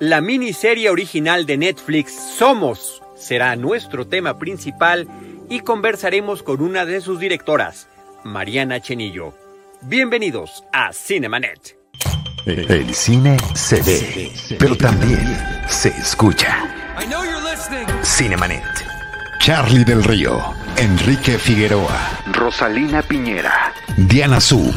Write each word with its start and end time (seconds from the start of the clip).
La 0.00 0.22
miniserie 0.22 0.88
original 0.88 1.44
de 1.44 1.58
Netflix 1.58 2.14
Somos 2.38 3.02
será 3.16 3.54
nuestro 3.54 4.06
tema 4.06 4.38
principal 4.38 5.06
y 5.50 5.60
conversaremos 5.60 6.42
con 6.42 6.62
una 6.62 6.86
de 6.86 7.02
sus 7.02 7.20
directoras, 7.20 7.86
Mariana 8.24 8.80
Chenillo. 8.80 9.34
Bienvenidos 9.82 10.64
a 10.72 10.94
Cinemanet. 10.94 11.76
El 12.46 12.94
cine 12.94 13.36
se 13.52 13.82
ve, 13.82 14.32
pero 14.58 14.74
también 14.74 15.20
se 15.68 15.90
escucha. 15.90 16.56
Cinemanet. 18.02 18.64
Charlie 19.38 19.84
del 19.84 20.02
Río, 20.02 20.40
Enrique 20.78 21.36
Figueroa, 21.36 22.22
Rosalina 22.32 23.02
Piñera, 23.02 23.74
Diana 23.98 24.40
Su 24.40 24.72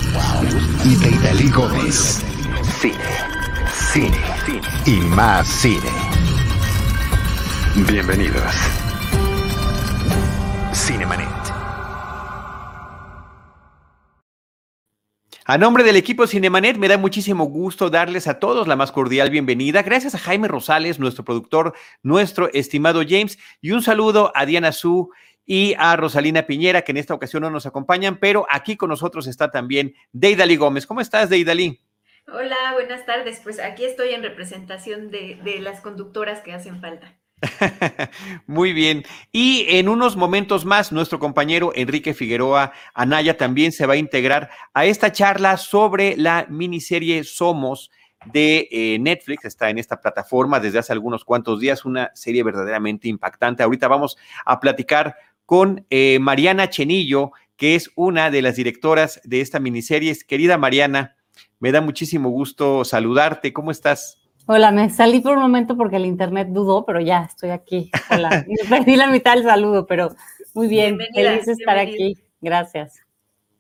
y 0.83 0.95
Deidali 0.97 1.49
Gómez. 1.49 2.21
Cine 2.81 3.33
cine, 3.93 4.17
y 4.85 4.99
más 4.99 5.47
cine. 5.47 5.89
Bienvenidos. 7.89 8.53
Cinemanet. 10.73 11.27
A 15.45 15.57
nombre 15.57 15.83
del 15.83 15.95
equipo 15.95 16.27
Cinemanet, 16.27 16.77
me 16.77 16.87
da 16.87 16.97
muchísimo 16.97 17.45
gusto 17.45 17.89
darles 17.89 18.27
a 18.27 18.39
todos 18.39 18.67
la 18.67 18.75
más 18.75 18.91
cordial 18.91 19.29
bienvenida. 19.29 19.83
Gracias 19.83 20.15
a 20.15 20.19
Jaime 20.19 20.47
Rosales, 20.47 20.99
nuestro 20.99 21.23
productor, 21.23 21.73
nuestro 22.01 22.51
estimado 22.51 23.03
James, 23.07 23.37
y 23.61 23.71
un 23.71 23.83
saludo 23.83 24.33
a 24.35 24.45
Diana 24.45 24.71
Su 24.73 25.11
y 25.45 25.75
a 25.77 25.95
Rosalina 25.95 26.43
Piñera, 26.43 26.81
que 26.81 26.91
en 26.91 26.97
esta 26.97 27.13
ocasión 27.13 27.43
no 27.43 27.49
nos 27.49 27.65
acompañan, 27.65 28.17
pero 28.17 28.45
aquí 28.49 28.75
con 28.75 28.89
nosotros 28.89 29.27
está 29.27 29.49
también 29.51 29.93
Deidali 30.11 30.55
Gómez. 30.55 30.85
¿Cómo 30.85 30.99
estás, 31.01 31.29
Deidali? 31.29 31.82
Hola, 32.27 32.55
buenas 32.73 33.05
tardes. 33.05 33.41
Pues 33.43 33.59
aquí 33.59 33.83
estoy 33.83 34.09
en 34.09 34.23
representación 34.23 35.11
de, 35.11 35.37
las 35.59 35.81
conductoras 35.81 36.39
que 36.39 36.53
hacen 36.53 36.79
falta. 36.79 37.13
Muy 38.47 38.71
bien. 38.71 39.03
Y 39.33 39.65
en 39.67 39.89
unos 39.89 40.15
momentos 40.15 40.63
más, 40.63 40.93
nuestro 40.93 41.19
compañero 41.19 41.73
Enrique 41.75 42.13
Figueroa 42.13 42.71
Anaya 42.93 43.35
también 43.35 43.73
se 43.73 43.85
va 43.85 43.93
a 43.93 43.97
integrar 43.97 44.49
a 44.73 44.85
esta 44.85 45.11
charla 45.11 45.57
sobre 45.57 46.15
la 46.15 46.45
miniserie 46.49 47.25
Somos 47.25 47.91
de 48.25 48.69
eh, 48.71 48.97
Netflix. 48.99 49.43
Está 49.43 49.69
en 49.69 49.77
esta 49.77 49.99
plataforma 49.99 50.61
desde 50.61 50.79
hace 50.79 50.93
algunos 50.93 51.25
cuantos 51.25 51.59
días, 51.59 51.83
una 51.83 52.11
serie 52.15 52.43
verdaderamente 52.43 53.09
impactante. 53.09 53.63
Ahorita 53.63 53.89
vamos 53.89 54.17
a 54.45 54.61
platicar 54.61 55.17
con 55.45 55.85
eh, 55.89 56.19
Mariana 56.19 56.69
Chenillo, 56.69 57.33
que 57.57 57.75
es 57.75 57.91
una 57.95 58.31
de 58.31 58.41
las 58.41 58.55
directoras 58.55 59.19
de 59.25 59.41
esta 59.41 59.59
miniserie. 59.59 60.17
Querida 60.25 60.57
Mariana, 60.57 61.17
me 61.63 61.71
da 61.71 61.79
muchísimo 61.79 62.29
gusto 62.29 62.83
saludarte. 62.83 63.53
¿Cómo 63.53 63.71
estás? 63.71 64.21
Hola, 64.47 64.69
me 64.73 64.89
salí 64.89 65.21
por 65.21 65.37
un 65.37 65.43
momento 65.43 65.77
porque 65.77 65.95
el 65.95 66.05
internet 66.05 66.49
dudó, 66.51 66.85
pero 66.85 66.99
ya 66.99 67.21
estoy 67.21 67.51
aquí. 67.51 67.89
Hola, 68.11 68.45
me 68.69 68.69
perdí 68.69 68.97
la 68.97 69.07
mitad 69.07 69.35
del 69.35 69.45
saludo, 69.45 69.87
pero 69.87 70.13
muy 70.53 70.67
bien, 70.67 70.99
feliz 71.15 71.45
de 71.45 71.53
estar 71.53 71.77
aquí. 71.77 72.17
Gracias. 72.41 72.99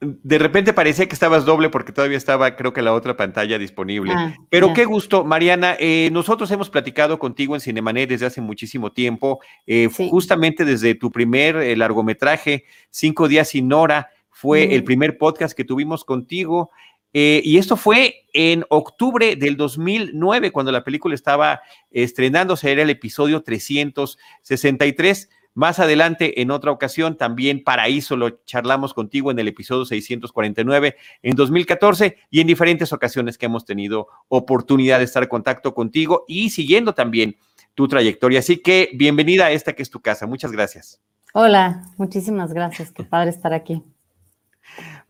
De 0.01 0.37
repente 0.37 0.73
parecía 0.73 1.07
que 1.07 1.13
estabas 1.13 1.45
doble 1.45 1.69
porque 1.69 1.93
todavía 1.93 2.17
estaba, 2.17 2.57
creo 2.57 2.73
que 2.73 2.81
la 2.81 2.93
otra 2.93 3.15
pantalla 3.15 3.57
disponible. 3.57 4.11
Ah, 4.13 4.35
pero 4.49 4.73
qué 4.73 4.83
gusto, 4.83 5.23
Mariana. 5.23 5.77
Eh, 5.79 6.09
nosotros 6.11 6.51
hemos 6.51 6.69
platicado 6.69 7.17
contigo 7.17 7.55
en 7.55 7.61
Cinemanet 7.61 8.09
desde 8.09 8.25
hace 8.25 8.41
muchísimo 8.41 8.91
tiempo, 8.91 9.39
eh, 9.65 9.87
justamente 10.09 10.65
desde 10.65 10.93
tu 10.95 11.09
primer 11.09 11.55
eh, 11.55 11.77
largometraje, 11.77 12.65
Cinco 12.89 13.29
días 13.29 13.47
sin 13.47 13.71
hora, 13.71 14.09
fue 14.29 14.75
el 14.75 14.83
primer 14.83 15.17
podcast 15.17 15.55
que 15.55 15.63
tuvimos 15.63 16.03
contigo. 16.03 16.69
Eh, 17.13 17.41
y 17.45 17.57
esto 17.57 17.77
fue 17.77 18.25
en 18.33 18.65
octubre 18.69 19.35
del 19.35 19.55
2009, 19.55 20.51
cuando 20.51 20.71
la 20.71 20.83
película 20.83 21.13
estaba 21.13 21.61
estrenándose, 21.91 22.71
era 22.71 22.81
el 22.81 22.89
episodio 22.89 23.43
363. 23.43 25.29
Más 25.55 25.77
adelante, 25.77 26.41
en 26.41 26.49
otra 26.49 26.71
ocasión, 26.71 27.15
también 27.15 27.63
Paraíso 27.63 28.17
lo 28.17 28.43
charlamos 28.43 28.95
contigo 28.95 29.29
en 29.29 29.37
el 29.37 29.47
episodio 29.47 29.85
649 29.85 30.95
en 31.21 31.35
2014 31.35 32.17
y 32.31 32.41
en 32.41 32.47
diferentes 32.47 32.91
ocasiones 32.91 33.37
que 33.37 33.45
hemos 33.45 33.63
tenido 33.63 34.07
oportunidad 34.29 34.97
de 34.97 35.05
estar 35.05 35.21
en 35.21 35.29
contacto 35.29 35.75
contigo 35.75 36.25
y 36.27 36.49
siguiendo 36.49 36.93
también 36.95 37.37
tu 37.75 37.87
trayectoria. 37.87 38.39
Así 38.39 38.57
que 38.57 38.89
bienvenida 38.95 39.45
a 39.45 39.51
esta 39.51 39.73
que 39.73 39.83
es 39.83 39.91
tu 39.91 40.01
casa. 40.01 40.25
Muchas 40.25 40.51
gracias. 40.51 40.99
Hola, 41.35 41.83
muchísimas 41.97 42.51
gracias. 42.51 42.91
Qué 42.91 43.03
padre 43.03 43.29
estar 43.29 43.53
aquí. 43.53 43.83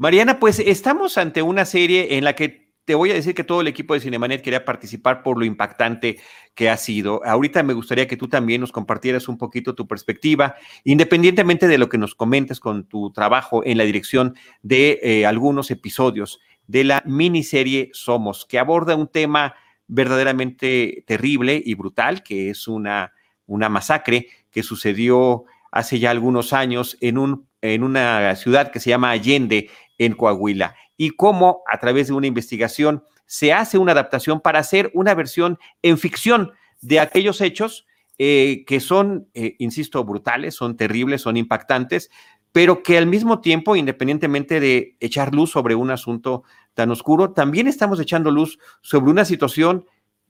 Mariana, 0.03 0.37
pues 0.37 0.59
estamos 0.59 1.17
ante 1.17 1.41
una 1.41 1.63
serie 1.63 2.17
en 2.17 2.25
la 2.25 2.35
que 2.35 2.73
te 2.83 2.93
voy 2.93 3.11
a 3.11 3.13
decir 3.13 3.33
que 3.33 3.45
todo 3.45 3.61
el 3.61 3.69
equipo 3.69 3.93
de 3.93 4.01
Cinemanet 4.01 4.41
quería 4.41 4.65
participar 4.65 5.23
por 5.23 5.39
lo 5.39 5.45
impactante 5.45 6.19
que 6.53 6.69
ha 6.69 6.75
sido. 6.75 7.21
Ahorita 7.23 7.63
me 7.63 7.71
gustaría 7.71 8.05
que 8.05 8.17
tú 8.17 8.27
también 8.27 8.59
nos 8.59 8.73
compartieras 8.73 9.29
un 9.29 9.37
poquito 9.37 9.75
tu 9.75 9.87
perspectiva, 9.87 10.55
independientemente 10.83 11.69
de 11.69 11.77
lo 11.77 11.87
que 11.87 11.97
nos 11.97 12.15
comentes 12.15 12.59
con 12.59 12.83
tu 12.83 13.13
trabajo 13.13 13.63
en 13.63 13.77
la 13.77 13.85
dirección 13.85 14.35
de 14.61 14.99
eh, 15.01 15.25
algunos 15.25 15.71
episodios 15.71 16.41
de 16.67 16.83
la 16.83 17.01
miniserie 17.05 17.89
Somos, 17.93 18.45
que 18.45 18.59
aborda 18.59 18.97
un 18.97 19.07
tema 19.07 19.55
verdaderamente 19.87 21.05
terrible 21.07 21.63
y 21.65 21.75
brutal, 21.75 22.23
que 22.23 22.49
es 22.49 22.67
una, 22.67 23.13
una 23.45 23.69
masacre 23.69 24.27
que 24.51 24.63
sucedió 24.63 25.45
hace 25.71 25.99
ya 25.99 26.11
algunos 26.11 26.51
años 26.51 26.97
en 26.99 27.17
un 27.17 27.47
en 27.63 27.81
una 27.83 28.35
ciudad 28.35 28.71
que 28.71 28.81
se 28.81 28.89
llama 28.89 29.11
Allende, 29.11 29.69
en 29.97 30.13
Coahuila, 30.13 30.75
y 30.97 31.11
cómo 31.11 31.63
a 31.71 31.79
través 31.79 32.07
de 32.07 32.13
una 32.13 32.27
investigación 32.27 33.03
se 33.25 33.53
hace 33.53 33.77
una 33.77 33.93
adaptación 33.93 34.41
para 34.41 34.59
hacer 34.59 34.91
una 34.93 35.13
versión 35.13 35.57
en 35.81 35.97
ficción 35.97 36.51
de 36.81 36.99
aquellos 36.99 37.41
hechos 37.41 37.85
eh, 38.19 38.63
que 38.67 38.79
son, 38.79 39.27
eh, 39.33 39.55
insisto, 39.57 40.03
brutales, 40.03 40.55
son 40.55 40.77
terribles, 40.77 41.21
son 41.21 41.37
impactantes, 41.37 42.11
pero 42.51 42.83
que 42.83 42.97
al 42.97 43.07
mismo 43.07 43.41
tiempo, 43.41 43.75
independientemente 43.75 44.59
de 44.59 44.95
echar 44.99 45.33
luz 45.33 45.51
sobre 45.51 45.73
un 45.73 45.89
asunto 45.89 46.43
tan 46.75 46.91
oscuro, 46.91 47.31
también 47.31 47.67
estamos 47.67 47.99
echando 47.99 48.29
luz 48.29 48.59
sobre 48.81 49.09
una 49.09 49.25
situación 49.25 49.85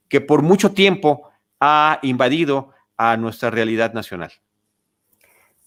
que 0.08 0.20
por 0.22 0.42
mucho 0.42 0.72
tiempo 0.72 1.28
ha 1.60 1.98
invadido 2.02 2.70
a 2.96 3.16
nuestra 3.16 3.50
realidad 3.50 3.92
nacional. 3.92 4.32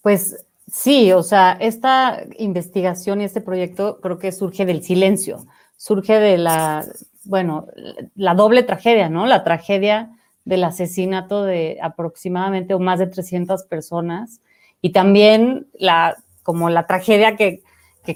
Pues 0.02 0.47
Sí, 0.70 1.12
o 1.12 1.22
sea, 1.22 1.56
esta 1.60 2.22
investigación 2.38 3.20
y 3.20 3.24
este 3.24 3.40
proyecto 3.40 4.00
creo 4.00 4.18
que 4.18 4.32
surge 4.32 4.66
del 4.66 4.82
silencio, 4.82 5.46
surge 5.76 6.20
de 6.20 6.36
la, 6.36 6.84
bueno, 7.24 7.66
la 8.14 8.34
doble 8.34 8.62
tragedia, 8.62 9.08
¿no? 9.08 9.26
La 9.26 9.44
tragedia 9.44 10.10
del 10.44 10.64
asesinato 10.64 11.44
de 11.44 11.78
aproximadamente 11.82 12.74
o 12.74 12.78
más 12.78 12.98
de 12.98 13.06
300 13.06 13.64
personas 13.64 14.40
y 14.80 14.92
también 14.92 15.66
la, 15.74 16.16
como 16.42 16.70
la 16.70 16.86
tragedia 16.86 17.36
que, 17.36 17.62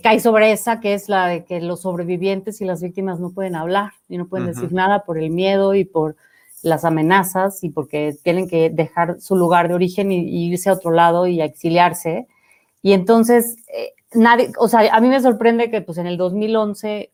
cae 0.03 0.21
sobre 0.21 0.53
esa, 0.53 0.81
que 0.81 0.95
es 0.95 1.11
la 1.11 1.27
de 1.27 1.45
que 1.45 1.61
los 1.61 1.83
sobrevivientes 1.83 2.63
y 2.63 2.65
las 2.65 2.81
víctimas 2.81 3.21
no 3.21 3.33
pueden 3.33 3.55
hablar 3.55 3.93
y 4.09 4.17
no 4.17 4.27
pueden 4.27 4.47
decir 4.47 4.73
nada 4.73 5.05
por 5.05 5.19
el 5.19 5.29
miedo 5.29 5.75
y 5.75 5.84
por 5.84 6.17
las 6.63 6.87
amenazas 6.87 7.63
y 7.63 7.69
porque 7.69 8.17
tienen 8.23 8.49
que 8.49 8.71
dejar 8.71 9.21
su 9.21 9.37
lugar 9.37 9.69
de 9.69 9.75
origen 9.75 10.11
y, 10.11 10.47
irse 10.47 10.71
a 10.71 10.73
otro 10.73 10.93
lado 10.93 11.27
y 11.27 11.43
exiliarse. 11.43 12.27
Y 12.82 12.93
entonces, 12.93 13.56
eh, 13.72 13.94
nadie, 14.12 14.53
o 14.59 14.69
sea, 14.69 14.94
a 14.94 15.00
mí 15.00 15.09
me 15.09 15.20
sorprende 15.20 15.70
que 15.70 15.81
pues 15.81 15.98
en 15.98 16.06
el 16.06 16.16
2011, 16.16 17.12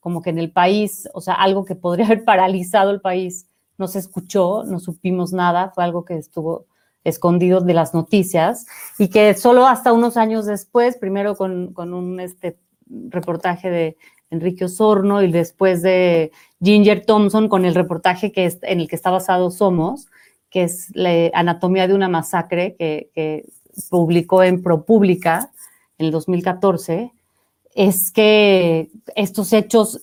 como 0.00 0.20
que 0.20 0.30
en 0.30 0.38
el 0.38 0.50
país, 0.50 1.08
o 1.14 1.20
sea, 1.20 1.34
algo 1.34 1.64
que 1.64 1.76
podría 1.76 2.06
haber 2.06 2.24
paralizado 2.24 2.90
el 2.90 3.00
país, 3.00 3.48
no 3.78 3.88
se 3.88 3.98
escuchó, 3.98 4.64
no 4.64 4.80
supimos 4.80 5.32
nada, 5.32 5.70
fue 5.74 5.84
algo 5.84 6.04
que 6.04 6.16
estuvo 6.16 6.66
escondido 7.04 7.60
de 7.60 7.74
las 7.74 7.94
noticias 7.94 8.66
y 8.98 9.08
que 9.08 9.34
solo 9.34 9.66
hasta 9.66 9.92
unos 9.92 10.16
años 10.16 10.44
después, 10.46 10.96
primero 10.96 11.36
con, 11.36 11.72
con 11.72 11.94
un 11.94 12.18
este, 12.18 12.58
reportaje 12.88 13.70
de 13.70 13.96
Enrique 14.30 14.64
Osorno 14.64 15.22
y 15.22 15.30
después 15.30 15.82
de 15.82 16.32
Ginger 16.60 17.04
Thompson 17.06 17.48
con 17.48 17.64
el 17.64 17.74
reportaje 17.74 18.32
que 18.32 18.46
es, 18.46 18.58
en 18.62 18.80
el 18.80 18.88
que 18.88 18.96
está 18.96 19.10
basado 19.10 19.50
Somos, 19.50 20.08
que 20.50 20.64
es 20.64 20.88
la 20.94 21.30
anatomía 21.32 21.86
de 21.86 21.94
una 21.94 22.08
masacre 22.08 22.74
que, 22.76 23.10
que 23.14 23.44
publicó 23.90 24.42
en 24.42 24.62
ProPublica 24.62 25.50
en 25.98 26.06
el 26.06 26.12
2014, 26.12 27.12
es 27.74 28.10
que 28.10 28.90
estos 29.14 29.52
hechos, 29.52 30.02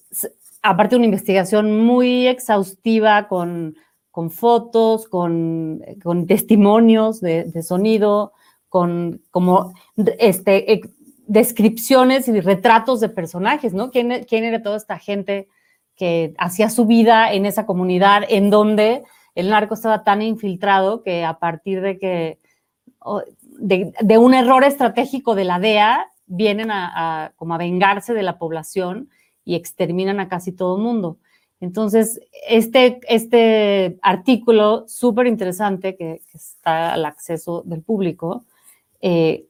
aparte 0.61 0.95
de 0.95 0.97
una 0.97 1.05
investigación 1.05 1.85
muy 1.85 2.27
exhaustiva 2.27 3.27
con, 3.27 3.75
con 4.11 4.29
fotos, 4.29 5.07
con, 5.07 5.81
con 6.03 6.27
testimonios 6.27 7.19
de, 7.19 7.45
de, 7.45 7.63
sonido, 7.63 8.33
con 8.69 9.21
como 9.31 9.73
este, 9.95 10.81
descripciones 11.25 12.27
y 12.27 12.39
retratos 12.39 12.99
de 12.99 13.09
personajes, 13.09 13.73
¿no? 13.73 13.91
¿Quién, 13.91 14.23
¿Quién 14.29 14.43
era 14.43 14.61
toda 14.61 14.77
esta 14.77 14.99
gente 14.99 15.47
que 15.95 16.33
hacía 16.37 16.69
su 16.69 16.85
vida 16.85 17.33
en 17.33 17.45
esa 17.45 17.65
comunidad 17.65 18.23
en 18.29 18.49
donde 18.49 19.03
el 19.35 19.49
narco 19.49 19.73
estaba 19.73 20.03
tan 20.03 20.21
infiltrado 20.21 21.01
que 21.01 21.23
a 21.23 21.39
partir 21.39 21.81
de 21.81 21.97
que 21.97 22.39
de, 23.59 24.17
un 24.17 24.33
error 24.33 24.63
estratégico 24.63 25.35
de 25.35 25.43
la 25.43 25.59
DEA, 25.59 26.07
vienen 26.25 26.71
a, 26.71 27.33
como 27.35 27.53
a 27.53 27.57
vengarse 27.57 28.13
de 28.13 28.23
la 28.23 28.37
población 28.37 29.09
y 29.45 29.55
exterminan 29.55 30.19
a 30.19 30.29
casi 30.29 30.51
todo 30.51 30.77
el 30.77 30.83
mundo. 30.83 31.17
Entonces, 31.59 32.19
este, 32.47 32.99
este 33.07 33.97
artículo 34.01 34.85
súper 34.87 35.27
interesante 35.27 35.95
que, 35.95 36.21
está 36.33 36.93
al 36.93 37.05
acceso 37.05 37.63
del 37.65 37.81
público, 37.81 38.45
eh, 39.01 39.45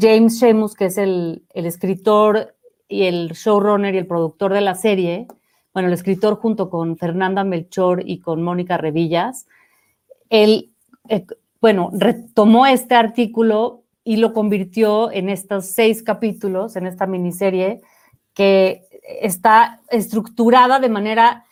James 0.00 0.40
Sheamus, 0.40 0.74
que 0.74 0.86
es 0.86 0.98
el, 0.98 1.42
el, 1.54 1.66
escritor 1.66 2.54
y 2.88 3.04
el 3.04 3.32
showrunner 3.32 3.94
y 3.94 3.98
el 3.98 4.06
productor 4.06 4.52
de 4.52 4.60
la 4.60 4.74
serie, 4.74 5.26
bueno, 5.72 5.88
el 5.88 5.94
escritor 5.94 6.36
junto 6.36 6.68
con 6.68 6.96
Fernanda 6.98 7.44
Melchor 7.44 8.02
y 8.04 8.18
con 8.18 8.42
Mónica 8.42 8.76
Revillas, 8.76 9.46
él, 10.28 10.70
eh, 11.08 11.26
bueno, 11.62 11.90
retomó 11.94 12.66
este 12.66 12.96
artículo 12.96 13.84
y 14.02 14.16
lo 14.16 14.32
convirtió 14.32 15.12
en 15.12 15.28
estos 15.28 15.66
seis 15.66 16.02
capítulos, 16.02 16.74
en 16.74 16.88
esta 16.88 17.06
miniserie, 17.06 17.80
que 18.34 18.88
está 19.20 19.80
estructurada 19.88 20.80
de 20.80 20.88
manera, 20.88 21.44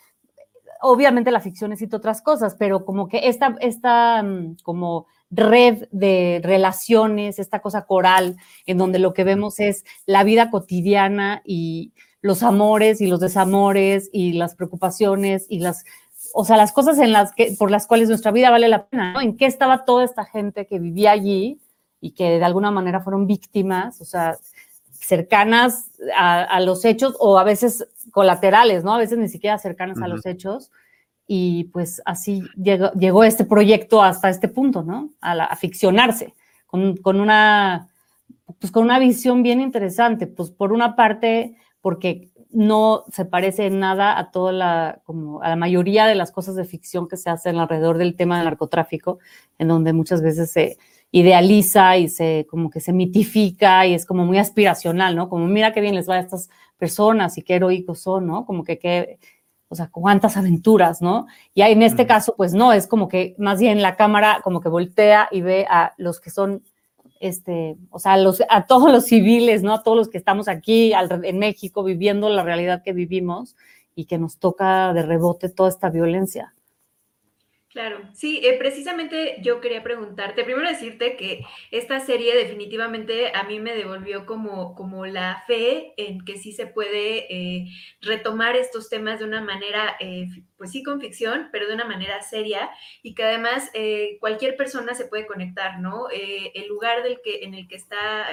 obviamente 0.81 1.31
la 1.31 1.39
ficción 1.39 1.69
necesita 1.69 1.95
otras 1.95 2.21
cosas, 2.21 2.55
pero 2.59 2.83
como 2.83 3.07
que 3.07 3.29
esta, 3.29 3.55
esta 3.61 4.21
mm, 4.21 4.57
como 4.63 5.07
red 5.29 5.87
de 5.91 6.41
relaciones, 6.43 7.39
esta 7.39 7.61
cosa 7.61 7.85
coral, 7.85 8.35
en 8.65 8.77
donde 8.77 8.99
lo 8.99 9.13
que 9.13 9.23
vemos 9.23 9.61
es 9.61 9.85
la 10.05 10.25
vida 10.25 10.51
cotidiana 10.51 11.41
y 11.45 11.93
los 12.21 12.43
amores 12.43 12.99
y 12.99 13.07
los 13.07 13.21
desamores 13.21 14.09
y 14.11 14.33
las 14.33 14.55
preocupaciones 14.55 15.45
y 15.47 15.59
las, 15.59 15.85
o 16.33 16.45
sea, 16.45 16.57
las 16.57 16.71
cosas 16.71 16.99
en 16.99 17.11
las 17.11 17.33
que, 17.33 17.55
por 17.57 17.71
las 17.71 17.87
cuales 17.87 18.09
nuestra 18.09 18.31
vida 18.31 18.49
vale 18.49 18.67
la 18.67 18.85
pena, 18.85 19.13
¿no? 19.13 19.21
En 19.21 19.37
qué 19.37 19.45
estaba 19.45 19.85
toda 19.85 20.03
esta 20.03 20.25
gente 20.25 20.67
que 20.67 20.79
vivía 20.79 21.11
allí 21.11 21.59
y 21.99 22.11
que 22.11 22.39
de 22.39 22.43
alguna 22.43 22.71
manera 22.71 23.01
fueron 23.01 23.27
víctimas, 23.27 24.01
o 24.01 24.05
sea, 24.05 24.37
cercanas 24.91 25.91
a, 26.17 26.59
los 26.61 26.85
hechos 26.85 27.15
o 27.19 27.37
a 27.37 27.43
veces 27.43 27.87
colaterales, 28.11 28.83
¿no? 28.83 28.93
A 28.93 28.97
veces 28.97 29.17
ni 29.17 29.29
siquiera 29.29 29.57
cercanas 29.57 30.01
a 30.01 30.07
los 30.07 30.25
hechos. 30.25 30.71
Y 31.27 31.65
pues 31.65 32.01
así 32.05 32.43
llegó, 32.61 32.91
llegó, 32.93 33.23
este 33.23 33.45
proyecto 33.45 34.03
hasta 34.03 34.29
este 34.29 34.47
punto, 34.47 34.83
¿no? 34.83 35.09
A, 35.21 35.55
ficcionarse, 35.55 36.33
con, 36.65 36.97
con, 36.97 37.19
una, 37.19 37.87
pues 38.59 38.71
con 38.71 38.83
una 38.83 38.99
visión 38.99 39.43
bien 39.43 39.61
interesante. 39.61 40.27
Pues 40.27 40.49
por 40.51 40.73
una 40.73 40.95
parte, 40.95 41.55
porque 41.81 42.30
no 42.53 43.03
se 43.11 43.25
parece 43.25 43.67
en 43.67 43.79
nada 43.79 44.17
a 44.17 44.31
toda 44.31 44.51
la, 44.51 45.01
como 45.05 45.41
a 45.41 45.49
la 45.49 45.55
mayoría 45.55 46.05
de 46.05 46.15
las 46.15 46.31
cosas 46.31 46.55
de 46.55 46.65
ficción 46.65 47.07
que 47.07 47.17
se 47.17 47.29
hacen 47.29 47.57
alrededor 47.57 47.97
del 47.97 48.15
tema 48.15 48.37
del 48.37 48.45
narcotráfico, 48.45 49.19
en 49.57 49.67
donde 49.67 49.93
muchas 49.93 50.21
veces 50.21 50.51
se, 50.51 50.77
idealiza 51.11 51.97
y 51.97 52.07
se 52.07 52.47
como 52.49 52.69
que 52.69 52.79
se 52.79 52.93
mitifica 52.93 53.85
y 53.85 53.93
es 53.93 54.05
como 54.05 54.25
muy 54.25 54.37
aspiracional, 54.37 55.15
¿no? 55.15 55.29
Como 55.29 55.45
mira 55.45 55.73
qué 55.73 55.81
bien 55.81 55.95
les 55.95 56.09
va 56.09 56.15
a 56.15 56.19
estas 56.19 56.49
personas 56.77 57.37
y 57.37 57.43
qué 57.43 57.55
heroicos 57.55 57.99
son, 57.99 58.27
¿no? 58.27 58.45
Como 58.45 58.63
que 58.63 58.79
qué, 58.79 59.19
o 59.67 59.75
sea, 59.75 59.89
cuántas 59.91 60.37
aventuras, 60.37 61.01
¿no? 61.01 61.27
Y 61.53 61.61
en 61.63 61.83
este 61.83 62.07
caso, 62.07 62.33
pues 62.37 62.53
no, 62.53 62.71
es 62.71 62.87
como 62.87 63.09
que 63.09 63.35
más 63.37 63.59
bien 63.59 63.81
la 63.81 63.97
cámara 63.97 64.39
como 64.43 64.61
que 64.61 64.69
voltea 64.69 65.27
y 65.31 65.41
ve 65.41 65.67
a 65.69 65.93
los 65.97 66.21
que 66.21 66.29
son, 66.29 66.63
este, 67.21 67.77
o 67.91 67.99
sea, 67.99 68.13
a, 68.13 68.17
los, 68.17 68.43
a 68.49 68.65
todos 68.65 68.91
los 68.91 69.05
civiles, 69.05 69.63
¿no? 69.63 69.73
A 69.73 69.83
todos 69.83 69.95
los 69.95 70.09
que 70.09 70.17
estamos 70.17 70.47
aquí 70.47 70.91
en 70.93 71.39
México 71.39 71.83
viviendo 71.83 72.29
la 72.29 72.43
realidad 72.43 72.83
que 72.83 72.93
vivimos 72.93 73.55
y 73.95 74.05
que 74.05 74.17
nos 74.17 74.37
toca 74.37 74.91
de 74.93 75.03
rebote 75.03 75.47
toda 75.49 75.69
esta 75.69 75.89
violencia. 75.89 76.53
Claro, 77.73 78.01
sí, 78.13 78.41
eh, 78.43 78.57
precisamente 78.57 79.37
yo 79.41 79.61
quería 79.61 79.81
preguntarte, 79.81 80.43
primero 80.43 80.67
decirte 80.67 81.15
que 81.15 81.45
esta 81.71 82.01
serie 82.01 82.35
definitivamente 82.35 83.31
a 83.33 83.43
mí 83.43 83.61
me 83.61 83.73
devolvió 83.73 84.25
como, 84.25 84.75
como 84.75 85.05
la 85.05 85.41
fe 85.47 85.93
en 85.95 86.25
que 86.25 86.37
sí 86.37 86.51
se 86.51 86.67
puede 86.67 87.33
eh, 87.33 87.69
retomar 88.01 88.57
estos 88.57 88.89
temas 88.89 89.19
de 89.19 89.25
una 89.25 89.39
manera, 89.39 89.95
eh, 90.01 90.27
pues 90.57 90.71
sí 90.71 90.83
con 90.83 90.99
ficción, 90.99 91.47
pero 91.53 91.65
de 91.65 91.73
una 91.75 91.85
manera 91.85 92.21
seria 92.21 92.69
y 93.03 93.13
que 93.15 93.23
además 93.23 93.71
cualquier 94.19 94.57
persona 94.57 94.93
se 94.93 95.05
puede 95.05 95.25
conectar, 95.25 95.79
¿no? 95.79 96.07
el 96.11 96.67
lugar 96.67 97.03
del 97.03 97.21
que, 97.23 97.43
en 97.45 97.53
el 97.55 97.67
que 97.67 97.75
está 97.75 98.27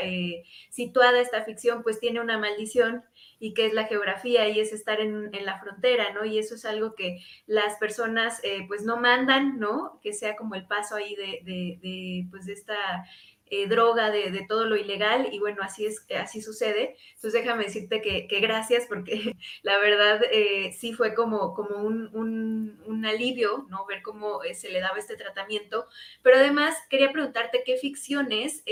situada 0.69 1.21
esta 1.21 1.45
ficción 1.45 1.83
pues 1.83 2.01
tiene 2.01 2.21
una 2.21 2.39
maldición 2.39 3.05
y 3.41 3.55
qué 3.55 3.67
es 3.67 3.75
la 3.75 3.85
geografía 3.85 4.49
y 4.49 4.61
es 4.61 4.73
estar 4.73 5.01
en, 5.01 5.31
la 5.45 5.61
frontera, 5.61 6.13
¿no? 6.13 6.25
Y 6.25 6.39
eso 6.39 6.57
es 6.57 6.65
algo 6.65 6.95
que 6.95 7.19
las 7.47 7.77
personas 7.77 8.41
eh, 8.43 8.65
pues 8.67 8.83
no 8.83 8.97
mandan, 8.97 9.59
¿no? 9.59 10.01
Que 10.03 10.13
sea 10.13 10.37
como 10.37 10.55
el 10.55 10.67
paso 10.67 10.97
ahí 10.97 11.15
de, 11.15 11.41
de, 11.45 12.27
pues 12.31 12.47
de 12.47 12.53
esta 12.55 13.05
eh, 13.51 13.67
droga, 13.67 14.11
de, 14.11 14.45
todo 14.47 14.67
lo 14.67 14.77
ilegal 14.77 15.29
y 15.33 15.39
bueno, 15.39 15.63
así 15.63 15.87
es, 15.87 16.05
así 16.21 16.43
sucede. 16.43 16.97
Entonces 17.15 17.41
déjame 17.41 17.65
decirte 17.65 18.03
que, 18.03 18.41
gracias 18.41 18.87
porque 18.89 19.37
la 19.63 19.79
verdad 19.79 20.21
eh, 20.33 20.73
sí 20.73 20.93
fue 20.93 21.15
como, 21.15 21.55
como 21.55 21.77
un, 21.77 22.11
un, 22.15 23.07
alivio, 23.07 23.67
¿no? 23.71 23.87
Ver 23.87 24.03
cómo 24.03 24.41
se 24.53 24.71
le 24.71 24.81
daba 24.81 24.99
este 24.99 25.17
tratamiento, 25.17 25.87
pero 26.23 26.37
además 26.37 26.77
quería 26.91 27.13
preguntarte 27.13 27.63
qué 27.65 27.77
ficciones 27.77 28.65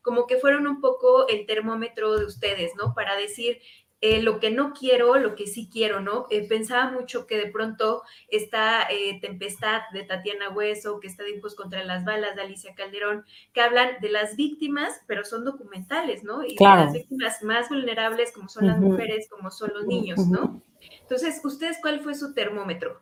como 0.00 0.26
que 0.26 0.36
fueron 0.36 0.66
un 0.68 0.80
poco 0.80 1.28
el 1.28 1.44
termómetro 1.44 2.16
de 2.16 2.24
ustedes, 2.24 2.74
¿no? 2.76 2.94
Para 2.94 3.16
decir, 3.16 3.60
eh, 4.00 4.22
lo 4.22 4.38
que 4.38 4.50
no 4.50 4.72
quiero, 4.72 5.16
lo 5.16 5.34
que 5.34 5.48
sí 5.48 5.68
quiero, 5.72 6.00
¿no? 6.00 6.26
Eh, 6.30 6.46
pensaba 6.46 6.92
mucho 6.92 7.26
que 7.26 7.36
de 7.36 7.50
pronto 7.50 8.02
esta 8.28 8.82
eh, 8.90 9.18
Tempestad 9.20 9.80
de 9.92 10.04
Tatiana 10.04 10.50
Hueso, 10.50 11.00
que 11.00 11.08
está 11.08 11.24
de 11.24 11.36
Hijos 11.36 11.56
contra 11.56 11.82
las 11.82 12.04
Balas 12.04 12.36
de 12.36 12.42
Alicia 12.42 12.74
Calderón, 12.76 13.24
que 13.52 13.60
hablan 13.60 14.00
de 14.00 14.10
las 14.10 14.36
víctimas, 14.36 15.00
pero 15.08 15.24
son 15.24 15.44
documentales, 15.44 16.22
¿no? 16.22 16.44
Y 16.44 16.54
de 16.54 16.64
las 16.64 16.92
víctimas 16.92 17.42
más 17.42 17.68
vulnerables, 17.68 18.30
como 18.32 18.48
son 18.48 18.68
las 18.68 18.78
mujeres, 18.78 19.28
como 19.28 19.50
son 19.50 19.72
los 19.74 19.86
niños, 19.86 20.26
¿no? 20.28 20.62
Entonces, 21.00 21.40
¿ustedes 21.44 21.78
cuál 21.82 22.00
fue 22.00 22.14
su 22.14 22.34
termómetro? 22.34 23.00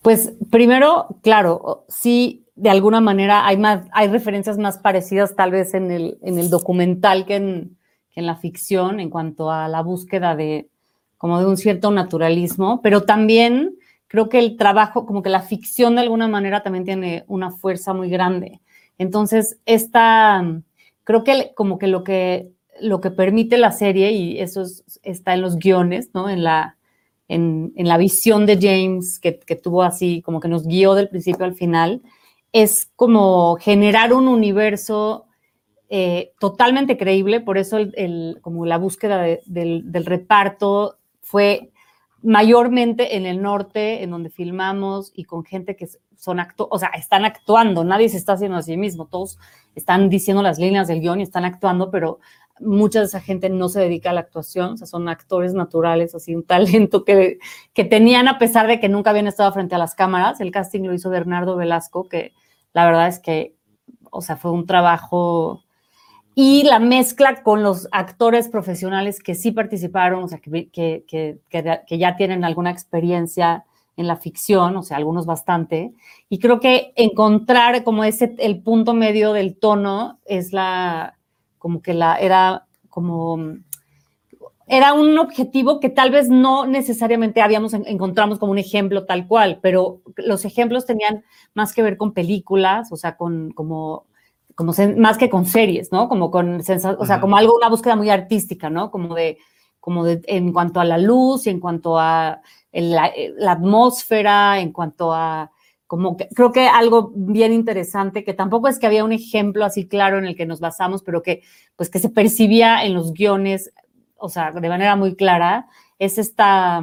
Pues 0.00 0.32
primero, 0.50 1.18
claro, 1.22 1.84
sí, 1.88 2.46
de 2.54 2.70
alguna 2.70 3.00
manera 3.00 3.46
hay 3.46 3.58
más, 3.58 3.86
hay 3.92 4.08
referencias 4.08 4.56
más 4.56 4.78
parecidas 4.78 5.36
tal 5.36 5.50
vez 5.50 5.74
en 5.74 5.90
el, 5.90 6.18
en 6.22 6.38
el 6.38 6.48
documental 6.48 7.26
que 7.26 7.36
en 7.36 7.78
en 8.14 8.26
la 8.26 8.36
ficción 8.36 9.00
en 9.00 9.10
cuanto 9.10 9.50
a 9.50 9.68
la 9.68 9.82
búsqueda 9.82 10.36
de 10.36 10.68
como 11.16 11.38
de 11.38 11.46
un 11.46 11.56
cierto 11.56 11.92
naturalismo, 11.92 12.80
pero 12.82 13.04
también 13.04 13.76
creo 14.08 14.28
que 14.28 14.40
el 14.40 14.56
trabajo, 14.56 15.06
como 15.06 15.22
que 15.22 15.30
la 15.30 15.40
ficción 15.40 15.94
de 15.94 16.02
alguna 16.02 16.28
manera 16.28 16.62
también 16.62 16.84
tiene 16.84 17.24
una 17.28 17.50
fuerza 17.50 17.94
muy 17.94 18.10
grande. 18.10 18.60
Entonces, 18.98 19.58
esta, 19.64 20.44
creo 21.04 21.24
que 21.24 21.52
como 21.54 21.78
que 21.78 21.86
lo 21.86 22.04
que, 22.04 22.50
lo 22.80 23.00
que 23.00 23.10
permite 23.10 23.56
la 23.56 23.72
serie, 23.72 24.12
y 24.12 24.38
eso 24.38 24.64
está 25.02 25.32
en 25.34 25.42
los 25.42 25.56
guiones, 25.56 26.10
¿no? 26.12 26.28
En 26.28 26.42
la, 26.42 26.76
en, 27.28 27.72
en 27.76 27.88
la 27.88 27.96
visión 27.96 28.44
de 28.44 28.58
James, 28.60 29.18
que, 29.18 29.38
que, 29.38 29.56
tuvo 29.56 29.82
así, 29.82 30.22
como 30.22 30.40
que 30.40 30.48
nos 30.48 30.66
guió 30.66 30.94
del 30.94 31.08
principio 31.08 31.44
al 31.44 31.54
final, 31.54 32.02
es 32.52 32.90
como 32.96 33.56
generar 33.60 34.12
un 34.12 34.28
universo 34.28 35.26
eh, 35.94 36.32
totalmente 36.38 36.96
creíble, 36.96 37.40
por 37.42 37.58
eso 37.58 37.76
el, 37.76 38.38
como 38.40 38.64
la 38.64 38.78
búsqueda 38.78 39.22
del, 39.44 40.06
reparto 40.06 40.96
fue 41.20 41.70
mayormente 42.22 43.14
en 43.14 43.26
el 43.26 43.42
norte, 43.42 44.02
en 44.02 44.10
donde 44.10 44.30
filmamos 44.30 45.12
y 45.14 45.24
con 45.24 45.44
gente 45.44 45.76
que 45.76 45.86
son 46.16 46.40
acto, 46.40 46.66
o 46.70 46.78
sea, 46.78 46.88
están 46.96 47.26
actuando, 47.26 47.84
nadie 47.84 48.08
se 48.08 48.16
está 48.16 48.32
haciendo 48.32 48.56
a 48.56 48.62
sí 48.62 48.78
mismo, 48.78 49.04
todos 49.04 49.38
están 49.74 50.08
diciendo 50.08 50.42
las 50.42 50.58
líneas 50.58 50.88
del 50.88 51.02
guion 51.02 51.20
y 51.20 51.24
están 51.24 51.44
actuando, 51.44 51.90
pero 51.90 52.20
mucha 52.58 53.00
de 53.00 53.04
esa 53.04 53.20
gente 53.20 53.50
no 53.50 53.68
se 53.68 53.80
dedica 53.80 54.08
a 54.08 54.14
la 54.14 54.20
actuación, 54.20 54.72
o 54.72 54.76
sea, 54.78 54.86
son 54.86 55.10
actores 55.10 55.52
naturales, 55.52 56.14
así 56.14 56.34
un 56.34 56.46
talento 56.46 57.04
que, 57.04 57.38
que 57.74 57.84
tenían 57.84 58.28
a 58.28 58.38
pesar 58.38 58.66
de 58.66 58.80
que 58.80 58.88
nunca 58.88 59.10
habían 59.10 59.26
estado 59.26 59.52
frente 59.52 59.74
a 59.74 59.78
las 59.78 59.94
cámaras. 59.94 60.40
El 60.40 60.52
casting 60.52 60.84
lo 60.84 60.94
hizo 60.94 61.10
Bernardo 61.10 61.54
Velasco, 61.54 62.08
que 62.08 62.32
la 62.72 62.86
verdad 62.86 63.08
es 63.08 63.18
que, 63.18 63.56
o 64.10 64.22
sea, 64.22 64.36
fue 64.36 64.52
un 64.52 64.64
trabajo 64.64 65.61
y 66.34 66.62
la 66.64 66.78
mezcla 66.78 67.42
con 67.42 67.62
los 67.62 67.88
actores 67.92 68.48
profesionales 68.48 69.22
que 69.22 69.34
sí 69.34 69.52
participaron, 69.52 70.24
o 70.24 70.28
sea, 70.28 70.38
que, 70.38 70.70
que, 70.70 71.04
que, 71.06 71.38
que, 71.50 71.98
ya 71.98 72.16
tienen 72.16 72.44
alguna 72.44 72.70
experiencia 72.70 73.64
en 73.96 74.06
la 74.06 74.16
ficción, 74.16 74.76
o 74.76 74.82
sea, 74.82 74.96
algunos 74.96 75.26
bastante. 75.26 75.92
Y 76.30 76.38
creo 76.38 76.58
que 76.58 76.92
encontrar 76.96 77.84
como 77.84 78.04
ese, 78.04 78.34
el 78.38 78.62
punto 78.62 78.94
medio 78.94 79.34
del 79.34 79.56
tono 79.56 80.20
es 80.24 80.52
la, 80.54 81.18
como 81.58 81.82
que 81.82 81.92
la, 81.92 82.16
era 82.16 82.66
como, 82.88 83.38
era 84.66 84.94
un 84.94 85.18
objetivo 85.18 85.80
que 85.80 85.90
tal 85.90 86.10
vez 86.10 86.30
no 86.30 86.64
necesariamente 86.64 87.42
habíamos, 87.42 87.74
encontramos 87.74 88.38
como 88.38 88.52
un 88.52 88.58
ejemplo 88.58 89.04
tal 89.04 89.26
cual, 89.26 89.58
pero 89.60 90.00
los 90.16 90.46
ejemplos 90.46 90.86
tenían 90.86 91.24
más 91.52 91.74
que 91.74 91.82
ver 91.82 91.98
con 91.98 92.14
películas, 92.14 92.90
o 92.90 92.96
sea, 92.96 93.18
con 93.18 93.50
como 93.50 94.06
como 94.54 94.72
más 94.96 95.18
que 95.18 95.30
con 95.30 95.46
series, 95.46 95.92
¿no? 95.92 96.08
Como 96.08 96.30
con, 96.30 96.60
o 96.60 96.62
sea, 97.06 97.20
como 97.20 97.36
algo, 97.36 97.56
una 97.56 97.68
búsqueda 97.68 97.96
muy 97.96 98.10
artística, 98.10 98.70
¿no? 98.70 98.90
Como 98.90 99.14
de, 99.14 99.38
como 99.80 100.04
de, 100.04 100.20
en 100.26 100.52
cuanto 100.52 100.80
a 100.80 100.84
la 100.84 100.98
luz 100.98 101.46
y 101.46 101.50
en 101.50 101.60
cuanto 101.60 101.98
a 101.98 102.40
la, 102.72 103.12
atmósfera, 103.48 104.60
en 104.60 104.72
cuanto 104.72 105.12
a, 105.12 105.50
como 105.86 106.16
que, 106.16 106.28
creo 106.28 106.52
que 106.52 106.66
algo 106.66 107.12
bien 107.14 107.52
interesante, 107.52 108.24
que 108.24 108.34
tampoco 108.34 108.68
es 108.68 108.78
que 108.78 108.86
había 108.86 109.04
un 109.04 109.12
ejemplo 109.12 109.64
así 109.64 109.86
claro 109.86 110.18
en 110.18 110.26
el 110.26 110.36
que 110.36 110.46
nos 110.46 110.60
basamos, 110.60 111.02
pero 111.02 111.22
que, 111.22 111.42
pues, 111.76 111.90
que 111.90 111.98
se 111.98 112.08
percibía 112.08 112.84
en 112.84 112.94
los 112.94 113.12
guiones, 113.12 113.72
o 114.16 114.28
sea, 114.28 114.52
de 114.52 114.68
manera 114.68 114.96
muy 114.96 115.16
clara, 115.16 115.66
es 115.98 116.18
esta, 116.18 116.82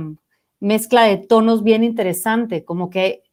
mezcla 0.60 1.04
de 1.04 1.18
tonos 1.18 1.64
bien 1.64 1.84
interesante, 1.84 2.64
como 2.64 2.90
que 2.90 3.24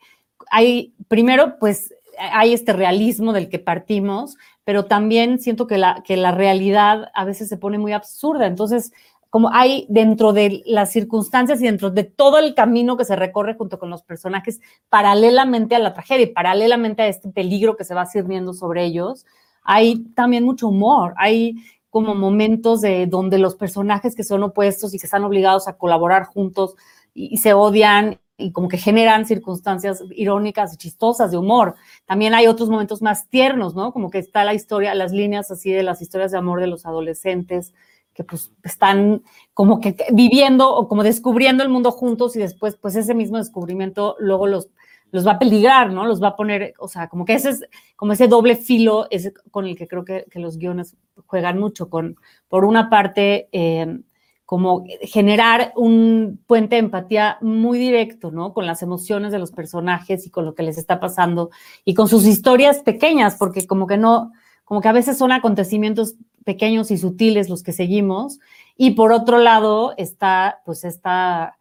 hay, 0.51 0.95
primero, 1.09 1.59
pues 1.59 1.95
hay 2.19 2.53
este 2.53 2.73
realismo 2.73 3.33
del 3.33 3.49
que 3.49 3.59
partimos, 3.59 4.37
pero 4.65 4.87
también 4.87 5.39
siento 5.39 5.67
que 5.67 5.79
la, 5.79 6.03
que 6.05 6.17
la 6.17 6.33
realidad 6.33 7.11
a 7.15 7.25
veces 7.25 7.49
se 7.49 7.57
pone 7.57 7.79
muy 7.79 7.93
absurda. 7.93 8.47
Entonces, 8.47 8.93
como 9.31 9.51
hay 9.53 9.87
dentro 9.89 10.33
de 10.33 10.63
las 10.67 10.93
circunstancias 10.93 11.61
y 11.61 11.67
dentro 11.67 11.91
de 11.91 12.05
todo 12.05 12.39
el 12.39 12.55
camino 12.55 12.97
que 12.97 13.05
se 13.05 13.17
recorre 13.17 13.55
junto 13.55 13.79
con 13.79 13.91
los 13.91 14.03
personajes, 14.03 14.61
paralelamente 14.89 15.75
a 15.75 15.79
la 15.79 15.93
tragedia 15.93 16.25
y 16.25 16.33
paralelamente 16.33 17.03
a 17.03 17.09
este 17.09 17.29
peligro 17.29 17.77
que 17.77 17.85
se 17.85 17.95
va 17.95 18.07
sirviendo 18.07 18.55
sobre 18.55 18.85
ellos, 18.85 19.27
hay 19.63 20.05
también 20.15 20.45
mucho 20.45 20.69
humor, 20.69 21.15
hay 21.17 21.57
como 21.91 22.15
momentos 22.15 22.81
de 22.81 23.07
donde 23.07 23.39
los 23.39 23.55
personajes 23.55 24.15
que 24.15 24.25
son 24.25 24.43
opuestos 24.43 24.95
y 24.95 24.99
que 24.99 25.07
están 25.07 25.25
obligados 25.25 25.67
a 25.67 25.77
colaborar 25.77 26.25
juntos 26.25 26.75
y, 27.15 27.39
se 27.39 27.55
odian 27.55 28.19
y 28.39 28.53
como 28.53 28.69
que 28.69 28.79
generan 28.79 29.27
circunstancias 29.27 30.03
irónicas 30.11 30.75
y 30.75 30.77
chistosas 30.77 31.31
de 31.31 31.39
humor. 31.39 31.75
También 32.05 32.35
hay 32.35 32.47
otros 32.47 32.69
momentos 32.69 33.03
más 33.03 33.29
tiernos, 33.29 33.75
¿no? 33.75 33.93
Como 33.93 34.11
que 34.11 34.19
está 34.19 34.45
la 34.45 34.55
historia, 34.55 34.95
las 34.95 35.13
líneas 35.13 35.51
así 35.51 35.73
de 35.73 35.83
las 35.83 36.03
historias 36.03 36.33
de 36.33 36.39
amor 36.39 36.61
de 36.61 36.67
los 36.67 36.85
adolescentes 36.87 37.73
que 38.17 38.25
pues 38.25 38.51
están 38.65 39.23
como 39.53 39.79
que 39.79 39.95
viviendo 40.13 40.75
o 40.75 40.89
como 40.89 41.03
descubriendo 41.03 41.63
el 41.63 41.69
mundo 41.69 41.93
juntos 41.93 42.35
y 42.35 42.39
después 42.39 42.77
pues 42.77 42.97
ese 42.97 43.15
mismo 43.15 43.37
descubrimiento 43.37 44.17
luego 44.19 44.47
los, 44.47 44.71
los 45.13 45.27
va 45.27 45.33
a 45.33 45.39
peligrar, 45.39 45.93
¿no? 45.93 46.07
Los 46.07 46.23
va 46.23 46.29
a 46.29 46.37
poner, 46.37 46.73
o 46.79 46.89
sea, 46.89 47.09
como 47.09 47.27
que 47.27 47.35
ese 47.35 47.51
es 47.51 47.65
como 47.95 48.15
ese 48.15 48.27
doble 48.27 48.57
filo 48.57 49.07
es 49.11 49.33
con 49.51 49.67
el 49.67 49.77
que 49.77 49.87
creo 49.87 50.05
que, 50.05 50.25
los 50.35 50.57
guiones 50.57 50.97
juegan 51.27 51.59
mucho, 51.59 51.91
con, 51.91 52.17
por 52.49 52.65
una 52.65 52.89
parte, 52.89 53.49
eh, 53.53 54.01
como 54.47 54.85
generar 55.03 55.73
un 55.75 56.41
puente 56.47 56.77
de 56.77 56.81
empatía 56.81 57.37
muy 57.41 57.79
directo, 57.79 58.31
¿no? 58.31 58.55
Con 58.55 58.65
las 58.65 58.81
emociones 58.81 59.33
de 59.33 59.41
los 59.41 59.51
personajes 59.51 60.25
y 60.25 60.31
con 60.31 60.45
lo 60.45 60.55
que 60.55 60.63
les 60.63 60.79
está 60.79 61.01
pasando 61.01 61.51
y 61.85 61.95
con 61.95 62.07
sus 62.07 62.25
historias 62.25 62.79
pequeñas, 62.79 63.37
porque 63.37 63.67
como 63.67 63.89
que 63.89 63.99
no, 63.99 64.33
como 64.65 64.81
que 64.81 64.89
a 64.89 64.93
veces 64.93 65.19
son 65.19 65.33
acontecimientos 65.33 66.15
pequeños 66.45 66.93
y 66.93 66.97
sutiles 66.97 67.49
los 67.49 67.65
que 67.65 67.73
seguimos. 67.73 68.39
Y 68.77 68.93
por 68.93 69.13
otro 69.13 69.39
lado 69.39 69.95
está, 69.97 70.63
pues, 70.65 70.85
esta, 70.85 71.59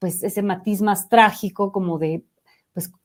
pues, 0.00 0.24
ese 0.24 0.42
matiz 0.42 0.82
más 0.82 1.08
trágico 1.08 1.70
como 1.70 1.98
de 1.98 2.24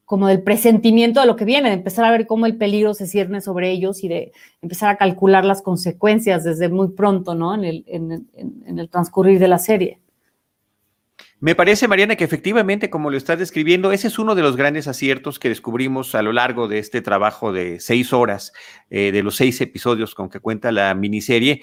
como 0.10 0.28
del 0.28 0.42
presentimiento 0.42 1.20
de 1.20 1.28
lo 1.28 1.36
que 1.36 1.46
viene, 1.46 1.70
de 1.70 1.76
empezar 1.76 2.04
a 2.04 2.10
ver 2.10 2.26
cómo 2.26 2.48
el 2.48 2.58
peligro 2.58 2.96
se 2.96 3.06
cierne 3.06 3.42
sobre 3.42 3.70
ellos 3.70 4.04
y 4.04 4.08
de 4.08 4.32
empezar 4.60 4.90
a 4.90 4.98
calcular 4.98 5.46
las 5.46 5.62
consecuencias 5.62 6.44
desde 6.44 6.68
muy 6.68 6.94
pronto, 6.94 7.36
¿no? 7.36 7.54
En 7.54 7.64
el, 7.64 8.90
transcurrir 8.90 9.38
de 9.38 9.48
la 9.48 9.60
serie. 9.60 10.00
Me 11.40 11.54
parece, 11.54 11.88
Mariana, 11.88 12.16
que 12.16 12.24
efectivamente, 12.24 12.90
como 12.90 13.12
lo 13.12 13.18
estás 13.18 13.38
describiendo, 13.38 13.92
ese 13.92 14.08
es 14.08 14.18
uno 14.18 14.34
de 14.34 14.42
los 14.42 14.58
grandes 14.58 14.88
aciertos 14.88 15.38
que 15.38 15.50
descubrimos 15.50 16.16
a 16.16 16.24
lo 16.24 16.34
largo 16.34 16.68
de 16.68 16.80
este 16.80 17.04
trabajo 17.04 17.54
de 17.54 17.80
seis 17.80 18.12
horas, 18.12 18.52
eh, 18.90 19.12
de 19.12 19.22
los 19.22 19.36
seis 19.36 19.62
episodios 19.62 20.16
con 20.16 20.32
que 20.32 20.40
cuenta 20.40 20.72
la 20.72 20.96
miniserie, 20.96 21.62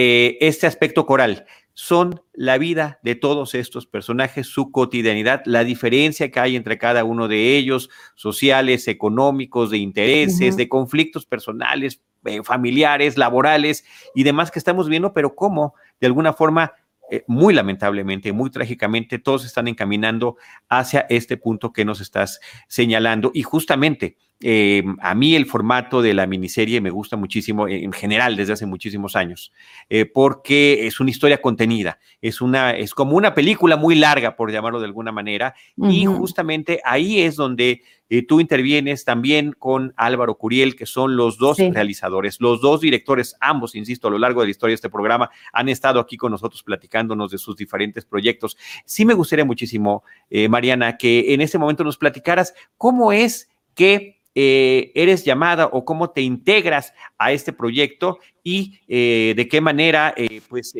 eh, 0.00 0.38
este 0.46 0.68
aspecto 0.68 1.06
coral 1.06 1.44
son 1.74 2.22
la 2.32 2.56
vida 2.56 3.00
de 3.02 3.16
todos 3.16 3.56
estos 3.56 3.84
personajes, 3.84 4.46
su 4.46 4.70
cotidianidad, 4.70 5.42
la 5.44 5.64
diferencia 5.64 6.30
que 6.30 6.38
hay 6.38 6.54
entre 6.54 6.78
cada 6.78 7.02
uno 7.02 7.26
de 7.26 7.56
ellos, 7.56 7.90
sociales, 8.14 8.86
económicos, 8.86 9.70
de 9.72 9.78
intereses, 9.78 10.56
de 10.56 10.68
conflictos 10.68 11.26
personales, 11.26 12.00
eh, 12.26 12.44
familiares, 12.44 13.18
laborales 13.18 13.84
y 14.14 14.22
demás 14.22 14.52
que 14.52 14.60
estamos 14.60 14.88
viendo, 14.88 15.12
pero 15.12 15.34
cómo 15.34 15.74
de 16.00 16.06
alguna 16.06 16.32
forma 16.32 16.74
eh, 17.10 17.24
muy 17.26 17.52
lamentablemente, 17.52 18.32
muy 18.32 18.50
trágicamente, 18.50 19.18
todos 19.18 19.44
están 19.44 19.66
encaminando 19.66 20.36
hacia 20.68 21.06
este 21.08 21.36
punto 21.38 21.72
que 21.72 21.84
nos 21.84 22.00
estás 22.00 22.38
señalando. 22.68 23.32
Y 23.34 23.42
justamente 23.42 24.16
eh, 24.40 24.84
a 25.00 25.16
mí 25.16 25.34
el 25.34 25.46
formato 25.46 26.00
de 26.00 26.14
la 26.14 26.28
miniserie 26.28 26.80
me 26.80 26.90
gusta 26.90 27.16
muchísimo 27.16 27.66
en 27.66 27.92
general 27.92 28.36
desde 28.36 28.52
hace 28.52 28.66
muchísimos 28.66 29.16
años, 29.16 29.52
eh, 29.90 30.04
porque 30.04 30.86
es 30.86 31.00
una 31.00 31.10
historia 31.10 31.42
contenida, 31.42 31.98
es, 32.22 32.40
una, 32.40 32.70
es 32.70 32.94
como 32.94 33.16
una 33.16 33.34
película 33.34 33.76
muy 33.76 33.96
larga, 33.96 34.36
por 34.36 34.52
llamarlo 34.52 34.78
de 34.78 34.86
alguna 34.86 35.10
manera, 35.10 35.54
y 35.76 36.04
justamente 36.04 36.80
ahí 36.84 37.20
es 37.20 37.34
donde 37.34 37.82
eh, 38.10 38.24
tú 38.24 38.38
intervienes 38.38 39.04
también 39.04 39.56
con 39.58 39.92
Álvaro 39.96 40.36
Curiel, 40.36 40.76
que 40.76 40.86
son 40.86 41.16
los 41.16 41.36
dos 41.36 41.58
realizadores, 41.58 42.40
los 42.40 42.60
dos 42.60 42.80
directores, 42.80 43.34
ambos, 43.40 43.74
insisto, 43.74 44.06
a 44.06 44.10
lo 44.12 44.18
largo 44.18 44.40
de 44.40 44.46
la 44.46 44.50
historia 44.52 44.72
de 44.72 44.76
este 44.76 44.88
programa, 44.88 45.30
han 45.52 45.68
estado 45.68 45.98
aquí 45.98 46.16
con 46.16 46.30
nosotros 46.30 46.62
platicándonos 46.62 47.32
de 47.32 47.38
sus 47.38 47.56
diferentes 47.56 48.04
proyectos. 48.04 48.56
Sí 48.84 49.04
me 49.04 49.14
gustaría 49.14 49.44
muchísimo, 49.44 50.04
Mariana, 50.48 50.96
que 50.96 51.34
en 51.34 51.40
este 51.40 51.58
momento 51.58 51.82
nos 51.82 51.98
platicaras 51.98 52.54
cómo 52.76 53.12
es 53.12 53.48
que 53.74 54.17
eh, 54.40 54.92
eres 54.94 55.24
llamada 55.24 55.66
o 55.66 55.84
cómo 55.84 56.10
te 56.10 56.22
integras 56.22 56.94
a 57.18 57.32
este 57.32 57.52
proyecto 57.52 58.20
y 58.44 58.78
eh, 58.86 59.34
de 59.36 59.48
qué 59.48 59.60
manera 59.60 60.14
eh, 60.16 60.42
pues 60.48 60.74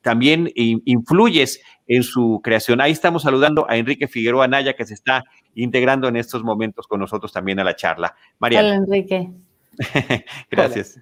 también 0.00 0.50
influyes 0.54 1.60
en 1.86 2.02
su 2.02 2.40
creación. 2.42 2.80
Ahí 2.80 2.92
estamos 2.92 3.24
saludando 3.24 3.66
a 3.68 3.76
Enrique 3.76 4.08
Figueroa 4.08 4.48
Naya 4.48 4.72
que 4.72 4.86
se 4.86 4.94
está 4.94 5.22
integrando 5.54 6.08
en 6.08 6.16
estos 6.16 6.42
momentos 6.42 6.86
con 6.86 6.98
nosotros 6.98 7.30
también 7.30 7.60
a 7.60 7.64
la 7.64 7.76
charla. 7.76 8.14
María. 8.38 8.60
Hola, 8.60 8.76
Enrique. 8.76 9.30
Gracias. 10.50 10.98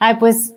Ay, 0.00 0.16
pues, 0.18 0.56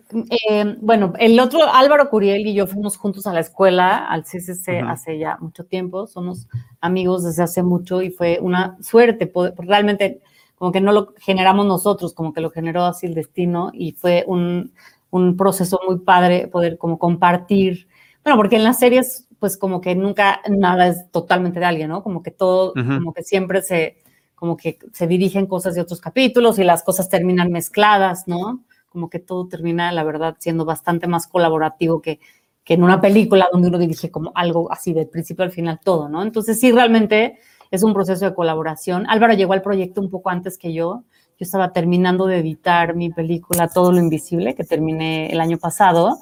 bueno, 0.82 1.14
el 1.20 1.40
otro, 1.40 1.72
Álvaro 1.72 2.10
Curiel 2.10 2.48
y 2.48 2.56
yo 2.56 2.66
fuimos 2.66 2.98
juntos 2.98 3.28
a 3.28 3.34
la 3.34 3.42
escuela, 3.42 4.08
al 4.08 4.24
CCC, 4.24 4.82
hace 4.88 5.20
ya 5.20 5.38
mucho 5.40 5.64
tiempo. 5.66 6.08
Somos 6.08 6.48
amigos 6.82 7.24
desde 7.24 7.44
hace 7.44 7.62
mucho 7.62 8.02
y 8.02 8.10
fue 8.10 8.40
una 8.42 8.76
suerte. 8.82 9.28
Poder, 9.28 9.54
realmente 9.60 10.22
como 10.56 10.72
que 10.72 10.82
no 10.82 10.92
lo 10.92 11.14
generamos 11.18 11.66
nosotros, 11.66 12.14
como 12.14 12.34
que 12.34 12.42
lo 12.42 12.50
generó 12.50 12.86
así 12.86 13.06
el 13.06 13.14
destino 13.14 13.72
y 13.74 13.94
fue 13.94 14.24
un, 14.28 14.74
un 15.10 15.38
proceso 15.38 15.80
muy 15.88 16.00
padre 16.00 16.48
poder 16.48 16.78
como 16.78 16.98
compartir, 16.98 17.88
bueno, 18.24 18.38
porque 18.38 18.56
en 18.56 18.64
las 18.64 18.80
series 18.80 19.28
pues 19.40 19.58
como 19.58 19.82
que 19.82 19.96
nunca 19.96 20.42
nada 20.50 20.88
es 20.88 21.12
totalmente 21.12 21.60
de 21.60 21.66
alguien, 21.66 21.90
¿no? 21.90 22.04
Como 22.04 22.24
que 22.24 22.32
todo, 22.32 22.74
como 22.74 23.14
que 23.14 23.24
siempre 23.24 23.62
se, 23.62 23.98
como 24.34 24.58
que 24.58 24.80
se 24.92 25.08
dirigen 25.08 25.46
cosas 25.46 25.76
de 25.76 25.82
otros 25.82 26.02
capítulos 26.02 26.58
y 26.58 26.64
las 26.64 26.84
cosas 26.84 27.10
terminan 27.10 27.52
mezcladas, 27.52 28.28
¿no? 28.28 28.64
Como 28.90 29.10
que 29.10 29.20
todo 29.20 29.48
termina, 29.48 29.92
la 29.92 30.04
verdad, 30.04 30.38
siendo 30.40 30.66
bastante 30.66 31.08
más 31.08 31.28
colaborativo 31.28 32.02
que, 32.02 32.20
que 32.64 32.74
en 32.74 32.84
una 32.84 33.00
película 33.00 33.48
donde 33.52 33.68
uno 33.68 33.78
dirige 33.78 34.10
como 34.10 34.32
algo 34.36 34.72
así 34.72 34.94
del 34.94 35.08
principio 35.08 35.44
al 35.46 35.52
final 35.52 35.80
todo, 35.84 36.10
¿no? 36.10 36.24
Entonces 36.24 36.60
sí, 36.60 36.72
realmente 36.72 37.38
es 37.76 37.84
un 37.84 37.94
proceso 37.94 38.26
de 38.26 38.34
colaboración. 38.34 39.06
Álvaro 39.10 39.34
llegó 39.34 39.54
al 39.54 39.62
proyecto 39.62 40.02
un 40.02 40.10
poco 40.10 40.30
antes 40.30 40.58
que 40.58 40.74
yo. 40.74 41.04
Yo 41.38 41.44
estaba 41.44 41.74
terminando 41.74 42.26
de 42.26 42.38
editar 42.40 42.96
mi 42.96 43.10
película 43.10 43.68
Todo 43.68 43.92
lo 43.92 44.00
Invisible, 44.00 44.56
que 44.56 44.64
terminé 44.64 45.32
el 45.32 45.40
año 45.40 45.58
pasado. 45.58 46.18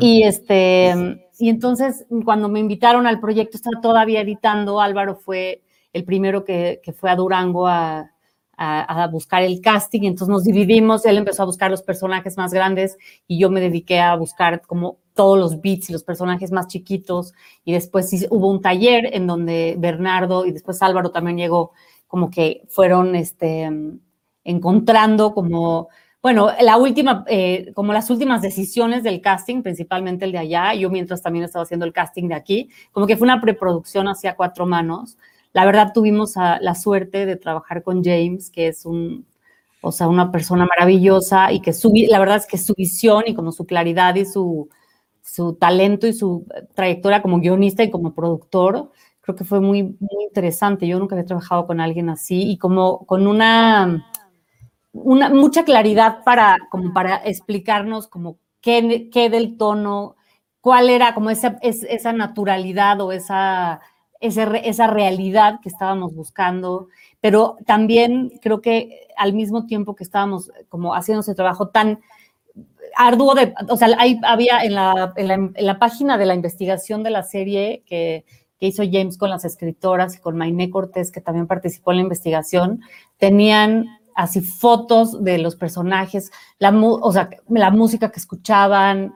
Y 0.00 0.22
este, 0.22 0.94
y 1.38 1.50
entonces 1.50 2.06
cuando 2.24 2.48
me 2.48 2.60
invitaron 2.60 3.06
al 3.06 3.20
proyecto, 3.20 3.58
estaba 3.58 3.80
todavía 3.82 4.22
editando. 4.22 4.80
Álvaro 4.80 5.16
fue 5.16 5.62
el 5.92 6.04
primero 6.04 6.44
que, 6.44 6.80
que 6.82 6.92
fue 6.92 7.10
a 7.10 7.16
Durango 7.16 7.66
a, 7.66 8.10
a, 8.56 9.08
buscar 9.08 9.42
el 9.42 9.60
casting, 9.60 10.02
entonces 10.02 10.28
nos 10.28 10.44
dividimos, 10.44 11.04
él 11.04 11.18
empezó 11.18 11.42
a 11.42 11.46
buscar 11.46 11.70
los 11.70 11.82
personajes 11.82 12.36
más 12.36 12.52
grandes 12.52 12.96
y 13.26 13.38
yo 13.38 13.50
me 13.50 13.60
dediqué 13.60 14.00
a 14.00 14.16
buscar 14.16 14.62
como 14.62 14.98
todos 15.14 15.38
los 15.38 15.60
beats 15.60 15.90
y 15.90 15.92
los 15.92 16.04
personajes 16.04 16.52
más 16.52 16.66
chiquitos. 16.66 17.32
Y 17.64 17.72
después 17.72 18.26
hubo 18.30 18.50
un 18.50 18.60
taller 18.60 19.14
en 19.14 19.26
donde 19.26 19.76
Bernardo 19.78 20.46
y 20.46 20.52
después 20.52 20.80
Álvaro 20.82 21.10
también 21.10 21.36
llegó, 21.36 21.72
como 22.06 22.30
que 22.30 22.62
fueron 22.68 23.14
este, 23.14 23.70
encontrando 24.44 25.34
como, 25.34 25.88
bueno, 26.22 26.50
la 26.60 26.76
última, 26.78 27.24
eh, 27.28 27.72
como 27.74 27.92
las 27.92 28.08
últimas 28.10 28.40
decisiones 28.40 29.02
del 29.02 29.20
casting, 29.20 29.62
principalmente 29.62 30.24
el 30.24 30.32
de 30.32 30.38
allá, 30.38 30.74
yo 30.74 30.88
mientras 30.88 31.20
también 31.22 31.44
estaba 31.44 31.64
haciendo 31.64 31.84
el 31.84 31.92
casting 31.92 32.28
de 32.28 32.34
aquí, 32.34 32.70
como 32.92 33.06
que 33.06 33.16
fue 33.16 33.26
una 33.26 33.40
preproducción 33.40 34.08
hacia 34.08 34.34
cuatro 34.34 34.66
manos 34.66 35.18
la 35.56 35.64
verdad 35.64 35.92
tuvimos 35.94 36.34
la 36.36 36.74
suerte 36.74 37.24
de 37.24 37.36
trabajar 37.36 37.82
con 37.82 38.04
James, 38.04 38.50
que 38.50 38.68
es 38.68 38.84
un, 38.84 39.24
o 39.80 39.90
sea, 39.90 40.06
una 40.06 40.30
persona 40.30 40.66
maravillosa 40.66 41.50
y 41.50 41.62
que 41.62 41.72
su, 41.72 41.90
la 42.10 42.18
verdad 42.18 42.36
es 42.36 42.46
que 42.46 42.58
su 42.58 42.74
visión 42.76 43.24
y 43.26 43.34
como 43.34 43.52
su 43.52 43.64
claridad 43.64 44.16
y 44.16 44.26
su, 44.26 44.68
su 45.22 45.54
talento 45.54 46.06
y 46.06 46.12
su 46.12 46.44
trayectoria 46.74 47.22
como 47.22 47.40
guionista 47.40 47.82
y 47.82 47.90
como 47.90 48.14
productor, 48.14 48.92
creo 49.22 49.34
que 49.34 49.44
fue 49.44 49.60
muy, 49.60 49.82
muy 49.82 50.24
interesante. 50.24 50.86
Yo 50.86 50.98
nunca 50.98 51.14
había 51.14 51.24
trabajado 51.24 51.66
con 51.66 51.80
alguien 51.80 52.10
así 52.10 52.50
y 52.50 52.58
como 52.58 53.06
con 53.06 53.26
una, 53.26 54.12
una 54.92 55.30
mucha 55.30 55.64
claridad 55.64 56.22
para, 56.22 56.58
como 56.70 56.92
para 56.92 57.16
explicarnos 57.24 58.08
como 58.08 58.36
qué, 58.60 59.08
qué 59.10 59.30
del 59.30 59.56
tono, 59.56 60.16
cuál 60.60 60.90
era 60.90 61.14
como 61.14 61.30
esa, 61.30 61.56
esa 61.62 62.12
naturalidad 62.12 63.00
o 63.00 63.10
esa 63.10 63.80
esa 64.20 64.86
realidad 64.86 65.60
que 65.62 65.68
estábamos 65.68 66.14
buscando, 66.14 66.88
pero 67.20 67.56
también 67.66 68.32
creo 68.40 68.60
que 68.60 69.08
al 69.16 69.32
mismo 69.32 69.66
tiempo 69.66 69.94
que 69.94 70.04
estábamos 70.04 70.50
como 70.68 70.94
haciendo 70.94 71.20
ese 71.20 71.34
trabajo 71.34 71.68
tan 71.68 72.00
arduo 72.96 73.34
o 73.68 73.76
sea, 73.76 73.88
ahí 73.98 74.18
había 74.22 74.64
en 74.64 74.74
la, 74.74 75.12
en 75.16 75.52
la, 75.58 75.78
página 75.78 76.16
de 76.16 76.26
la 76.26 76.34
investigación 76.34 77.02
de 77.02 77.10
la 77.10 77.22
serie 77.22 77.82
que, 77.86 78.24
que 78.58 78.66
hizo 78.66 78.82
James 78.90 79.18
con 79.18 79.30
las 79.30 79.44
escritoras 79.44 80.16
y 80.16 80.20
con 80.20 80.36
Mainé 80.36 80.70
Cortés, 80.70 81.10
que 81.10 81.20
también 81.20 81.46
participó 81.46 81.90
en 81.90 81.98
la 81.98 82.04
investigación, 82.04 82.80
tenían 83.18 83.86
así 84.14 84.40
fotos 84.40 85.22
de 85.22 85.38
los 85.38 85.56
personajes, 85.56 86.30
la 86.58 86.72
música 86.72 88.10
que 88.10 88.20
escuchaban, 88.20 89.14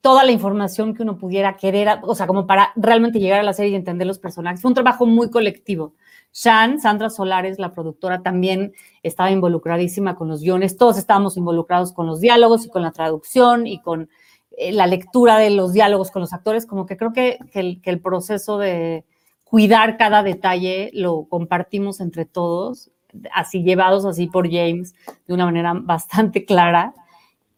toda 0.00 0.24
la 0.24 0.32
información 0.32 0.94
que 0.94 1.02
uno 1.02 1.18
pudiera 1.18 1.56
querer, 1.56 1.88
o 2.02 2.14
sea, 2.14 2.26
como 2.26 2.46
para 2.46 2.72
realmente 2.76 3.20
llegar 3.20 3.40
a 3.40 3.44
la 3.44 3.52
serie 3.52 3.72
y 3.72 3.76
entender 3.76 4.06
los 4.06 4.18
personajes. 4.18 4.60
Fue 4.60 4.70
un 4.70 4.74
trabajo 4.74 5.06
muy 5.06 5.30
colectivo. 5.30 5.94
Shan, 6.32 6.80
Sandra 6.80 7.08
Solares, 7.08 7.58
la 7.58 7.72
productora, 7.72 8.22
también 8.22 8.72
estaba 9.02 9.30
involucradísima 9.30 10.16
con 10.16 10.28
los 10.28 10.42
guiones. 10.42 10.76
Todos 10.76 10.98
estábamos 10.98 11.36
involucrados 11.36 11.92
con 11.92 12.06
los 12.06 12.20
diálogos 12.20 12.66
y 12.66 12.68
con 12.68 12.82
la 12.82 12.92
traducción 12.92 13.66
y 13.66 13.80
con 13.80 14.10
eh, 14.56 14.72
la 14.72 14.86
lectura 14.86 15.38
de 15.38 15.50
los 15.50 15.72
diálogos 15.72 16.10
con 16.10 16.20
los 16.20 16.32
actores. 16.32 16.66
Como 16.66 16.84
que 16.84 16.96
creo 16.96 17.12
que, 17.12 17.38
el, 17.54 17.80
que 17.80 17.90
el 17.90 18.00
proceso 18.00 18.58
de 18.58 19.04
cuidar 19.44 19.96
cada 19.96 20.22
detalle 20.22 20.90
lo 20.92 21.26
compartimos 21.28 22.00
entre 22.00 22.26
todos, 22.26 22.90
así 23.32 23.62
llevados 23.62 24.04
así 24.04 24.26
por 24.26 24.50
James 24.50 24.94
de 25.26 25.34
una 25.34 25.46
manera 25.46 25.72
bastante 25.74 26.44
clara. 26.44 26.92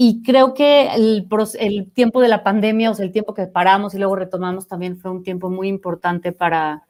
Y 0.00 0.22
creo 0.22 0.54
que 0.54 0.94
el, 0.94 1.28
el, 1.58 1.90
tiempo 1.90 2.20
de 2.20 2.28
la 2.28 2.44
pandemia, 2.44 2.92
o 2.92 2.94
sea, 2.94 3.04
el 3.04 3.10
tiempo 3.10 3.34
que 3.34 3.48
paramos 3.48 3.94
y 3.94 3.98
luego 3.98 4.14
retomamos 4.14 4.68
también 4.68 4.96
fue 4.96 5.10
un 5.10 5.24
tiempo 5.24 5.50
muy 5.50 5.66
importante 5.66 6.30
para, 6.30 6.86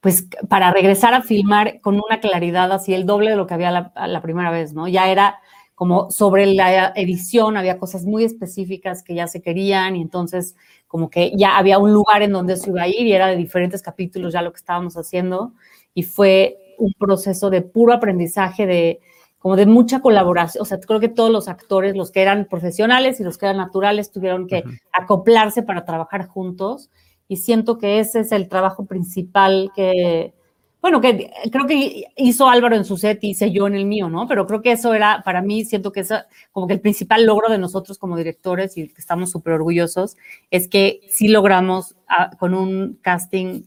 pues 0.00 0.26
para 0.48 0.72
regresar 0.72 1.14
a 1.14 1.22
filmar 1.22 1.80
con 1.80 1.94
una 2.04 2.18
claridad 2.18 2.72
así, 2.72 2.94
el 2.94 3.06
doble 3.06 3.30
de 3.30 3.36
lo 3.36 3.46
que 3.46 3.54
había 3.54 3.70
la, 3.94 4.22
primera 4.22 4.50
vez, 4.50 4.74
¿no? 4.74 4.88
Ya 4.88 5.08
era 5.08 5.38
como 5.76 6.10
sobre 6.10 6.46
la 6.46 6.92
edición, 6.96 7.56
había 7.56 7.78
cosas 7.78 8.04
muy 8.04 8.24
específicas 8.24 9.04
que 9.04 9.14
ya 9.14 9.28
se 9.28 9.40
querían 9.40 9.94
y 9.94 10.02
entonces 10.02 10.56
como 10.88 11.10
que 11.10 11.30
ya 11.36 11.56
había 11.56 11.78
un 11.78 11.92
lugar 11.92 12.22
en 12.22 12.32
donde 12.32 12.56
se 12.56 12.70
iba 12.70 12.82
a 12.82 12.88
ir 12.88 13.06
y 13.06 13.12
era 13.12 13.28
de 13.28 13.36
diferentes 13.36 13.82
capítulos 13.82 14.32
ya 14.32 14.42
lo 14.42 14.52
que 14.52 14.58
estábamos 14.58 14.96
haciendo 14.96 15.52
y 15.94 16.02
fue 16.02 16.58
un 16.78 16.92
proceso 16.98 17.50
de 17.50 17.62
puro 17.62 17.92
aprendizaje, 17.92 18.66
de 18.66 19.00
como 19.42 19.56
de 19.56 19.66
mucha 19.66 20.00
colaboración, 20.00 20.62
o 20.62 20.64
sea, 20.64 20.78
creo 20.78 21.00
que 21.00 21.08
todos 21.08 21.30
los 21.30 21.48
actores, 21.48 21.96
los 21.96 22.12
que 22.12 22.22
eran 22.22 22.46
profesionales 22.46 23.18
y 23.18 23.24
los 23.24 23.38
que 23.38 23.46
eran 23.46 23.56
naturales, 23.56 24.12
tuvieron 24.12 24.46
que 24.46 24.62
acoplarse 24.92 25.64
para 25.64 25.84
trabajar 25.84 26.28
juntos 26.28 26.90
y 27.26 27.38
siento 27.38 27.76
que 27.76 27.98
ese 27.98 28.20
es 28.20 28.30
el 28.30 28.48
trabajo 28.48 28.86
principal 28.86 29.72
que, 29.74 30.32
bueno, 30.80 31.00
que 31.00 31.32
creo 31.50 31.66
que 31.66 32.04
hizo 32.16 32.48
Álvaro 32.48 32.76
en 32.76 32.84
su 32.84 32.96
set 32.96 33.18
y 33.24 33.30
hice 33.30 33.50
yo 33.50 33.66
en 33.66 33.74
el 33.74 33.84
mío, 33.84 34.08
¿no? 34.08 34.28
Pero 34.28 34.46
creo 34.46 34.62
que 34.62 34.70
eso 34.70 34.94
era, 34.94 35.22
para 35.24 35.42
mí, 35.42 35.64
siento 35.64 35.90
que 35.90 36.00
es 36.00 36.12
como 36.52 36.68
que 36.68 36.74
el 36.74 36.80
principal 36.80 37.26
logro 37.26 37.48
de 37.48 37.58
nosotros 37.58 37.98
como 37.98 38.16
directores 38.16 38.78
y 38.78 38.88
que 38.88 39.00
estamos 39.00 39.32
súper 39.32 39.54
orgullosos, 39.54 40.16
es 40.52 40.68
que 40.68 41.00
sí 41.08 41.26
logramos 41.26 41.96
ah, 42.06 42.30
con 42.38 42.54
un 42.54 42.96
casting, 43.02 43.62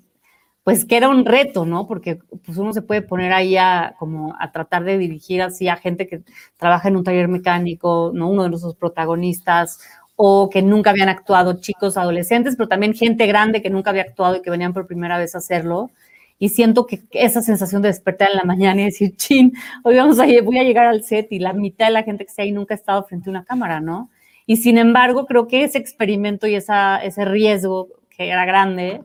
pues 0.65 0.83
que 0.83 0.97
era 0.97 1.09
un 1.09 1.25
reto, 1.25 1.63
¿no? 1.63 1.87
Porque 1.87 2.17
pues 2.43 2.57
uno 2.57 2.73
se 2.73 2.81
puede 2.81 3.03
poner 3.03 3.31
ahí 3.33 3.55
a, 3.55 3.93
como 3.99 4.35
a 4.39 4.51
tratar 4.51 4.83
de 4.83 4.97
dirigir 4.97 5.43
así 5.43 5.67
a 5.67 5.77
gente 5.77 6.07
que 6.07 6.23
trabaja 6.57 6.87
en 6.87 6.97
un 6.97 7.03
taller 7.03 7.27
mecánico, 7.27 8.11
¿no? 8.15 8.31
Uno 8.31 8.43
de 8.43 8.49
nuestros 8.49 8.75
protagonistas, 8.75 9.79
o 10.15 10.49
que 10.49 10.63
nunca 10.63 10.89
habían 10.89 11.07
actuado 11.09 11.59
chicos, 11.61 11.97
adolescentes, 11.97 12.55
pero 12.55 12.67
también 12.67 12.95
gente 12.95 13.27
grande 13.27 13.61
que 13.61 13.69
nunca 13.69 13.91
había 13.91 14.01
actuado 14.01 14.37
y 14.37 14.41
que 14.41 14.49
venían 14.49 14.73
por 14.73 14.87
primera 14.87 15.19
vez 15.19 15.35
a 15.35 15.37
hacerlo. 15.37 15.91
Y 16.39 16.49
siento 16.49 16.87
que 16.87 17.03
esa 17.11 17.43
sensación 17.43 17.83
de 17.83 17.89
despertar 17.89 18.31
en 18.31 18.37
la 18.37 18.43
mañana 18.43 18.81
y 18.81 18.85
decir, 18.85 19.15
chin, 19.15 19.53
hoy 19.83 19.97
vamos 19.97 20.17
a, 20.17 20.25
voy 20.43 20.57
a 20.57 20.63
llegar 20.63 20.87
al 20.87 21.03
set 21.03 21.27
y 21.31 21.37
la 21.37 21.53
mitad 21.53 21.85
de 21.85 21.93
la 21.93 22.01
gente 22.01 22.25
que 22.25 22.29
está 22.31 22.41
ahí 22.41 22.51
nunca 22.51 22.73
ha 22.73 22.77
estado 22.77 23.03
frente 23.03 23.29
a 23.29 23.31
una 23.31 23.45
cámara, 23.45 23.81
¿no? 23.81 24.09
Y 24.47 24.57
sin 24.57 24.79
embargo, 24.79 25.27
creo 25.27 25.47
que 25.47 25.63
ese 25.63 25.77
experimento 25.77 26.47
y 26.47 26.55
esa, 26.55 26.97
ese 27.03 27.23
riesgo 27.23 27.89
que 28.09 28.29
era 28.29 28.45
grande, 28.45 29.03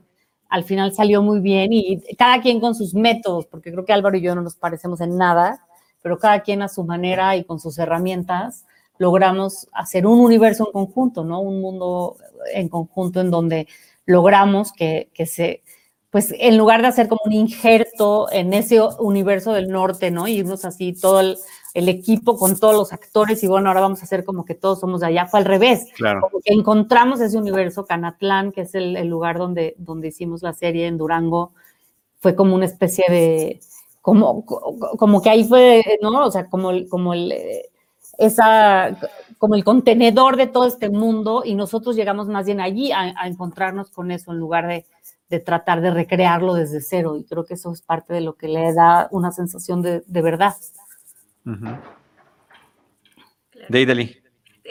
al 0.51 0.65
final 0.65 0.93
salió 0.93 1.23
muy 1.23 1.41
bien 1.41 1.73
y 1.73 2.01
cada 2.17 2.43
quien 2.43 2.61
con 2.61 2.75
sus 2.75 2.93
métodos, 2.93 3.47
porque 3.47 3.71
creo 3.73 3.85
que 3.85 3.93
Álvaro 3.93 4.17
y 4.17 4.21
yo 4.21 4.35
no 4.35 4.43
nos 4.43 4.57
parecemos 4.57 5.01
en 5.01 5.17
nada, 5.17 5.65
pero 6.03 6.19
cada 6.19 6.41
quien 6.41 6.61
a 6.63 6.69
su 6.69 6.85
manera 6.85 7.37
y 7.37 7.45
con 7.45 7.61
sus 7.61 7.79
herramientas 7.79 8.67
logramos 8.99 9.69
hacer 9.73 10.07
un 10.07 10.19
universo 10.21 10.67
en 10.67 10.73
conjunto, 10.73 11.25
¿no? 11.25 11.41
Un 11.41 11.61
mundo 11.61 12.17
en 12.53 12.69
conjunto 12.69 13.21
en 13.21 13.31
donde 13.31 13.69
logramos 14.07 14.73
que, 14.73 15.09
que 15.15 15.25
se, 15.25 15.63
pues 16.11 16.35
en 16.37 16.59
lugar 16.59 16.83
de 16.83 16.89
hacer 16.89 17.07
como 17.07 17.21
un 17.25 17.33
injerto 17.33 18.31
en 18.33 18.53
ese 18.53 18.81
universo 18.99 19.53
del 19.53 19.69
norte, 19.69 20.11
¿no? 20.11 20.27
Irnos 20.27 20.65
así 20.65 20.93
todo 20.93 21.21
el, 21.21 21.39
equipo 21.75 22.37
con 22.37 22.59
todos 22.59 22.75
los 22.75 22.93
actores 22.93 23.43
y 23.43 23.47
bueno, 23.47 23.69
ahora 23.69 23.81
vamos 23.81 24.01
a 24.01 24.05
hacer 24.05 24.25
como 24.25 24.45
que 24.45 24.55
todos 24.55 24.81
somos 24.81 25.01
de 25.01 25.07
allá, 25.07 25.27
fue 25.27 25.41
al 25.41 25.47
revés. 25.47 25.87
Claro. 25.95 26.23
Como 26.23 26.41
que 26.43 26.53
encontramos 26.53 27.21
ese 27.21 27.39
universo, 27.39 27.87
Canatlán, 27.87 28.53
que 28.53 28.63
es 28.63 28.75
el, 28.75 28.97
el, 28.97 29.09
lugar 29.09 29.39
donde, 29.39 29.75
donde 29.79 30.09
hicimos 30.09 30.43
la 30.43 30.53
serie 30.53 30.87
en 30.87 30.99
Durango, 30.99 31.53
fue 32.19 32.35
como 32.35 32.55
una 32.55 32.67
especie 32.67 33.05
de, 33.09 33.61
como, 34.01 34.45
como 34.45 35.23
que 35.23 35.31
ahí 35.31 35.45
fue, 35.45 35.85
¿no? 36.03 36.27
O 36.27 36.31
sea, 36.31 36.49
como, 36.49 36.71
como 36.89 37.15
el 37.15 37.33
esa, 38.21 38.97
como 39.39 39.55
el 39.55 39.65
contenedor 39.65 40.37
de 40.37 40.47
todo 40.47 40.67
este 40.67 40.91
mundo 40.91 41.43
y 41.45 41.55
nosotros 41.55 41.97
llegamos 41.97 42.29
más 42.29 42.45
bien 42.45 42.61
allí 42.61 42.93
a, 42.93 43.27
encontrarnos 43.27 43.91
con 43.91 44.11
eso 44.11 44.33
en 44.33 44.39
lugar 44.39 44.69
de, 44.69 44.85
de, 45.31 45.41
tratar 45.41 45.81
de 45.81 45.91
recrearlo 45.91 46.53
desde 46.53 46.83
cero. 46.83 47.17
Y 47.17 47.25
creo 47.25 47.47
que 47.47 47.55
eso 47.55 47.73
es 47.73 47.81
parte 47.81 48.13
de 48.13 48.21
lo 48.21 48.35
que 48.35 48.49
le 48.49 48.75
da 48.75 49.09
una 49.11 49.33
sensación 49.33 49.81
de, 49.81 50.03
de 50.07 50.23
verdad. 50.23 50.55
Uh 51.47 51.51
-huh. 51.51 52.01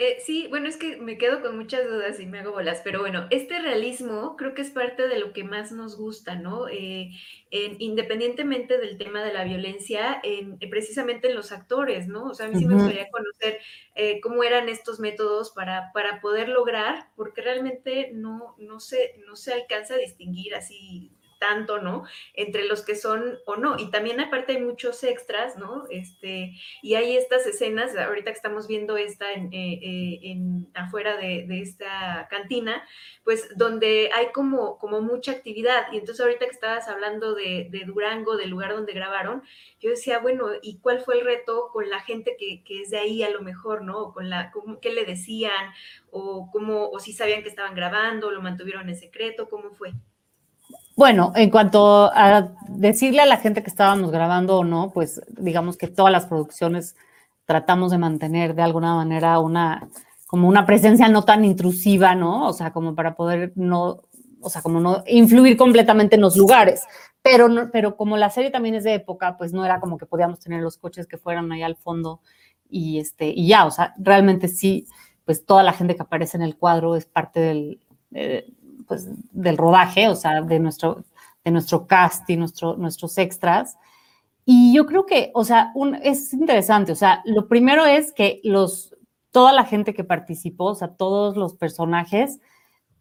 Eh, 0.02 0.18
sí, 0.24 0.46
bueno, 0.48 0.68
es 0.68 0.76
que 0.76 0.96
me 0.96 1.18
quedo 1.18 1.42
con 1.42 1.56
muchas 1.58 1.86
dudas 1.86 2.20
y 2.20 2.26
me 2.26 2.38
hago 2.38 2.52
bolas, 2.52 2.80
pero 2.82 3.00
bueno, 3.00 3.26
este 3.30 3.58
realismo 3.60 4.36
creo 4.36 4.54
que 4.54 4.62
es 4.62 4.70
parte 4.70 5.08
de 5.08 5.18
lo 5.18 5.32
que 5.32 5.44
más 5.44 5.72
nos 5.72 5.96
gusta, 5.96 6.36
¿no? 6.36 6.68
Eh, 6.68 7.10
independientemente 7.50 8.78
del 8.78 8.96
tema 8.96 9.22
de 9.22 9.34
la 9.34 9.44
violencia, 9.44 10.20
en, 10.22 10.58
precisamente 10.70 11.28
en 11.28 11.34
los 11.34 11.52
actores, 11.52 12.06
¿no? 12.06 12.26
O 12.26 12.34
sea, 12.34 12.46
a 12.46 12.48
mí 12.48 12.58
sí 12.58 12.66
me 12.66 12.74
gustaría 12.74 13.10
conocer 13.10 13.58
eh, 13.94 14.20
cómo 14.22 14.44
eran 14.44 14.68
estos 14.68 15.00
métodos 15.00 15.50
para, 15.50 15.92
para 15.92 16.20
poder 16.20 16.48
lograr, 16.48 17.10
porque 17.16 17.42
realmente 17.42 18.10
no, 18.14 18.54
no, 18.58 18.80
se, 18.80 19.20
no 19.26 19.36
se 19.36 19.52
alcanza 19.52 19.94
a 19.94 19.98
distinguir 19.98 20.54
así 20.54 21.10
tanto, 21.40 21.80
¿no? 21.80 22.04
Entre 22.34 22.64
los 22.66 22.82
que 22.82 22.94
son 22.94 23.38
o 23.46 23.56
no. 23.56 23.76
Y 23.78 23.90
también 23.90 24.20
aparte 24.20 24.52
hay 24.52 24.62
muchos 24.62 25.02
extras, 25.02 25.56
¿no? 25.56 25.86
Este, 25.90 26.52
y 26.82 26.94
hay 26.94 27.16
estas 27.16 27.44
escenas, 27.46 27.96
ahorita 27.96 28.30
que 28.30 28.36
estamos 28.36 28.68
viendo 28.68 28.96
esta 28.96 29.32
en, 29.32 29.52
eh, 29.52 29.80
eh, 29.82 30.20
en 30.22 30.68
afuera 30.74 31.16
de, 31.16 31.40
esta 31.60 32.28
cantina, 32.30 32.86
pues 33.24 33.48
donde 33.56 34.10
hay 34.14 34.30
como, 34.32 34.78
como 34.78 35.00
mucha 35.00 35.32
actividad. 35.32 35.90
Y 35.92 35.98
entonces 35.98 36.20
ahorita 36.20 36.44
que 36.44 36.52
estabas 36.52 36.86
hablando 36.88 37.34
de, 37.34 37.68
Durango, 37.86 38.36
del 38.36 38.50
lugar 38.50 38.72
donde 38.72 38.92
grabaron, 38.92 39.42
yo 39.80 39.90
decía, 39.90 40.18
bueno, 40.18 40.48
¿y 40.62 40.78
cuál 40.78 41.00
fue 41.00 41.18
el 41.18 41.24
reto 41.24 41.70
con 41.72 41.88
la 41.88 42.00
gente 42.00 42.36
que, 42.38 42.62
que 42.62 42.82
es 42.82 42.90
de 42.90 42.98
ahí 42.98 43.22
a 43.22 43.30
lo 43.30 43.40
mejor, 43.40 43.82
¿no? 43.82 44.12
Con 44.12 44.28
la, 44.30 44.52
¿Qué 44.82 44.92
le 44.92 45.04
decían? 45.04 45.72
O, 46.10 46.50
cómo, 46.52 46.90
o 46.90 47.00
si 47.00 47.12
sabían 47.12 47.42
que 47.42 47.48
estaban 47.48 47.74
grabando, 47.74 48.30
lo 48.30 48.42
mantuvieron 48.42 48.88
en 48.88 48.96
secreto, 48.96 49.48
¿cómo 49.48 49.70
fue? 49.70 49.92
Bueno, 50.96 51.32
en 51.34 51.50
cuanto 51.50 52.10
a 52.12 52.52
decirle 52.68 53.22
a 53.22 53.26
la 53.26 53.38
gente 53.38 53.62
que 53.62 53.70
estábamos 53.70 54.10
grabando 54.10 54.58
o 54.58 54.64
no, 54.64 54.90
pues 54.90 55.20
digamos 55.28 55.76
que 55.76 55.88
todas 55.88 56.12
las 56.12 56.26
producciones 56.26 56.94
tratamos 57.46 57.90
de 57.90 57.98
mantener 57.98 58.54
de 58.54 58.62
alguna 58.62 58.94
manera 58.94 59.38
una 59.38 59.88
como 60.26 60.46
una 60.46 60.64
presencia 60.66 61.08
no 61.08 61.24
tan 61.24 61.44
intrusiva, 61.44 62.14
¿no? 62.14 62.46
O 62.46 62.52
sea, 62.52 62.70
como 62.72 62.94
para 62.94 63.16
poder 63.16 63.52
no, 63.56 64.02
o 64.40 64.48
sea, 64.50 64.62
como 64.62 64.78
no 64.78 65.02
influir 65.06 65.56
completamente 65.56 66.16
en 66.16 66.22
los 66.22 66.36
lugares. 66.36 66.82
Pero, 67.22 67.48
no, 67.48 67.70
pero 67.72 67.96
como 67.96 68.16
la 68.16 68.30
serie 68.30 68.50
también 68.50 68.74
es 68.76 68.84
de 68.84 68.94
época, 68.94 69.36
pues 69.36 69.52
no 69.52 69.64
era 69.64 69.80
como 69.80 69.98
que 69.98 70.06
podíamos 70.06 70.38
tener 70.38 70.60
los 70.60 70.78
coches 70.78 71.06
que 71.06 71.18
fueran 71.18 71.50
ahí 71.50 71.62
al 71.62 71.76
fondo 71.76 72.20
y 72.68 73.00
este 73.00 73.28
y 73.34 73.48
ya, 73.48 73.66
o 73.66 73.70
sea, 73.70 73.94
realmente 73.98 74.48
sí, 74.48 74.86
pues 75.24 75.44
toda 75.44 75.62
la 75.62 75.72
gente 75.72 75.96
que 75.96 76.02
aparece 76.02 76.36
en 76.36 76.42
el 76.44 76.56
cuadro 76.56 76.94
es 76.94 77.06
parte 77.06 77.40
del, 77.40 77.80
eh, 78.12 78.46
pues, 78.90 79.06
del 79.30 79.56
rodaje, 79.56 80.08
o 80.08 80.16
sea, 80.16 80.42
de 80.42 80.58
nuestro, 80.58 81.04
de 81.44 81.52
nuestro 81.52 81.86
cast 81.86 82.28
y 82.28 82.36
nuestro, 82.36 82.76
nuestros 82.76 83.16
extras. 83.18 83.78
Y 84.44 84.74
yo 84.74 84.84
creo 84.84 85.06
que, 85.06 85.30
o 85.32 85.44
sea, 85.44 85.70
un, 85.76 85.94
es 85.94 86.32
interesante, 86.32 86.90
o 86.90 86.96
sea, 86.96 87.22
lo 87.24 87.46
primero 87.46 87.86
es 87.86 88.10
que 88.10 88.40
los, 88.42 88.96
toda 89.30 89.52
la 89.52 89.64
gente 89.64 89.94
que 89.94 90.02
participó, 90.02 90.64
o 90.64 90.74
sea, 90.74 90.88
todos 90.88 91.36
los 91.36 91.54
personajes, 91.54 92.40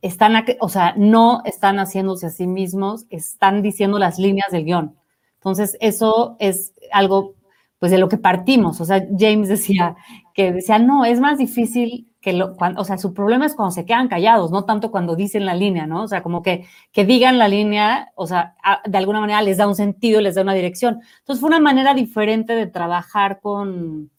están, 0.04 0.46
o 0.60 0.70
sea, 0.70 0.94
no 0.96 1.42
están 1.44 1.80
haciéndose 1.80 2.28
a 2.28 2.30
sí 2.30 2.46
mismos, 2.46 3.08
están 3.10 3.64
diciendo 3.64 3.98
las 3.98 4.20
líneas 4.20 4.52
del 4.52 4.66
guion. 4.66 4.96
Entonces, 5.38 5.76
eso 5.82 6.36
es 6.38 6.76
algo, 6.92 7.34
pues, 7.80 7.92
de 7.92 7.98
lo 7.98 8.10
que 8.10 8.18
partimos. 8.18 8.80
O 8.80 8.86
sea, 8.86 9.04
James 9.18 9.50
decía 9.50 9.96
que 10.36 10.52
decía, 10.52 10.78
no, 10.78 11.04
es 11.04 11.20
más 11.20 11.40
difícil 11.40 12.09
que 12.22 12.34
lo, 12.34 12.56
cuando, 12.56 12.82
o 12.82 12.86
sea, 12.86 12.98
su 12.98 13.14
problema 13.14 13.46
es 13.46 13.56
cuando 13.56 13.72
se 13.72 13.86
quedan 13.86 14.10
callados, 14.10 14.52
no 14.52 14.66
tanto 14.66 14.92
cuando 14.92 15.16
dicen 15.16 15.46
la 15.46 15.56
línea, 15.56 15.88
¿no? 15.88 16.04
O 16.04 16.08
sea, 16.08 16.22
como 16.22 16.42
que, 16.42 16.66
que 16.92 17.06
digan 17.06 17.38
la 17.38 17.48
línea, 17.48 18.12
o 18.16 18.28
sea, 18.28 18.56
de 18.86 18.98
alguna 18.98 19.22
manera 19.22 19.42
les 19.42 19.58
da 19.58 19.68
un 19.68 19.76
sentido, 19.76 20.20
les 20.20 20.36
da 20.36 20.42
una 20.42 20.54
dirección. 20.54 21.02
Entonces 21.20 21.40
fue 21.40 21.48
una 21.48 21.60
manera 21.60 21.94
diferente 21.94 22.54
de 22.54 22.68
trabajar 22.68 23.40
con, 23.42 24.12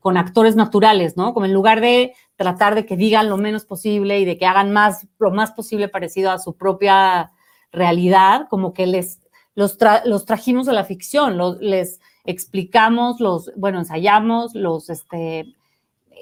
con 0.00 0.16
actores 0.16 0.54
naturales, 0.54 1.16
¿no? 1.16 1.32
Como 1.32 1.46
en 1.46 1.54
lugar 1.54 1.80
de 1.80 2.14
tratar 2.36 2.74
de 2.74 2.84
que 2.84 2.96
digan 2.96 3.30
lo 3.30 3.38
menos 3.38 3.64
posible 3.64 4.20
y 4.20 4.24
de 4.26 4.36
que 4.36 4.46
hagan 4.46 4.72
más, 4.72 5.06
lo 5.18 5.30
más 5.30 5.52
posible 5.52 5.88
parecido 5.88 6.30
a 6.30 6.38
su 6.38 6.56
propia 6.56 7.32
realidad, 7.72 8.48
como 8.50 8.74
que 8.74 8.86
les 8.86 9.20
los, 9.56 9.78
los 10.04 10.26
trajimos 10.26 10.68
a 10.68 10.74
la 10.74 10.84
ficción, 10.84 11.38
los, 11.38 11.58
les 11.60 11.98
explicamos, 12.24 13.20
los, 13.20 13.50
bueno, 13.56 13.78
ensayamos, 13.78 14.54
los, 14.54 14.90
este, 14.90 15.55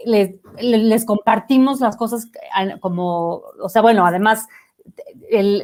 les, 0.04 1.04
compartimos 1.04 1.80
las 1.80 1.96
cosas 1.96 2.28
como, 2.80 3.42
o 3.60 3.68
sea, 3.68 3.82
bueno, 3.82 4.06
además 4.06 4.46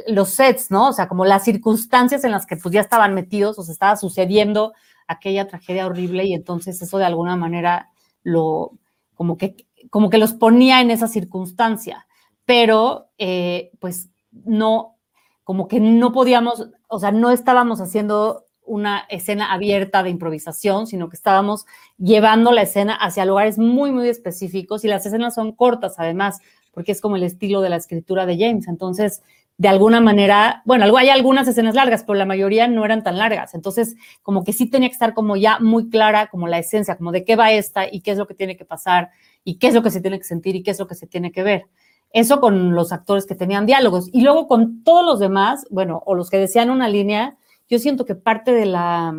los 0.09 0.31
sets, 0.31 0.71
¿no? 0.71 0.89
O 0.89 0.93
sea, 0.93 1.09
como 1.09 1.25
las 1.25 1.45
circunstancias 1.45 2.25
en 2.25 2.33
las 2.33 2.47
que 2.47 2.57
pues 2.57 2.73
ya 2.73 2.81
estaban 2.81 3.15
metidos, 3.15 3.59
o 3.59 3.63
sea, 3.63 3.73
estaba 3.73 3.97
sucediendo 3.97 4.73
aquella 5.07 5.47
tragedia 5.47 5.87
horrible 5.87 6.25
y 6.25 6.35
entonces 6.35 6.81
eso 6.81 6.99
de 6.99 7.05
alguna 7.05 7.37
manera 7.37 7.91
lo, 8.23 8.73
como 9.15 9.37
que, 9.37 9.67
como 9.91 10.09
que 10.09 10.19
los 10.19 10.33
ponía 10.33 10.81
en 10.81 10.91
esa 10.91 11.09
circunstancia, 11.09 12.07
pero 12.45 13.09
eh, 13.19 13.71
pues 13.81 14.09
no, 14.33 14.97
como 15.45 15.69
que 15.69 15.81
no 15.81 16.13
podíamos, 16.13 16.71
o 16.89 16.99
sea, 16.99 17.13
no 17.13 17.31
estábamos 17.31 17.81
haciendo 17.81 18.45
una 18.71 19.05
escena 19.09 19.53
abierta 19.53 20.05
de 20.05 20.11
improvisación, 20.11 20.87
sino 20.87 21.09
que 21.09 21.17
estábamos 21.17 21.67
llevando 21.99 22.53
la 22.53 22.63
escena 22.63 22.95
hacia 22.95 23.25
lugares 23.25 23.59
muy, 23.59 23.91
muy 23.91 24.09
específicos 24.09 24.85
y 24.85 24.89
las 24.89 25.05
escenas 25.05 25.35
son 25.35 25.51
cortas 25.53 25.97
además, 25.99 26.39
porque 26.71 26.93
es 26.93 27.01
como 27.01 27.17
el 27.17 27.25
estilo 27.25 27.63
de 27.63 27.69
la 27.69 27.77
escritura 27.77 28.27
de 28.27 28.39
James. 28.39 28.69
Entonces, 28.69 29.23
de 29.59 29.69
alguna 29.69 30.01
manera, 30.01 30.63
bueno, 30.65 30.97
hay 30.97 31.09
algunas 31.09 31.49
escenas 31.49 31.75
largas, 31.75 32.05
pero 32.05 32.15
la 32.15 32.25
mayoría 32.25 32.69
no 32.69 32.85
eran 32.85 33.03
tan 33.03 33.19
largas. 33.19 33.55
Entonces, 33.55 33.97
como 34.23 34.45
que 34.45 34.53
sí 34.53 34.71
tenía 34.71 34.89
que 34.89 34.95
estar 34.95 35.15
como 35.15 35.37
ya 35.37 35.59
muy 35.59 35.91
clara 35.91 36.29
como 36.29 36.47
la 36.47 36.59
esencia, 36.59 36.97
como 36.97 37.11
de 37.11 37.25
qué 37.25 37.35
va 37.35 37.51
esta 37.51 37.93
y 37.93 38.03
qué 38.03 38.13
es 38.13 38.19
lo 38.19 38.29
que 38.29 38.35
tiene 38.35 38.57
que 38.57 38.65
pasar 38.65 39.11
y 39.43 39.59
qué 39.59 39.67
es 39.67 39.75
lo 39.75 39.83
que 39.83 39.91
se 39.91 40.01
tiene 40.01 40.19
que 40.19 40.25
sentir 40.25 40.55
y 40.55 40.63
qué 40.63 40.71
es 40.71 40.79
lo 40.79 40.87
que 40.87 40.95
se 40.95 41.09
tiene 41.09 41.33
que 41.33 41.43
ver. 41.43 41.67
Eso 42.13 42.41
con 42.41 42.75
los 42.75 42.93
actores 42.93 43.27
que 43.27 43.35
tenían 43.35 43.67
diálogos. 43.67 44.09
Y 44.13 44.21
luego 44.23 44.47
con 44.47 44.85
todos 44.85 45.05
los 45.05 45.19
demás, 45.19 45.67
bueno, 45.71 46.03
o 46.07 46.15
los 46.15 46.31
que 46.31 46.39
decían 46.39 46.71
una 46.71 46.89
línea, 46.89 47.37
yo 47.71 47.79
siento 47.79 48.05
que 48.05 48.15
parte 48.15 48.53
de 48.53 48.67
la, 48.67 49.15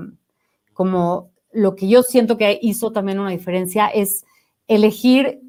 como 0.74 1.32
lo 1.52 1.76
que 1.76 1.88
yo 1.88 2.04
siento 2.04 2.38
que 2.38 2.60
hizo 2.62 2.92
también 2.92 3.20
una 3.20 3.32
diferencia 3.32 3.88
es 3.88 4.26
elegir 4.68 5.42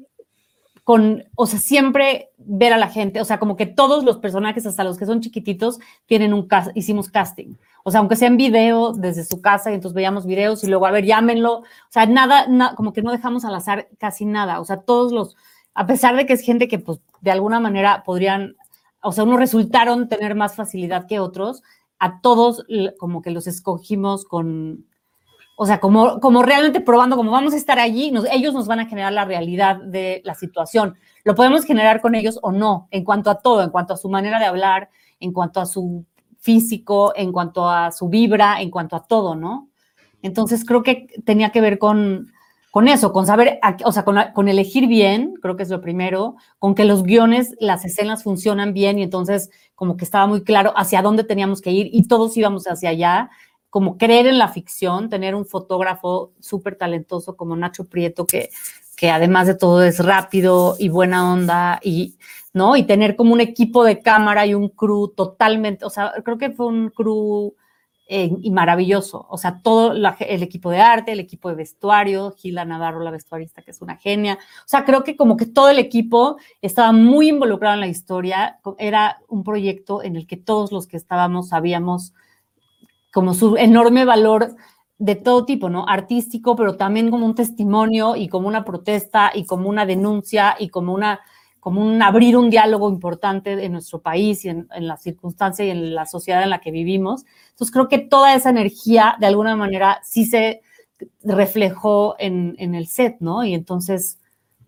con, 0.83 1.23
o 1.35 1.45
sea, 1.45 1.59
siempre 1.59 2.31
ver 2.37 2.73
a 2.73 2.77
la 2.77 2.89
gente, 2.89 3.21
o 3.21 3.25
sea, 3.25 3.39
como 3.39 3.55
que 3.55 3.65
todos 3.65 4.03
los 4.03 4.17
personajes, 4.17 4.65
hasta 4.65 4.83
los 4.83 4.97
que 4.97 5.05
son 5.05 5.21
chiquititos, 5.21 5.79
tienen 6.05 6.33
un, 6.33 6.47
hicimos 6.75 7.09
casting. 7.09 7.55
O 7.83 7.91
sea, 7.91 7.99
aunque 7.99 8.17
sea 8.17 8.27
en 8.27 8.37
video 8.37 8.91
desde 8.91 9.23
su 9.23 9.41
casa, 9.41 9.71
y 9.71 9.75
entonces 9.75 9.95
veíamos 9.95 10.25
videos 10.25 10.63
y 10.63 10.67
luego, 10.67 10.85
a 10.85 10.91
ver, 10.91 11.05
llámenlo. 11.05 11.59
O 11.59 11.65
sea, 11.89 12.05
nada, 12.05 12.47
como 12.75 12.91
que 12.91 13.01
no 13.01 13.11
dejamos 13.11 13.45
al 13.45 13.55
azar 13.55 13.87
casi 13.97 14.25
nada. 14.25 14.59
O 14.59 14.65
sea, 14.65 14.81
todos 14.81 15.13
los, 15.13 15.37
a 15.73 15.85
pesar 15.85 16.15
de 16.17 16.25
que 16.25 16.33
es 16.33 16.41
gente 16.41 16.67
que, 16.67 16.79
pues, 16.79 16.99
de 17.21 17.31
alguna 17.31 17.61
manera 17.61 18.03
podrían, 18.03 18.57
o 19.01 19.13
sea, 19.13 19.23
unos 19.23 19.39
resultaron 19.39 20.09
tener 20.09 20.35
más 20.35 20.55
facilidad 20.55 21.07
que 21.07 21.19
otros, 21.19 21.63
a 22.03 22.19
todos 22.19 22.65
como 22.99 23.21
que 23.21 23.31
los 23.31 23.47
escogimos 23.47 24.25
con, 24.25 24.85
o 25.55 25.65
sea, 25.65 25.79
como, 25.79 26.19
como 26.19 26.43
realmente 26.43 26.81
probando, 26.81 27.15
como 27.15 27.31
vamos 27.31 27.53
a 27.53 27.57
estar 27.57 27.79
allí, 27.79 28.11
ellos 28.29 28.53
nos 28.53 28.67
van 28.67 28.81
a 28.81 28.87
generar 28.87 29.13
la 29.13 29.23
realidad 29.23 29.77
de 29.77 30.21
la 30.25 30.35
situación. 30.35 30.95
Lo 31.23 31.33
podemos 31.33 31.63
generar 31.63 32.01
con 32.01 32.13
ellos 32.13 32.39
o 32.41 32.51
no, 32.51 32.89
en 32.91 33.05
cuanto 33.05 33.29
a 33.29 33.39
todo, 33.39 33.63
en 33.63 33.69
cuanto 33.69 33.93
a 33.93 33.97
su 33.97 34.09
manera 34.09 34.37
de 34.37 34.45
hablar, 34.45 34.89
en 35.21 35.31
cuanto 35.31 35.61
a 35.61 35.65
su 35.65 36.05
físico, 36.41 37.13
en 37.15 37.31
cuanto 37.31 37.69
a 37.69 37.93
su 37.93 38.09
vibra, 38.09 38.59
en 38.59 38.69
cuanto 38.69 38.97
a 38.97 39.05
todo, 39.05 39.35
¿no? 39.35 39.69
Entonces 40.21 40.65
creo 40.65 40.83
que 40.83 41.07
tenía 41.23 41.51
que 41.51 41.61
ver 41.61 41.79
con, 41.79 42.33
con 42.69 42.89
eso, 42.89 43.13
con 43.13 43.25
saber, 43.25 43.61
o 43.85 43.93
sea, 43.93 44.03
con, 44.03 44.17
con, 44.33 44.49
elegir 44.49 44.87
bien, 44.87 45.35
creo 45.41 45.55
que 45.55 45.63
es 45.63 45.69
lo 45.69 45.79
primero, 45.79 46.35
con 46.59 46.75
que 46.75 46.83
los 46.83 47.03
guiones, 47.03 47.55
las 47.61 47.85
escenas 47.85 48.23
funcionan 48.23 48.73
bien 48.73 48.99
y 48.99 49.03
entonces 49.03 49.51
como 49.83 49.97
que 49.97 50.05
estaba 50.05 50.27
muy 50.27 50.45
claro 50.45 50.71
hacia 50.77 51.01
dónde 51.01 51.25
teníamos 51.25 51.59
que 51.59 51.69
ir 51.69 51.89
y 51.91 52.07
todos 52.07 52.37
íbamos 52.37 52.67
hacia 52.67 52.87
allá 52.87 53.29
como 53.69 53.97
creer 53.97 54.27
en 54.27 54.37
la 54.37 54.47
ficción, 54.47 55.09
tener 55.09 55.35
un 55.35 55.45
fotógrafo 55.45 56.31
súper 56.39 56.77
talentoso 56.77 57.35
como 57.35 57.57
Nacho 57.57 57.83
Prieto, 57.83 58.25
que, 58.25 58.49
que 58.95 59.11
además 59.11 59.45
de 59.45 59.55
todo 59.55 59.83
es 59.83 59.99
rápido 59.99 60.77
y 60.79 60.87
buena 60.87 61.33
onda, 61.33 61.81
y, 61.83 62.15
¿no? 62.53 62.77
Y 62.77 62.83
tener 62.83 63.17
como 63.17 63.33
un 63.33 63.41
equipo 63.41 63.83
de 63.83 63.99
cámara 63.99 64.45
y 64.45 64.53
un 64.53 64.69
crew 64.69 65.09
totalmente, 65.09 65.83
o 65.83 65.89
sea, 65.89 66.13
creo 66.23 66.37
que 66.37 66.51
fue 66.51 66.67
un 66.67 66.91
crew 66.91 67.53
y 68.07 68.51
maravilloso, 68.51 69.25
o 69.29 69.37
sea, 69.37 69.61
todo 69.63 69.93
el 69.93 70.43
equipo 70.43 70.69
de 70.69 70.81
arte, 70.81 71.13
el 71.13 71.21
equipo 71.21 71.49
de 71.49 71.55
vestuario, 71.55 72.31
Gila 72.37 72.65
Navarro, 72.65 72.99
la 72.99 73.11
vestuarista, 73.11 73.61
que 73.61 73.71
es 73.71 73.81
una 73.81 73.95
genia, 73.95 74.33
o 74.35 74.67
sea, 74.67 74.83
creo 74.83 75.03
que 75.03 75.15
como 75.15 75.37
que 75.37 75.45
todo 75.45 75.69
el 75.69 75.79
equipo 75.79 76.37
estaba 76.61 76.91
muy 76.91 77.29
involucrado 77.29 77.75
en 77.75 77.79
la 77.79 77.87
historia, 77.87 78.59
era 78.77 79.21
un 79.29 79.43
proyecto 79.43 80.03
en 80.03 80.17
el 80.17 80.27
que 80.27 80.37
todos 80.37 80.71
los 80.71 80.85
que 80.85 80.97
estábamos 80.97 81.49
sabíamos 81.49 82.13
como 83.11 83.33
su 83.33 83.55
enorme 83.57 84.05
valor 84.05 84.55
de 84.97 85.15
todo 85.15 85.45
tipo, 85.45 85.69
¿no? 85.69 85.85
Artístico, 85.87 86.55
pero 86.55 86.75
también 86.75 87.09
como 87.09 87.25
un 87.25 87.35
testimonio 87.35 88.15
y 88.15 88.27
como 88.27 88.47
una 88.47 88.65
protesta 88.65 89.31
y 89.33 89.45
como 89.45 89.69
una 89.69 89.85
denuncia 89.85 90.55
y 90.59 90.69
como 90.69 90.93
una 90.93 91.21
como 91.63 91.81
un 91.81 92.01
abrir 92.01 92.35
un 92.35 92.49
diálogo 92.49 92.89
importante 92.89 93.53
en 93.63 93.71
nuestro 93.71 94.01
país 94.01 94.43
y 94.43 94.49
en, 94.49 94.67
la 94.79 94.97
circunstancia 94.97 95.63
y 95.63 95.69
en 95.69 95.95
la 95.95 96.05
sociedad 96.05 96.43
en 96.43 96.49
la 96.49 96.59
que 96.59 96.71
vivimos. 96.71 97.23
Entonces 97.51 97.71
creo 97.71 97.87
que 97.87 97.99
toda 97.99 98.35
esa 98.35 98.49
energía 98.49 99.15
de 99.21 99.27
alguna 99.27 99.55
manera 99.55 100.01
sí 100.03 100.25
se 100.25 100.61
reflejó 101.23 102.17
en, 102.19 102.55
en 102.59 102.75
el 102.75 102.87
set, 102.87 103.15
¿no? 103.21 103.45
Y 103.45 103.53
entonces, 103.53 104.19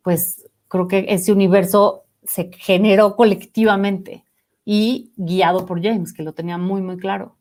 pues 0.04 0.48
creo 0.70 0.88
que 0.88 1.08
ese 1.10 1.34
universo 1.34 2.06
se 2.24 2.50
generó 2.54 3.18
colectivamente 3.18 4.24
y 4.64 5.12
guiado 5.18 5.66
por 5.66 5.84
James, 5.84 6.14
que 6.14 6.24
lo 6.24 6.32
tenía 6.32 6.58
muy, 6.58 6.82
muy 6.82 6.96
claro. 6.96 7.36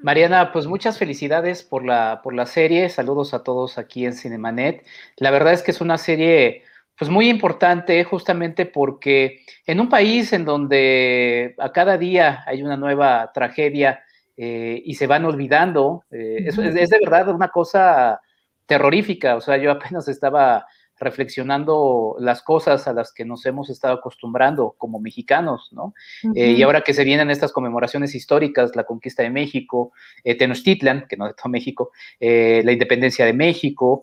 Mariana, 0.00 0.52
pues 0.52 0.68
muchas 0.68 0.98
felicidades 0.98 1.64
por 1.64 1.84
la, 1.84 2.20
por 2.22 2.32
la 2.32 2.46
serie. 2.46 2.90
Saludos 2.90 3.34
a 3.34 3.42
todos 3.42 3.76
aquí 3.76 4.06
en 4.06 4.14
Cinemanet. 4.14 4.86
La 5.16 5.32
verdad 5.32 5.52
es 5.52 5.64
que 5.64 5.72
es 5.72 5.80
una 5.80 5.98
serie 5.98 6.62
pues 6.98 7.10
muy 7.10 7.28
importante 7.28 8.02
justamente 8.02 8.66
porque 8.66 9.42
en 9.64 9.80
un 9.80 9.88
país 9.88 10.32
en 10.32 10.44
donde 10.44 11.54
a 11.58 11.70
cada 11.70 11.96
día 11.96 12.42
hay 12.44 12.62
una 12.62 12.76
nueva 12.76 13.30
tragedia 13.32 14.00
eh, 14.36 14.82
y 14.84 14.94
se 14.94 15.06
van 15.06 15.24
olvidando, 15.24 16.04
eh, 16.10 16.44
es, 16.46 16.58
es, 16.58 16.90
de 16.90 16.98
verdad 16.98 17.28
una 17.28 17.48
cosa 17.48 18.20
terrorífica. 18.66 19.36
O 19.36 19.40
sea, 19.40 19.56
yo 19.58 19.70
apenas 19.70 20.08
estaba 20.08 20.66
reflexionando 21.00 22.16
las 22.18 22.42
cosas 22.42 22.88
a 22.88 22.92
las 22.92 23.12
que 23.12 23.24
nos 23.24 23.46
hemos 23.46 23.70
estado 23.70 23.94
acostumbrando 23.94 24.74
como 24.76 24.98
mexicanos, 24.98 25.68
¿no? 25.70 25.94
Eh, 26.34 26.50
y 26.50 26.62
ahora 26.62 26.80
que 26.80 26.94
se 26.94 27.04
vienen 27.04 27.30
estas 27.30 27.52
conmemoraciones 27.52 28.16
históricas, 28.16 28.74
la 28.74 28.82
conquista 28.82 29.22
de 29.22 29.30
México, 29.30 29.92
Tenochtitlan, 30.24 31.06
que 31.08 31.16
no 31.16 31.28
de 31.28 31.34
todo 31.34 31.48
México, 31.48 31.92
la 32.18 32.72
independencia 32.72 33.24
de 33.24 33.32
México, 33.32 34.02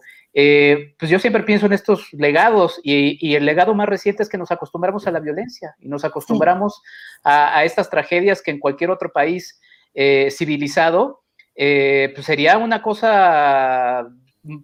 pues 0.99 1.09
yo 1.09 1.17
siempre 1.17 1.43
pienso 1.43 1.65
en 1.65 1.73
estos 1.73 2.11
legados 2.11 2.79
y, 2.83 3.35
el 3.35 3.45
legado 3.45 3.73
más 3.73 3.87
reciente 3.87 4.21
es 4.21 4.29
que 4.29 4.37
nos 4.37 4.51
acostumbramos 4.51 5.07
a 5.07 5.11
la 5.11 5.21
violencia 5.21 5.75
y 5.79 5.87
nos 5.87 6.03
acostumbramos 6.03 6.81
a, 7.23 7.63
estas 7.63 7.89
tragedias 7.89 8.41
que 8.41 8.51
en 8.51 8.59
cualquier 8.59 8.91
otro 8.91 9.11
país 9.13 9.61
civilizado, 10.29 11.23
pues 11.55 12.25
sería 12.25 12.57
una 12.57 12.81
cosa 12.81 14.05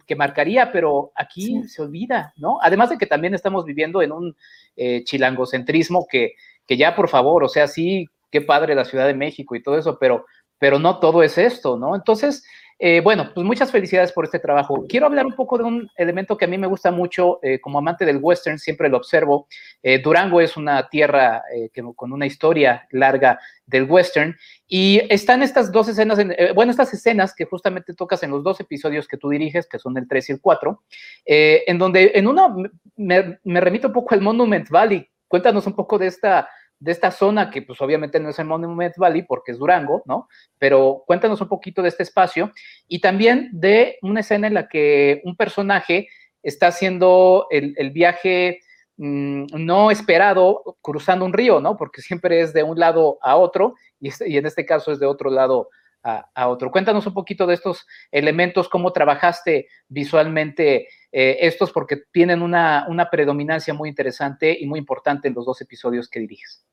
que 0.05 0.15
marcaría, 0.15 0.71
pero 0.71 1.11
aquí 1.15 1.63
se 1.67 1.81
olvida, 1.81 2.33
¿no? 2.37 2.59
Además 2.61 2.89
de 2.89 2.97
que 2.97 3.05
también 3.05 3.33
estamos 3.33 3.65
viviendo 3.65 4.01
en 4.01 4.11
un 4.11 4.35
eh, 4.75 5.03
chilangocentrismo 5.03 6.07
que, 6.09 6.33
que 6.67 6.77
ya, 6.77 6.95
por 6.95 7.09
favor, 7.09 7.43
o 7.43 7.49
sea, 7.49 7.67
sí, 7.67 8.07
qué 8.29 8.41
padre 8.41 8.75
la 8.75 8.85
Ciudad 8.85 9.07
de 9.07 9.13
México 9.13 9.55
y 9.55 9.63
todo 9.63 9.77
eso, 9.77 9.97
pero, 9.99 10.25
pero 10.59 10.79
no 10.79 10.99
todo 10.99 11.23
es 11.23 11.37
esto, 11.37 11.77
¿no? 11.77 11.95
Entonces, 11.95 12.43
eh, 12.83 12.99
bueno, 12.99 13.29
pues 13.31 13.45
muchas 13.45 13.69
felicidades 13.69 14.11
por 14.11 14.25
este 14.25 14.39
trabajo. 14.39 14.87
Quiero 14.89 15.05
hablar 15.05 15.27
un 15.27 15.35
poco 15.35 15.55
de 15.55 15.65
un 15.65 15.87
elemento 15.95 16.35
que 16.35 16.45
a 16.45 16.47
mí 16.47 16.57
me 16.57 16.65
gusta 16.65 16.89
mucho, 16.89 17.37
eh, 17.43 17.61
como 17.61 17.77
amante 17.77 18.05
del 18.05 18.17
western, 18.19 18.57
siempre 18.57 18.89
lo 18.89 18.97
observo. 18.97 19.47
Eh, 19.83 19.99
Durango 19.99 20.41
es 20.41 20.57
una 20.57 20.89
tierra 20.89 21.43
que, 21.71 21.83
con 21.95 22.11
una 22.11 22.25
historia 22.25 22.87
larga 22.89 23.39
del 23.67 23.83
western 23.83 24.35
y 24.67 24.99
están 25.13 25.43
estas 25.43 25.71
dos 25.71 25.89
escenas, 25.89 26.17
bueno, 26.55 26.71
estas 26.71 26.91
escenas 26.91 27.35
que 27.35 27.45
justamente 27.45 27.93
tocas 27.93 28.23
en 28.23 28.31
los 28.31 28.43
dos 28.43 28.59
episodios 28.59 29.07
que 29.07 29.17
tú 29.17 29.29
diriges, 29.29 29.67
que 29.67 29.77
son 29.77 29.95
el 29.99 30.07
3 30.07 30.29
y 30.29 30.31
el 30.33 30.41
4, 30.41 30.83
en 31.25 31.77
donde 31.77 32.13
en 32.15 32.25
uno 32.25 32.63
me, 32.95 33.37
me 33.43 33.61
remito 33.61 33.89
un 33.89 33.93
poco 33.93 34.15
al 34.15 34.21
Monument 34.21 34.67
Valley. 34.69 35.07
Cuéntanos 35.27 35.67
un 35.67 35.73
poco 35.73 35.99
de 35.99 36.07
esta 36.07 36.49
de 36.81 36.91
esta 36.91 37.11
zona 37.11 37.51
que 37.51 37.61
pues 37.61 37.79
obviamente 37.79 38.19
no 38.19 38.29
es 38.29 38.39
el 38.39 38.45
Monument 38.45 38.95
Valley 38.97 39.21
porque 39.21 39.51
es 39.51 39.59
Durango, 39.59 40.01
¿no? 40.05 40.27
Pero 40.57 41.03
cuéntanos 41.05 41.39
un 41.39 41.47
poquito 41.47 41.83
de 41.83 41.89
este 41.89 42.01
espacio 42.01 42.51
y 42.87 42.99
también 42.99 43.49
de 43.53 43.99
una 44.01 44.21
escena 44.21 44.47
en 44.47 44.55
la 44.55 44.67
que 44.67 45.21
un 45.23 45.35
personaje 45.35 46.09
está 46.41 46.67
haciendo 46.67 47.45
el, 47.51 47.91
viaje 47.91 48.61
mm, 48.97 49.45
no 49.53 49.91
esperado 49.91 50.77
cruzando 50.81 51.23
un 51.23 51.33
río, 51.33 51.61
¿no? 51.61 51.77
Porque 51.77 52.01
siempre 52.01 52.41
es 52.41 52.51
de 52.51 52.63
un 52.63 52.79
lado 52.79 53.19
a 53.21 53.35
otro 53.35 53.75
y, 53.99 54.09
en 54.37 54.47
este 54.47 54.65
caso 54.65 54.91
es 54.91 54.99
de 54.99 55.05
otro 55.05 55.29
lado 55.29 55.69
a, 56.01 56.47
otro. 56.47 56.71
Cuéntanos 56.71 57.05
un 57.05 57.13
poquito 57.13 57.45
de 57.45 57.53
estos 57.53 57.85
elementos, 58.11 58.67
cómo 58.67 58.91
trabajaste 58.91 59.67
visualmente 59.87 60.87
eh, 61.11 61.37
estos, 61.41 61.71
porque 61.71 61.97
tienen 62.11 62.41
una, 62.41 62.87
una 62.89 63.11
predominancia 63.11 63.75
muy 63.75 63.87
interesante 63.87 64.57
y 64.59 64.65
muy 64.65 64.79
importante 64.79 65.27
en 65.27 65.35
los 65.35 65.45
dos 65.45 65.61
episodios 65.61 66.09
que 66.09 66.21
diriges. 66.21 66.65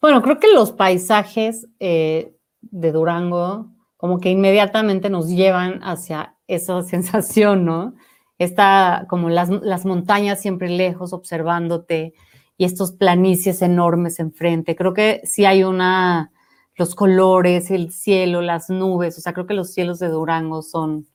Bueno, 0.00 0.22
creo 0.22 0.38
que 0.38 0.52
los 0.52 0.72
paisajes 0.72 1.68
eh, 1.78 2.34
de 2.62 2.92
Durango 2.92 3.70
como 3.96 4.18
que 4.18 4.30
inmediatamente 4.30 5.10
nos 5.10 5.28
llevan 5.28 5.80
hacia 5.82 6.36
esa 6.46 6.82
sensación, 6.84 7.66
¿no? 7.66 7.94
Está 8.38 9.04
como 9.10 9.28
las, 9.28 9.50
las 9.50 9.84
montañas 9.84 10.40
siempre 10.40 10.70
lejos 10.70 11.12
observándote 11.12 12.14
y 12.56 12.64
estos 12.64 12.92
planicies 12.92 13.60
enormes 13.60 14.18
enfrente. 14.18 14.74
Creo 14.74 14.94
que 14.94 15.20
sí 15.24 15.44
hay 15.44 15.64
una, 15.64 16.32
los 16.76 16.94
colores, 16.94 17.70
el 17.70 17.92
cielo, 17.92 18.40
las 18.40 18.70
nubes, 18.70 19.18
o 19.18 19.20
sea, 19.20 19.34
creo 19.34 19.46
que 19.46 19.52
los 19.54 19.72
cielos 19.74 19.98
de 19.98 20.08
Durango 20.08 20.62
son 20.62 21.06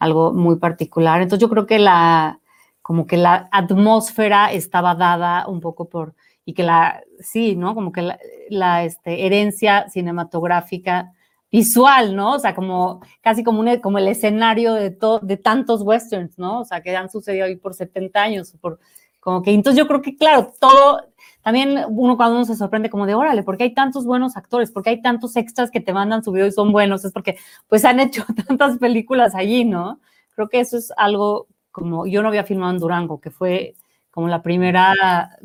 algo 0.00 0.32
muy 0.32 0.56
particular. 0.56 1.22
Entonces 1.22 1.42
yo 1.42 1.48
creo 1.48 1.66
que 1.66 1.78
la, 1.78 2.40
como 2.82 3.06
que 3.06 3.16
la 3.16 3.48
atmósfera 3.52 4.52
estaba 4.52 4.96
dada 4.96 5.46
un 5.46 5.60
poco 5.60 5.88
por, 5.88 6.14
y 6.44 6.54
que 6.54 6.62
la, 6.62 7.02
sí, 7.20 7.56
¿no? 7.56 7.74
Como 7.74 7.92
que 7.92 8.02
la, 8.02 8.18
la 8.50 8.84
este, 8.84 9.26
herencia 9.26 9.88
cinematográfica 9.88 11.12
visual, 11.50 12.16
¿no? 12.16 12.32
O 12.32 12.38
sea, 12.38 12.54
como 12.54 13.02
casi 13.20 13.44
como, 13.44 13.60
un, 13.60 13.76
como 13.80 13.98
el 13.98 14.08
escenario 14.08 14.74
de, 14.74 14.96
de 15.22 15.36
tantos 15.36 15.82
westerns, 15.82 16.38
¿no? 16.38 16.60
O 16.60 16.64
sea, 16.64 16.80
que 16.82 16.96
han 16.96 17.10
sucedido 17.10 17.44
ahí 17.44 17.56
por 17.56 17.74
70 17.74 18.22
años, 18.22 18.54
por, 18.60 18.80
como 19.20 19.42
que, 19.42 19.52
entonces 19.52 19.78
yo 19.78 19.86
creo 19.86 20.02
que, 20.02 20.16
claro, 20.16 20.52
todo, 20.58 21.02
también 21.42 21.84
uno 21.88 22.16
cuando 22.16 22.36
uno 22.36 22.44
se 22.44 22.56
sorprende 22.56 22.90
como 22.90 23.06
de, 23.06 23.14
órale, 23.14 23.42
¿por 23.42 23.56
qué 23.56 23.64
hay 23.64 23.74
tantos 23.74 24.04
buenos 24.04 24.36
actores? 24.36 24.72
¿Por 24.72 24.82
qué 24.82 24.90
hay 24.90 25.02
tantos 25.02 25.36
extras 25.36 25.70
que 25.70 25.80
te 25.80 25.92
mandan 25.92 26.24
su 26.24 26.32
video 26.32 26.46
y 26.46 26.52
son 26.52 26.72
buenos? 26.72 27.04
Es 27.04 27.12
porque, 27.12 27.36
pues, 27.68 27.84
han 27.84 28.00
hecho 28.00 28.24
tantas 28.48 28.78
películas 28.78 29.34
allí, 29.34 29.64
¿no? 29.64 30.00
Creo 30.34 30.48
que 30.48 30.58
eso 30.58 30.78
es 30.78 30.92
algo 30.96 31.46
como, 31.70 32.06
yo 32.06 32.22
no 32.22 32.28
había 32.28 32.44
filmado 32.44 32.72
en 32.72 32.78
Durango, 32.78 33.20
que 33.20 33.30
fue 33.30 33.74
como 34.12 34.28
la 34.28 34.42
primera, 34.42 34.94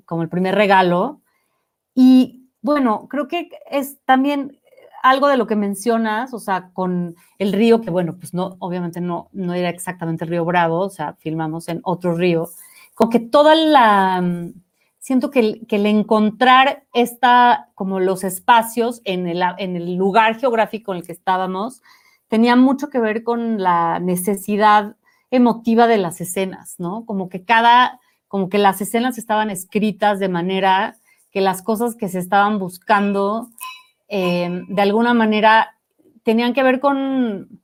como 0.05 0.21
el 0.21 0.29
primer 0.29 0.53
regalo. 0.53 1.21
Y 1.95 2.47
bueno, 2.61 3.07
creo 3.09 3.27
que 3.27 3.49
es 3.71 3.97
también 4.05 4.59
algo 5.01 5.27
de 5.27 5.37
lo 5.37 5.47
que 5.47 5.55
mencionas, 5.55 6.33
o 6.33 6.39
sea, 6.39 6.69
con 6.73 7.15
el 7.39 7.53
río, 7.53 7.81
que 7.81 7.89
bueno, 7.89 8.17
pues 8.17 8.35
no, 8.35 8.57
obviamente 8.59 9.01
no, 9.01 9.29
no 9.31 9.53
era 9.55 9.69
exactamente 9.69 10.25
el 10.25 10.29
río 10.29 10.45
Bravo, 10.45 10.79
o 10.81 10.89
sea, 10.89 11.13
filmamos 11.13 11.69
en 11.69 11.79
otro 11.83 12.13
río, 12.15 12.49
como 12.93 13.09
que 13.09 13.19
toda 13.19 13.55
la, 13.55 14.21
siento 14.99 15.31
que 15.31 15.39
el, 15.39 15.67
que 15.67 15.77
el 15.77 15.85
encontrar 15.85 16.83
esta, 16.93 17.69
como 17.75 17.99
los 17.99 18.25
espacios 18.25 19.01
en 19.05 19.27
el, 19.27 19.41
en 19.57 19.77
el 19.77 19.95
lugar 19.95 20.37
geográfico 20.37 20.91
en 20.91 20.99
el 20.99 21.05
que 21.05 21.13
estábamos, 21.13 21.81
tenía 22.27 22.57
mucho 22.57 22.89
que 22.89 22.99
ver 22.99 23.23
con 23.23 23.61
la 23.61 23.99
necesidad 23.99 24.97
emotiva 25.31 25.87
de 25.87 25.97
las 25.97 26.19
escenas, 26.19 26.75
¿no? 26.77 27.05
Como 27.05 27.29
que 27.29 27.45
cada, 27.45 27.99
como 28.27 28.49
que 28.49 28.57
las 28.57 28.81
escenas 28.81 29.17
estaban 29.17 29.49
escritas 29.49 30.19
de 30.19 30.29
manera 30.29 30.95
que 31.31 31.41
las 31.41 31.61
cosas 31.61 31.95
que 31.95 32.09
se 32.09 32.19
estaban 32.19 32.59
buscando 32.59 33.49
eh, 34.07 34.63
de 34.67 34.81
alguna 34.81 35.13
manera 35.13 35.77
tenían 36.23 36.53
que 36.53 36.63
ver 36.63 36.79
con, 36.79 37.61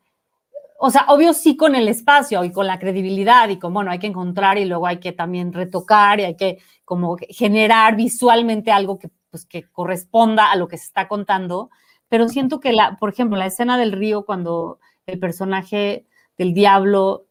o 0.79 0.89
sea, 0.91 1.05
obvio 1.07 1.33
sí 1.33 1.55
con 1.55 1.75
el 1.75 1.87
espacio 1.87 2.43
y 2.43 2.51
con 2.51 2.67
la 2.67 2.79
credibilidad 2.79 3.49
y 3.49 3.57
con, 3.57 3.73
bueno, 3.73 3.91
hay 3.91 3.99
que 3.99 4.07
encontrar 4.07 4.57
y 4.57 4.65
luego 4.65 4.87
hay 4.87 4.97
que 4.97 5.13
también 5.13 5.53
retocar 5.53 6.19
y 6.19 6.23
hay 6.23 6.35
que 6.35 6.59
como 6.85 7.17
generar 7.29 7.95
visualmente 7.95 8.71
algo 8.71 8.99
que, 8.99 9.09
pues, 9.29 9.45
que 9.45 9.63
corresponda 9.71 10.51
a 10.51 10.55
lo 10.55 10.67
que 10.67 10.77
se 10.77 10.85
está 10.85 11.07
contando. 11.07 11.69
Pero 12.09 12.27
siento 12.27 12.59
que, 12.59 12.73
la, 12.73 12.97
por 12.97 13.09
ejemplo, 13.09 13.37
la 13.37 13.45
escena 13.45 13.77
del 13.77 13.93
río 13.93 14.25
cuando 14.25 14.79
el 15.05 15.19
personaje 15.19 16.05
del 16.37 16.53
diablo 16.53 17.25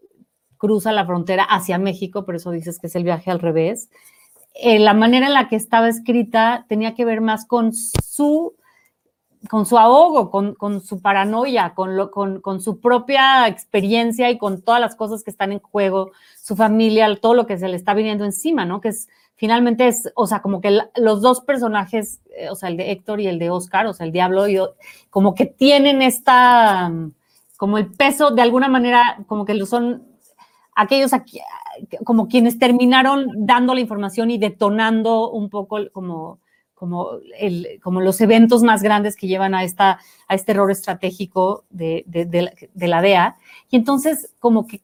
cruza 0.62 0.92
la 0.92 1.04
frontera 1.04 1.42
hacia 1.42 1.76
México, 1.76 2.24
por 2.24 2.36
eso 2.36 2.52
dices 2.52 2.78
que 2.78 2.86
es 2.86 2.94
el 2.94 3.02
viaje 3.02 3.32
al 3.32 3.40
revés, 3.40 3.90
eh, 4.54 4.78
la 4.78 4.94
manera 4.94 5.26
en 5.26 5.32
la 5.32 5.48
que 5.48 5.56
estaba 5.56 5.88
escrita 5.88 6.66
tenía 6.68 6.94
que 6.94 7.04
ver 7.04 7.20
más 7.20 7.46
con 7.46 7.72
su 7.72 8.54
con 9.48 9.66
su 9.66 9.76
ahogo, 9.76 10.30
con, 10.30 10.54
con 10.54 10.80
su 10.80 11.02
paranoia, 11.02 11.74
con, 11.74 11.96
lo, 11.96 12.12
con, 12.12 12.40
con, 12.40 12.60
su 12.60 12.78
propia 12.78 13.48
experiencia 13.48 14.30
y 14.30 14.38
con 14.38 14.62
todas 14.62 14.80
las 14.80 14.94
cosas 14.94 15.24
que 15.24 15.32
están 15.32 15.50
en 15.50 15.58
juego, 15.58 16.12
su 16.40 16.54
familia, 16.54 17.12
todo 17.20 17.34
lo 17.34 17.44
que 17.44 17.58
se 17.58 17.66
le 17.66 17.74
está 17.74 17.92
viniendo 17.92 18.24
encima, 18.24 18.64
¿no? 18.64 18.80
Que 18.80 18.90
es, 18.90 19.08
finalmente 19.34 19.88
es, 19.88 20.12
o 20.14 20.28
sea, 20.28 20.42
como 20.42 20.60
que 20.60 20.78
los 20.94 21.22
dos 21.22 21.40
personajes, 21.40 22.20
eh, 22.36 22.50
o 22.50 22.54
sea, 22.54 22.68
el 22.68 22.76
de 22.76 22.92
Héctor 22.92 23.20
y 23.20 23.26
el 23.26 23.40
de 23.40 23.50
Oscar, 23.50 23.88
o 23.88 23.94
sea, 23.94 24.06
el 24.06 24.12
diablo, 24.12 24.46
y, 24.46 24.60
como 25.10 25.34
que 25.34 25.46
tienen 25.46 26.02
esta, 26.02 26.92
como 27.56 27.78
el 27.78 27.88
peso, 27.88 28.30
de 28.30 28.42
alguna 28.42 28.68
manera, 28.68 29.24
como 29.26 29.44
que 29.44 29.54
lo 29.54 29.66
son 29.66 30.11
aquellos 30.74 31.12
aquí, 31.12 31.40
como 32.04 32.28
quienes 32.28 32.58
terminaron 32.58 33.28
dando 33.46 33.74
la 33.74 33.80
información 33.80 34.30
y 34.30 34.38
detonando 34.38 35.30
un 35.30 35.50
poco 35.50 35.78
como 35.92 36.40
como, 36.82 38.00
los 38.00 38.20
eventos 38.20 38.64
más 38.64 38.82
grandes 38.82 39.14
que 39.14 39.28
llevan 39.28 39.54
a, 39.54 39.62
esta, 39.62 40.00
a 40.26 40.34
este 40.34 40.50
error 40.50 40.68
estratégico 40.68 41.64
de, 41.70 42.02
de, 42.06 42.88
la 42.88 43.00
DEA. 43.00 43.36
Y 43.70 43.76
entonces, 43.76 44.34
como 44.40 44.66
que 44.66 44.80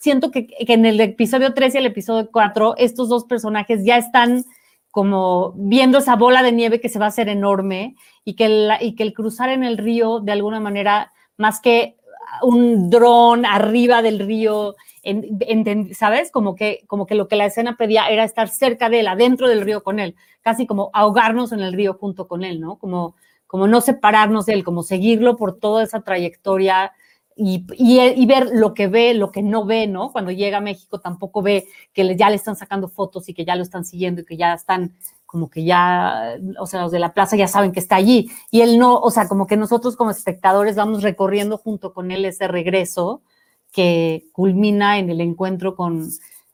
siento 0.00 0.30
que, 0.30 0.46
que, 0.46 0.72
en 0.72 0.86
el 0.86 1.00
episodio 1.00 1.52
3 1.52 1.74
y 1.74 1.78
el 1.78 1.86
episodio 1.86 2.30
4, 2.30 2.76
estos 2.76 3.08
dos 3.08 3.24
personajes 3.24 3.84
ya 3.84 3.96
están 3.96 4.44
como 4.92 5.52
viendo 5.56 5.98
esa 5.98 6.14
bola 6.14 6.44
de 6.44 6.52
nieve 6.52 6.80
que 6.80 6.88
se 6.88 7.00
va 7.00 7.06
a 7.06 7.08
hacer 7.08 7.28
enorme 7.28 7.96
y 8.24 8.34
que 8.34 8.44
el, 8.44 8.70
y 8.80 8.94
que 8.94 9.02
el 9.02 9.12
cruzar 9.12 9.48
en 9.48 9.64
el 9.64 9.76
río, 9.76 10.20
de 10.20 10.32
alguna 10.32 10.60
manera, 10.60 11.12
más 11.36 11.60
que 11.60 11.96
un 12.42 12.90
dron 12.90 13.44
arriba 13.46 14.02
del 14.02 14.18
río 14.18 14.74
en, 15.02 15.94
¿sabes? 15.94 16.30
Como 16.30 16.54
que, 16.54 16.84
como 16.86 17.06
que 17.06 17.14
lo 17.14 17.28
que 17.28 17.36
la 17.36 17.46
escena 17.46 17.76
pedía 17.76 18.08
era 18.08 18.24
estar 18.24 18.48
cerca 18.48 18.88
de 18.88 19.00
él, 19.00 19.08
adentro 19.08 19.48
del 19.48 19.62
río 19.62 19.82
con 19.82 19.98
él, 19.98 20.14
casi 20.42 20.66
como 20.66 20.90
ahogarnos 20.92 21.52
en 21.52 21.60
el 21.60 21.72
río 21.72 21.94
junto 21.94 22.28
con 22.28 22.44
él, 22.44 22.60
¿no? 22.60 22.76
Como, 22.76 23.16
como 23.46 23.66
no 23.66 23.80
separarnos 23.80 24.46
de 24.46 24.54
él, 24.54 24.64
como 24.64 24.82
seguirlo 24.82 25.36
por 25.36 25.58
toda 25.58 25.82
esa 25.82 26.02
trayectoria 26.02 26.92
y, 27.36 27.64
y, 27.76 28.26
ver 28.26 28.50
lo 28.52 28.74
que 28.74 28.86
ve, 28.88 29.14
lo 29.14 29.32
que 29.32 29.42
no 29.42 29.64
ve, 29.64 29.86
¿no? 29.86 30.12
Cuando 30.12 30.30
llega 30.30 30.58
a 30.58 30.60
México 30.60 31.00
tampoco 31.00 31.40
ve 31.40 31.66
que 31.94 32.14
ya 32.14 32.28
le 32.28 32.36
están 32.36 32.56
sacando 32.56 32.88
fotos 32.88 33.28
y 33.28 33.34
que 33.34 33.46
ya 33.46 33.56
lo 33.56 33.62
están 33.62 33.84
siguiendo 33.86 34.20
y 34.20 34.24
que 34.26 34.36
ya 34.36 34.52
están 34.52 34.92
como 35.30 35.48
que 35.48 35.62
ya, 35.62 36.36
o 36.58 36.66
sea, 36.66 36.82
los 36.82 36.90
de 36.90 36.98
la 36.98 37.12
plaza 37.12 37.36
ya 37.36 37.46
saben 37.46 37.70
que 37.70 37.78
está 37.78 37.94
allí. 37.94 38.28
Y 38.50 38.62
él 38.62 38.80
no, 38.80 38.98
o 38.98 39.12
sea, 39.12 39.28
como 39.28 39.46
que 39.46 39.56
nosotros 39.56 39.94
como 39.94 40.10
espectadores 40.10 40.74
vamos 40.74 41.04
recorriendo 41.04 41.56
junto 41.56 41.94
con 41.94 42.10
él 42.10 42.24
ese 42.24 42.48
regreso 42.48 43.22
que 43.70 44.24
culmina 44.32 44.98
en 44.98 45.08
el 45.08 45.20
encuentro 45.20 45.76
con, 45.76 46.08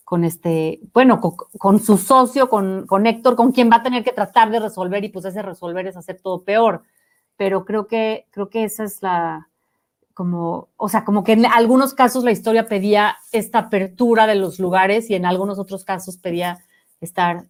con 0.04 0.24
este, 0.24 0.80
bueno, 0.92 1.22
con, 1.22 1.80
su 1.80 1.96
socio, 1.96 2.50
con, 2.50 2.86
con, 2.86 3.06
Héctor, 3.06 3.34
con 3.34 3.50
quien 3.52 3.70
va 3.70 3.76
a 3.76 3.82
tener 3.82 4.04
que 4.04 4.12
tratar 4.12 4.50
de 4.50 4.60
resolver 4.60 5.02
y 5.04 5.08
pues 5.08 5.24
ese 5.24 5.40
resolver 5.40 5.86
es 5.86 5.96
hacer 5.96 6.20
todo 6.20 6.42
peor. 6.42 6.82
Pero 7.38 7.64
creo 7.64 7.86
que, 7.86 8.26
creo 8.30 8.50
que 8.50 8.64
esa 8.64 8.84
es 8.84 9.00
la, 9.00 9.48
como, 10.12 10.68
o 10.76 10.90
sea, 10.90 11.06
como 11.06 11.24
que 11.24 11.32
en 11.32 11.46
algunos 11.46 11.94
casos 11.94 12.24
la 12.24 12.30
historia 12.30 12.68
pedía 12.68 13.16
esta 13.32 13.60
apertura 13.60 14.26
de 14.26 14.34
los 14.34 14.58
lugares 14.58 15.08
y 15.08 15.14
en 15.14 15.24
algunos 15.24 15.58
otros 15.58 15.82
casos 15.82 16.18
pedía 16.18 16.58
estar 17.00 17.46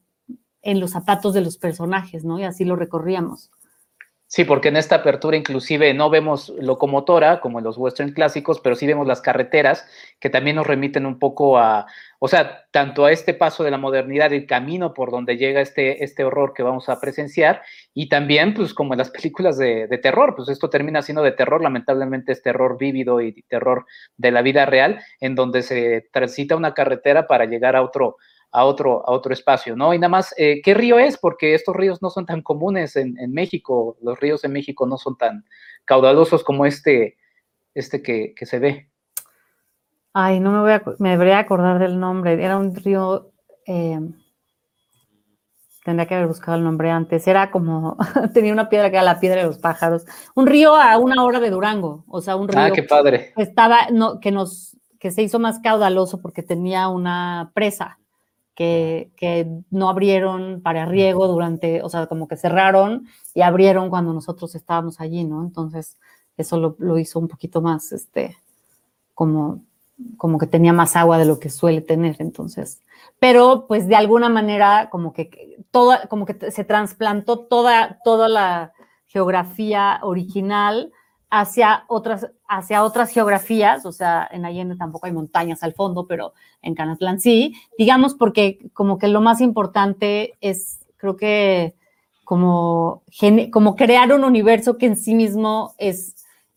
en 0.66 0.81
los 0.81 0.90
zapatos 0.90 1.33
de 1.33 1.40
los 1.40 1.57
personajes, 1.57 2.24
¿no? 2.24 2.38
Y 2.38 2.44
así 2.44 2.64
lo 2.64 2.76
recorríamos. 2.76 3.50
Sí, 4.29 4.44
porque 4.44 4.68
en 4.68 4.76
esta 4.76 4.96
apertura 4.96 5.37
inclusive 5.37 5.94
no 5.94 6.11
vemos 6.11 6.52
locomotora 6.59 7.40
como 7.40 7.59
en 7.59 7.64
los 7.64 7.79
western 7.79 8.12
clásicos, 8.12 8.59
pero 8.59 8.74
sí 8.74 8.85
vemos 8.85 9.07
las 9.07 9.20
carreteras 9.20 9.87
que 10.18 10.31
también 10.31 10.57
nos 10.57 10.66
remiten 10.66 11.07
un 11.07 11.20
poco 11.20 11.59
a, 11.59 11.87
o 12.18 12.26
sea, 12.26 12.64
tanto 12.72 13.05
a 13.05 13.12
este 13.12 13.35
paso 13.35 13.62
de 13.62 13.70
la 13.70 13.79
modernidad, 13.79 14.33
el 14.33 14.44
camino 14.46 14.94
por 14.94 15.12
donde 15.12 15.37
llega 15.37 15.61
este, 15.61 16.02
este 16.02 16.24
horror 16.24 16.55
que 16.55 16.64
vamos 16.64 16.88
a 16.88 17.00
presenciar, 17.00 17.62
y 17.94 18.09
también, 18.09 18.52
pues 18.52 18.74
como 18.74 18.94
en 18.94 18.98
las 18.98 19.11
películas 19.11 19.59
de, 19.59 19.87
terror, 20.02 20.35
pues 20.35 20.48
esto 20.48 20.68
termina 20.70 21.02
siendo 21.02 21.22
de 21.22 21.33
terror, 21.33 21.62
lamentablemente 21.62 22.33
es 22.33 22.42
terror 22.42 22.79
vívido 22.79 23.20
y 23.20 23.42
terror 23.42 23.87
de 24.16 24.33
la 24.33 24.42
vida 24.42 24.66
real, 24.66 25.00
en 25.20 25.37
donde 25.37 25.62
se 25.62 26.09
transita 26.12 26.57
una 26.57 26.74
carretera 26.74 27.29
para 27.29 27.44
llegar 27.44 27.76
a 27.76 27.83
otro, 27.83 28.16
a 28.57 28.64
otro, 28.64 29.07
a 29.07 29.12
otro 29.12 29.35
espacio, 29.35 29.77
¿no? 29.77 29.92
Y 29.92 29.99
nada 29.99 30.09
más, 30.09 30.35
eh, 30.38 30.62
¿qué 30.64 30.73
río 30.73 30.99
es? 30.99 31.19
Porque 31.19 31.55
estos 31.55 31.77
ríos 31.77 32.01
no 32.01 32.09
son 32.09 32.25
tan 32.25 32.40
comunes 32.40 32.97
en, 32.97 33.14
México, 33.31 33.99
los 34.01 34.19
ríos 34.19 34.45
en 34.45 34.53
México 34.53 34.87
no 34.87 34.97
son 34.97 35.19
tan 35.19 35.45
caudalosos 35.85 36.42
como 36.42 36.64
este, 36.64 37.19
este 37.75 38.03
que, 38.03 38.35
se 38.47 38.59
ve. 38.59 38.90
Ay, 40.14 40.40
no 40.40 40.53
me 40.53 40.61
voy 40.61 40.73
a, 40.73 40.83
me 40.99 41.11
debería 41.11 41.38
acordar 41.38 41.79
del 41.79 42.01
nombre, 42.01 42.42
era 42.42 42.57
un 42.57 42.75
río, 42.75 43.31
eh, 43.66 44.01
tendría 45.85 46.09
que 46.09 46.14
haber 46.14 46.29
buscado 46.29 46.57
el 46.57 46.64
nombre 46.64 46.90
antes, 46.90 47.29
era 47.29 47.51
como, 47.51 47.99
tenía 48.33 48.55
una 48.55 48.71
piedra 48.71 48.88
que 48.88 48.97
era 48.97 49.05
la 49.05 49.21
piedra 49.21 49.42
de 49.42 49.49
los 49.49 49.59
pájaros, 49.59 50.07
un 50.35 50.47
río 50.47 50.75
a 50.77 50.97
una 50.97 51.23
hora 51.25 51.40
de 51.40 51.51
Durango, 51.51 52.07
o 52.09 52.23
sea, 52.23 52.37
un 52.37 52.49
ah, 52.57 52.64
río 52.64 52.75
qué 52.75 52.85
padre. 52.85 53.35
Que 53.37 53.42
estaba, 53.42 53.90
no, 53.92 54.19
que 54.19 54.33
nos, 54.33 54.79
que 54.99 55.11
se 55.11 55.21
hizo 55.21 55.38
más 55.38 55.61
caudaloso 55.61 56.23
porque 56.23 56.42
tenía 56.42 56.88
una 56.88 57.51
presa 57.53 57.99
que, 58.57 59.62
no 59.71 59.88
abrieron 59.88 60.61
para 60.62 60.87
riego 60.87 61.29
durante, 61.29 61.83
o 61.83 61.88
sea, 61.88 62.07
como 62.07 62.27
que 62.27 62.37
cerraron 62.37 63.07
y 63.35 63.42
abrieron 63.42 63.90
cuando 63.90 64.12
nosotros 64.12 64.55
estábamos 64.55 65.01
allí, 65.01 65.25
¿no? 65.25 65.42
Entonces, 65.42 65.99
eso 66.37 66.77
lo, 66.79 66.99
hizo 66.99 67.19
un 67.21 67.29
poquito 67.29 67.61
más, 67.61 67.92
este, 67.92 68.37
como, 69.14 69.62
como 70.16 70.38
que 70.38 70.47
tenía 70.47 70.73
más 70.73 70.97
agua 70.97 71.19
de 71.19 71.27
lo 71.27 71.38
que 71.38 71.51
suele 71.51 71.83
tener, 71.83 72.16
entonces. 72.19 72.83
Pero 73.19 73.66
pues 73.69 73.87
de 73.88 73.97
alguna 73.97 74.29
manera 74.29 74.88
como 74.90 75.12
que 75.12 75.59
toda, 75.71 76.07
como 76.09 76.27
que 76.27 76.51
se 76.51 76.64
trasplantó 76.64 77.40
toda, 77.40 77.99
toda 78.05 78.29
la 78.29 78.73
geografía 79.07 80.01
original 80.03 80.92
hacia 81.30 81.84
otras, 81.88 82.28
hacia 82.48 82.84
otras 82.84 83.10
geografías, 83.10 83.84
o 83.84 83.92
sea, 83.92 84.28
en 84.30 84.44
Allende 84.44 84.76
tampoco 84.76 85.06
hay 85.06 85.12
montañas 85.12 85.62
al 85.62 85.74
fondo, 85.74 86.06
pero 86.06 86.32
en 86.62 86.74
Canatlán 86.74 87.20
sí, 87.20 87.54
digamos 87.78 88.14
porque 88.14 88.58
como 88.72 88.98
que 88.98 89.08
lo 89.08 89.20
más 89.20 89.40
importante 89.40 90.34
es, 90.40 90.80
creo 90.96 91.16
que 91.16 91.74
como, 92.24 93.02
como 93.52 93.76
crear 93.76 94.12
un 94.12 94.24
universo 94.24 94.78
que 94.78 94.86
en 94.86 94.96
sí 94.96 95.14
mismo 95.14 95.74
es 95.78 96.16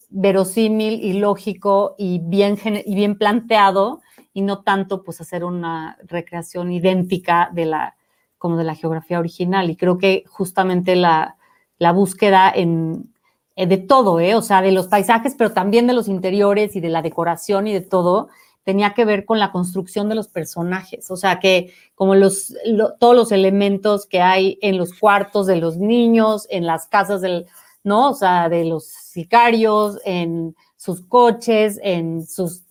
verosímil 0.10 1.04
y 1.04 1.14
lógico 1.14 1.96
y 1.98 2.20
bien, 2.24 2.58
y 2.86 2.96
bien 2.96 3.18
planteado 3.18 4.02
y 4.34 4.42
no 4.42 4.62
tanto 4.62 5.04
pues 5.04 5.22
hacer 5.22 5.44
una 5.44 5.98
recreación 6.04 6.72
idéntica 6.72 7.50
de 7.54 7.66
la, 7.66 7.96
como 8.38 8.58
de 8.58 8.64
la 8.64 8.76
geografía 8.76 9.20
original. 9.20 9.70
Y 9.70 9.76
creo 9.76 9.98
que 9.98 10.24
justamente 10.28 10.96
la, 10.96 11.38
la 11.78 11.92
búsqueda 11.92 12.52
en, 12.52 13.14
eh, 13.60 13.68
de 13.68 13.78
todo, 13.78 14.22
¿eh? 14.22 14.36
o 14.36 14.42
sea, 14.42 14.62
de 14.62 14.72
los 14.72 14.88
paisajes, 14.88 15.36
pero 15.38 15.52
también 15.52 15.86
de 15.86 15.92
los 15.92 16.08
interiores 16.08 16.78
y 16.78 16.80
de 16.80 16.88
la 16.88 17.02
decoración 17.02 17.68
y 17.68 17.74
de 17.74 17.82
todo, 17.82 18.30
tenía 18.64 18.94
que 18.94 19.04
ver 19.04 19.26
con 19.26 19.38
la 19.38 19.52
construcción 19.52 20.08
de 20.08 20.16
los 20.16 20.30
personajes, 20.30 21.12
o 21.12 21.18
sea, 21.18 21.42
que 21.42 21.74
como 21.94 22.16
los, 22.16 22.56
todos 23.02 23.18
los 23.18 23.34
elementos 23.34 24.06
que 24.06 24.22
hay 24.22 24.58
en 24.62 24.78
los 24.78 24.94
cuartos 24.98 25.46
de 25.46 25.58
los 25.58 25.76
niños, 25.76 26.48
en 26.50 26.66
las 26.66 26.88
casas 26.88 27.20
del, 27.20 27.48
¿no? 27.84 28.12
O 28.12 28.14
sea, 28.14 28.48
de 28.48 28.64
los 28.64 28.86
sicarios, 28.86 30.00
en 30.06 30.56
sus 30.78 31.02
coches, 31.02 31.82
en 31.84 32.26
sus, 32.26 32.64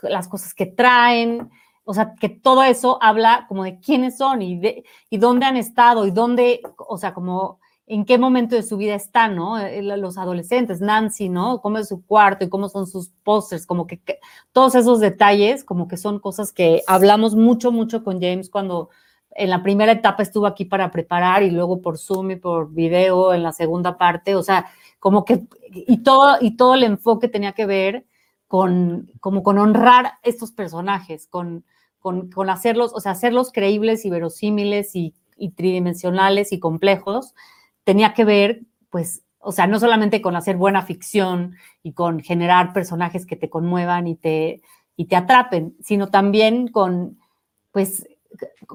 las 0.00 0.26
cosas 0.26 0.54
que 0.54 0.64
traen, 0.64 1.50
o 1.84 1.92
sea, 1.92 2.14
que 2.18 2.30
todo 2.30 2.62
eso 2.62 2.96
habla 3.02 3.44
como 3.46 3.64
de 3.64 3.78
quiénes 3.78 4.16
son 4.16 4.40
y, 4.40 4.58
de, 4.58 4.84
y 5.10 5.18
dónde 5.18 5.44
han 5.44 5.58
estado 5.58 6.06
y 6.06 6.12
dónde, 6.12 6.62
o 6.78 6.96
sea, 6.96 7.12
como 7.12 7.60
en 7.90 8.04
qué 8.04 8.18
momento 8.18 8.54
de 8.54 8.62
su 8.62 8.76
vida 8.76 8.94
están, 8.94 9.34
¿no? 9.34 9.58
Eh, 9.58 9.82
los 9.82 10.16
adolescentes, 10.16 10.80
Nancy, 10.80 11.28
¿no? 11.28 11.60
Cómo 11.60 11.78
es 11.78 11.88
su 11.88 12.06
cuarto 12.06 12.44
y 12.44 12.48
cómo 12.48 12.68
son 12.68 12.86
sus 12.86 13.08
pósters, 13.24 13.66
como 13.66 13.88
que, 13.88 14.00
todos 14.52 14.76
esos 14.76 15.00
detalles, 15.00 15.64
como 15.64 15.88
que 15.88 15.96
son 15.96 16.20
cosas 16.20 16.52
que 16.52 16.82
hablamos 16.86 17.34
mucho, 17.34 17.72
mucho 17.72 18.04
con 18.04 18.20
James 18.20 18.48
cuando 18.48 18.90
en 19.32 19.50
la 19.50 19.64
primera 19.64 19.90
etapa 19.90 20.22
estuvo 20.22 20.46
aquí 20.46 20.64
para 20.64 20.92
preparar 20.92 21.42
y 21.42 21.50
luego 21.50 21.82
por 21.82 21.98
Zoom 21.98 22.30
y 22.30 22.36
por 22.36 22.72
video 22.72 23.34
en 23.34 23.42
la 23.42 23.50
segunda 23.50 23.98
parte, 23.98 24.36
o 24.36 24.42
sea, 24.44 24.66
como 25.00 25.24
que, 25.24 25.48
y 25.72 26.04
todo, 26.04 26.36
y 26.40 26.56
todo 26.56 26.74
el 26.76 26.84
enfoque 26.84 27.26
tenía 27.26 27.54
que 27.54 27.66
ver 27.66 28.06
con, 28.46 29.10
como 29.18 29.42
con 29.42 29.58
honrar 29.58 30.12
estos 30.22 30.52
personajes, 30.52 31.26
con, 31.26 31.64
con, 31.98 32.30
con 32.30 32.50
hacerlos, 32.50 32.92
o 32.94 33.00
sea, 33.00 33.12
hacerlos 33.12 33.50
creíbles 33.50 34.04
y 34.04 34.10
verosímiles 34.10 34.94
y, 34.94 35.12
y 35.36 35.50
tridimensionales 35.50 36.52
y 36.52 36.60
complejos, 36.60 37.34
tenía 37.90 38.14
que 38.14 38.24
ver, 38.24 38.60
pues, 38.88 39.24
o 39.40 39.50
sea, 39.50 39.66
no 39.66 39.80
solamente 39.80 40.22
con 40.22 40.36
hacer 40.36 40.56
buena 40.56 40.82
ficción 40.82 41.56
y 41.82 41.92
con 41.92 42.20
generar 42.20 42.72
personajes 42.72 43.26
que 43.26 43.34
te 43.34 43.50
conmuevan 43.50 44.06
y 44.06 44.14
te, 44.14 44.62
y 44.94 45.06
te 45.06 45.16
atrapen, 45.16 45.74
sino 45.80 46.06
también 46.06 46.68
con, 46.68 47.18
pues, 47.72 48.06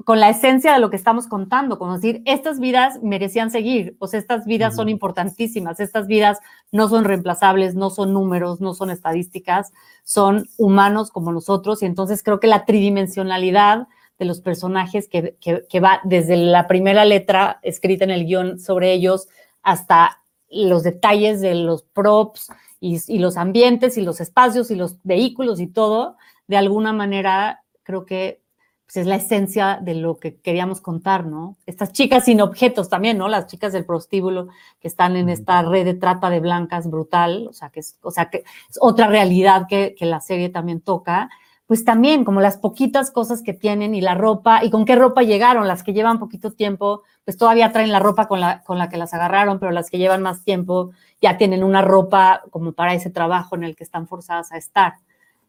con 0.04 0.20
la 0.20 0.28
esencia 0.28 0.74
de 0.74 0.80
lo 0.80 0.90
que 0.90 0.96
estamos 0.96 1.28
contando, 1.28 1.78
como 1.78 1.94
decir, 1.94 2.20
estas 2.26 2.60
vidas 2.60 3.02
merecían 3.02 3.50
seguir, 3.50 3.96
o 4.00 4.06
sea, 4.06 4.20
estas 4.20 4.44
vidas 4.44 4.76
son 4.76 4.90
importantísimas, 4.90 5.80
estas 5.80 6.06
vidas 6.06 6.40
no 6.70 6.86
son 6.88 7.04
reemplazables, 7.04 7.74
no 7.74 7.88
son 7.88 8.12
números, 8.12 8.60
no 8.60 8.74
son 8.74 8.90
estadísticas, 8.90 9.72
son 10.04 10.46
humanos 10.58 11.10
como 11.10 11.32
nosotros, 11.32 11.82
y 11.82 11.86
entonces 11.86 12.22
creo 12.22 12.38
que 12.38 12.48
la 12.48 12.66
tridimensionalidad 12.66 13.88
de 14.18 14.24
los 14.24 14.40
personajes 14.40 15.08
que, 15.08 15.80
va 15.80 16.00
desde 16.04 16.36
la 16.36 16.66
primera 16.66 17.04
letra 17.04 17.58
escrita 17.62 18.04
en 18.04 18.10
el 18.10 18.24
guion 18.24 18.58
sobre 18.58 18.92
ellos 18.92 19.28
hasta 19.62 20.22
los 20.48 20.82
detalles 20.82 21.40
de 21.40 21.54
los 21.54 21.82
props 21.82 22.50
y, 22.80 23.18
los 23.18 23.36
ambientes 23.36 23.98
y 23.98 24.02
los 24.02 24.20
espacios 24.20 24.70
y 24.70 24.76
los 24.76 24.96
vehículos 25.02 25.60
y 25.60 25.66
todo, 25.66 26.16
de 26.46 26.56
alguna 26.56 26.92
manera 26.92 27.62
creo 27.82 28.04
que 28.04 28.40
pues, 28.86 28.98
es 28.98 29.06
la 29.06 29.16
esencia 29.16 29.80
de 29.82 29.94
lo 29.94 30.18
que 30.18 30.36
queríamos 30.40 30.80
contar, 30.80 31.26
¿no? 31.26 31.56
Estas 31.66 31.92
chicas 31.92 32.24
sin 32.24 32.40
objetos 32.40 32.88
también, 32.88 33.18
¿no? 33.18 33.28
Las 33.28 33.48
chicas 33.48 33.72
del 33.72 33.84
prostíbulo 33.84 34.48
que 34.80 34.88
están 34.88 35.16
en 35.16 35.28
esta 35.28 35.62
red 35.62 35.84
de 35.84 35.94
trata 35.94 36.30
de 36.30 36.40
blancas 36.40 36.88
brutal, 36.88 37.48
o 37.48 37.52
sea, 37.52 37.70
que 37.70 37.80
es, 37.80 37.98
o 38.02 38.10
sea, 38.10 38.30
que 38.30 38.44
es 38.70 38.78
otra 38.80 39.08
realidad 39.08 39.66
que, 39.68 39.94
que 39.98 40.06
la 40.06 40.20
serie 40.20 40.48
también 40.48 40.80
toca 40.80 41.28
pues 41.66 41.84
también 41.84 42.24
como 42.24 42.40
las 42.40 42.58
poquitas 42.58 43.10
cosas 43.10 43.42
que 43.42 43.52
tienen 43.52 43.94
y 43.94 44.00
la 44.00 44.14
ropa, 44.14 44.64
y 44.64 44.70
con 44.70 44.84
qué 44.84 44.94
ropa 44.94 45.22
llegaron, 45.22 45.66
las 45.66 45.82
que 45.82 45.92
llevan 45.92 46.20
poquito 46.20 46.52
tiempo, 46.52 47.02
pues 47.24 47.36
todavía 47.36 47.72
traen 47.72 47.90
la 47.90 47.98
ropa 47.98 48.28
con 48.28 48.40
la, 48.40 48.62
con 48.62 48.78
la 48.78 48.88
que 48.88 48.96
las 48.96 49.12
agarraron, 49.12 49.58
pero 49.58 49.72
las 49.72 49.90
que 49.90 49.98
llevan 49.98 50.22
más 50.22 50.44
tiempo 50.44 50.92
ya 51.20 51.36
tienen 51.36 51.64
una 51.64 51.82
ropa 51.82 52.42
como 52.50 52.72
para 52.72 52.94
ese 52.94 53.10
trabajo 53.10 53.56
en 53.56 53.64
el 53.64 53.74
que 53.74 53.82
están 53.82 54.06
forzadas 54.06 54.52
a 54.52 54.56
estar. 54.56 54.94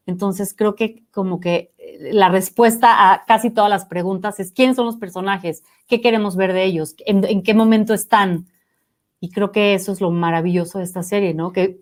Entonces 0.08 0.56
creo 0.58 0.73
que 0.73 1.03
como 1.12 1.39
que 1.39 1.71
eh, 1.77 2.10
la 2.13 2.30
respuesta 2.30 3.12
a 3.12 3.25
casi 3.25 3.51
todas 3.51 3.69
las 3.69 3.86
preguntas 3.86 4.39
es 4.39 4.51
quiénes 4.51 4.77
son 4.77 4.86
los 4.86 4.95
personajes, 4.95 5.63
qué 5.86 6.01
queremos 6.01 6.36
ver 6.36 6.53
de 6.53 6.63
ellos, 6.63 6.95
en, 7.06 7.43
qué 7.43 7.53
momento 7.53 7.93
están. 7.93 8.47
Y 9.19 9.30
creo 9.30 9.51
que 9.51 9.75
eso 9.75 9.91
es 9.91 10.01
lo 10.01 10.10
maravilloso 10.10 10.80
de 10.80 10.86
esta 10.86 11.03
serie, 11.03 11.34
¿no? 11.34 11.51
Que, 11.51 11.82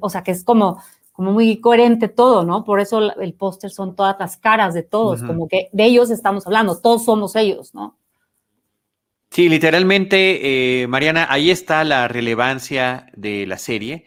o 0.00 0.08
sea, 0.08 0.22
que 0.24 0.30
es 0.30 0.42
como 0.42 0.82
como 1.20 1.32
muy 1.32 1.60
coherente 1.60 2.08
todo, 2.08 2.44
¿no? 2.44 2.64
Por 2.64 2.80
eso 2.80 3.12
el 3.20 3.34
póster 3.34 3.70
son 3.70 3.94
todas 3.94 4.16
las 4.18 4.38
caras 4.38 4.72
de 4.72 4.82
todos, 4.82 5.22
como 5.22 5.48
que 5.48 5.68
de 5.70 5.84
ellos 5.84 6.10
estamos 6.10 6.46
hablando, 6.46 6.80
todos 6.80 7.04
somos 7.04 7.36
ellos, 7.36 7.74
¿no? 7.74 7.98
Sí, 9.30 9.50
literalmente, 9.50 10.80
eh, 10.82 10.86
Mariana, 10.86 11.26
ahí 11.28 11.50
está 11.50 11.84
la 11.84 12.08
relevancia 12.08 13.12
de 13.14 13.46
la 13.46 13.58
serie, 13.58 14.06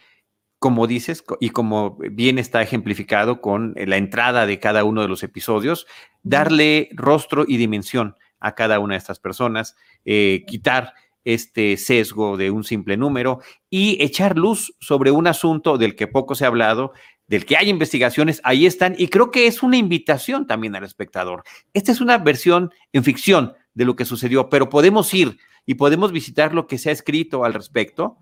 como 0.58 0.88
dices, 0.88 1.24
y 1.40 1.52
como 1.52 1.98
bien 2.00 2.40
está 2.40 2.64
ejemplificado 2.64 3.42
con 3.42 3.76
la 3.76 3.98
entrada 3.98 4.48
de 4.48 4.60
cada 4.60 4.84
uno 4.84 5.04
de 5.04 5.08
los 5.08 5.22
episodios, 5.22 5.86
darle 6.24 6.90
rostro 6.94 7.46
y 7.48 7.58
dimensión 7.58 8.16
a 8.40 8.56
cada 8.56 8.80
una 8.80 8.96
de 8.96 8.98
estas 8.98 9.20
personas, 9.20 9.76
eh, 10.04 10.46
quitar 10.48 10.96
este 11.26 11.78
sesgo 11.78 12.38
de 12.38 12.52
un 12.52 12.64
simple 12.64 12.98
número 12.98 13.40
y 13.70 14.02
echar 14.04 14.38
luz 14.38 14.76
sobre 14.80 15.12
un 15.12 15.28
asunto 15.28 15.78
del 15.78 15.96
que 15.96 16.08
poco 16.08 16.36
se 16.36 16.46
ha 16.46 16.48
hablado, 16.48 16.94
del 17.28 17.46
que 17.46 17.58
hay 17.58 17.70
investigaciones, 17.70 18.42
ahí 18.44 18.66
están, 18.66 18.96
y 18.98 19.08
creo 19.08 19.32
que 19.32 19.48
es 19.48 19.64
una 19.64 19.78
invitación 19.78 20.46
también 20.48 20.76
al 20.76 20.84
espectador. 20.84 21.44
Esta 21.74 21.92
es 21.92 22.02
una 22.02 22.18
versión 22.18 22.72
en 22.92 23.04
ficción 23.04 23.54
de 23.74 23.86
lo 23.86 23.96
que 23.96 24.06
sucedió, 24.06 24.50
pero 24.50 24.70
podemos 24.70 25.14
ir 25.14 25.38
y 25.66 25.76
podemos 25.76 26.12
visitar 26.12 26.54
lo 26.54 26.68
que 26.68 26.78
se 26.78 26.90
ha 26.90 26.94
escrito 26.94 27.46
al 27.46 27.54
respecto 27.54 28.18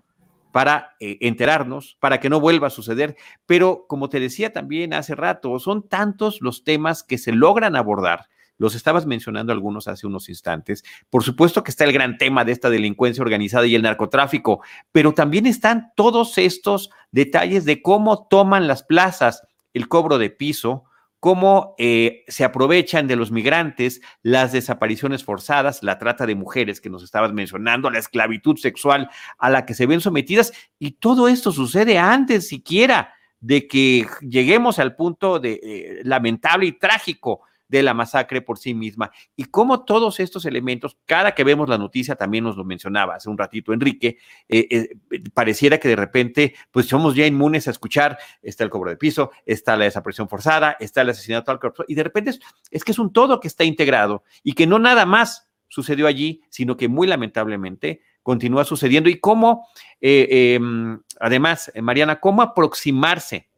para 0.52 0.96
eh, 1.00 1.18
enterarnos, 1.22 1.96
para 1.98 2.20
que 2.20 2.28
no 2.28 2.38
vuelva 2.38 2.68
a 2.68 2.70
suceder. 2.70 3.16
Pero 3.46 3.86
como 3.88 4.08
te 4.08 4.20
decía 4.20 4.52
también 4.52 4.94
hace 4.94 5.14
rato, 5.14 5.58
son 5.58 5.88
tantos 5.88 6.40
los 6.40 6.62
temas 6.62 7.02
que 7.02 7.18
se 7.18 7.32
logran 7.32 7.74
abordar 7.74 8.26
los 8.62 8.76
estabas 8.76 9.06
mencionando 9.06 9.52
algunos 9.52 9.88
hace 9.88 10.06
unos 10.06 10.28
instantes. 10.28 10.84
Por 11.10 11.24
supuesto 11.24 11.64
que 11.64 11.72
está 11.72 11.82
el 11.82 11.92
gran 11.92 12.16
tema 12.16 12.44
de 12.44 12.52
esta 12.52 12.70
delincuencia 12.70 13.20
organizada 13.20 13.66
y 13.66 13.74
el 13.74 13.82
narcotráfico, 13.82 14.62
pero 14.92 15.14
también 15.14 15.46
están 15.46 15.90
todos 15.96 16.38
estos 16.38 16.90
detalles 17.10 17.64
de 17.64 17.82
cómo 17.82 18.28
toman 18.28 18.68
las 18.68 18.84
plazas 18.84 19.42
el 19.74 19.88
cobro 19.88 20.16
de 20.16 20.30
piso, 20.30 20.84
cómo 21.18 21.74
eh, 21.76 22.22
se 22.28 22.44
aprovechan 22.44 23.08
de 23.08 23.16
los 23.16 23.32
migrantes, 23.32 24.00
las 24.22 24.52
desapariciones 24.52 25.24
forzadas, 25.24 25.82
la 25.82 25.98
trata 25.98 26.24
de 26.24 26.36
mujeres 26.36 26.80
que 26.80 26.88
nos 26.88 27.02
estabas 27.02 27.32
mencionando, 27.32 27.90
la 27.90 27.98
esclavitud 27.98 28.56
sexual 28.58 29.10
a 29.38 29.50
la 29.50 29.66
que 29.66 29.74
se 29.74 29.86
ven 29.86 30.00
sometidas, 30.00 30.52
y 30.78 30.92
todo 30.92 31.26
esto 31.26 31.50
sucede 31.50 31.98
antes 31.98 32.46
siquiera 32.46 33.12
de 33.40 33.66
que 33.66 34.06
lleguemos 34.20 34.78
al 34.78 34.94
punto 34.94 35.40
de 35.40 35.58
eh, 35.64 36.00
lamentable 36.04 36.66
y 36.66 36.78
trágico 36.78 37.40
de 37.72 37.82
la 37.82 37.94
masacre 37.94 38.42
por 38.42 38.58
sí 38.58 38.74
misma. 38.74 39.10
Y 39.34 39.46
cómo 39.46 39.84
todos 39.84 40.20
estos 40.20 40.44
elementos, 40.44 40.98
cada 41.06 41.34
que 41.34 41.42
vemos 41.42 41.70
la 41.70 41.78
noticia, 41.78 42.14
también 42.14 42.44
nos 42.44 42.56
lo 42.56 42.64
mencionaba 42.64 43.14
hace 43.14 43.30
un 43.30 43.38
ratito 43.38 43.72
Enrique, 43.72 44.18
eh, 44.46 44.68
eh, 44.70 45.22
pareciera 45.32 45.78
que 45.78 45.88
de 45.88 45.96
repente 45.96 46.54
pues 46.70 46.86
somos 46.86 47.14
ya 47.14 47.26
inmunes 47.26 47.66
a 47.66 47.70
escuchar, 47.70 48.18
está 48.42 48.62
el 48.62 48.70
cobro 48.70 48.90
de 48.90 48.98
piso, 48.98 49.30
está 49.46 49.74
la 49.76 49.84
desaparición 49.84 50.28
forzada, 50.28 50.76
está 50.78 51.00
el 51.00 51.08
asesinato 51.08 51.50
al 51.50 51.58
cuerpo, 51.58 51.84
y 51.88 51.94
de 51.94 52.02
repente 52.02 52.38
es, 52.70 52.84
que 52.84 52.92
es 52.92 52.98
un 52.98 53.10
todo 53.10 53.40
que 53.40 53.48
está 53.48 53.64
integrado 53.64 54.22
y 54.42 54.52
que 54.52 54.66
no 54.66 54.78
nada 54.78 55.06
más 55.06 55.48
sucedió 55.68 56.06
allí, 56.06 56.42
sino 56.50 56.76
que 56.76 56.88
muy 56.88 57.06
lamentablemente 57.06 58.02
continúa 58.22 58.64
sucediendo. 58.64 59.08
Y 59.08 59.18
cómo, 59.18 59.66
eh, 60.02 60.56
em, 60.56 61.00
además, 61.18 61.72
Mariana, 61.80 62.20
cómo 62.20 62.42
aproximarse 62.42 63.48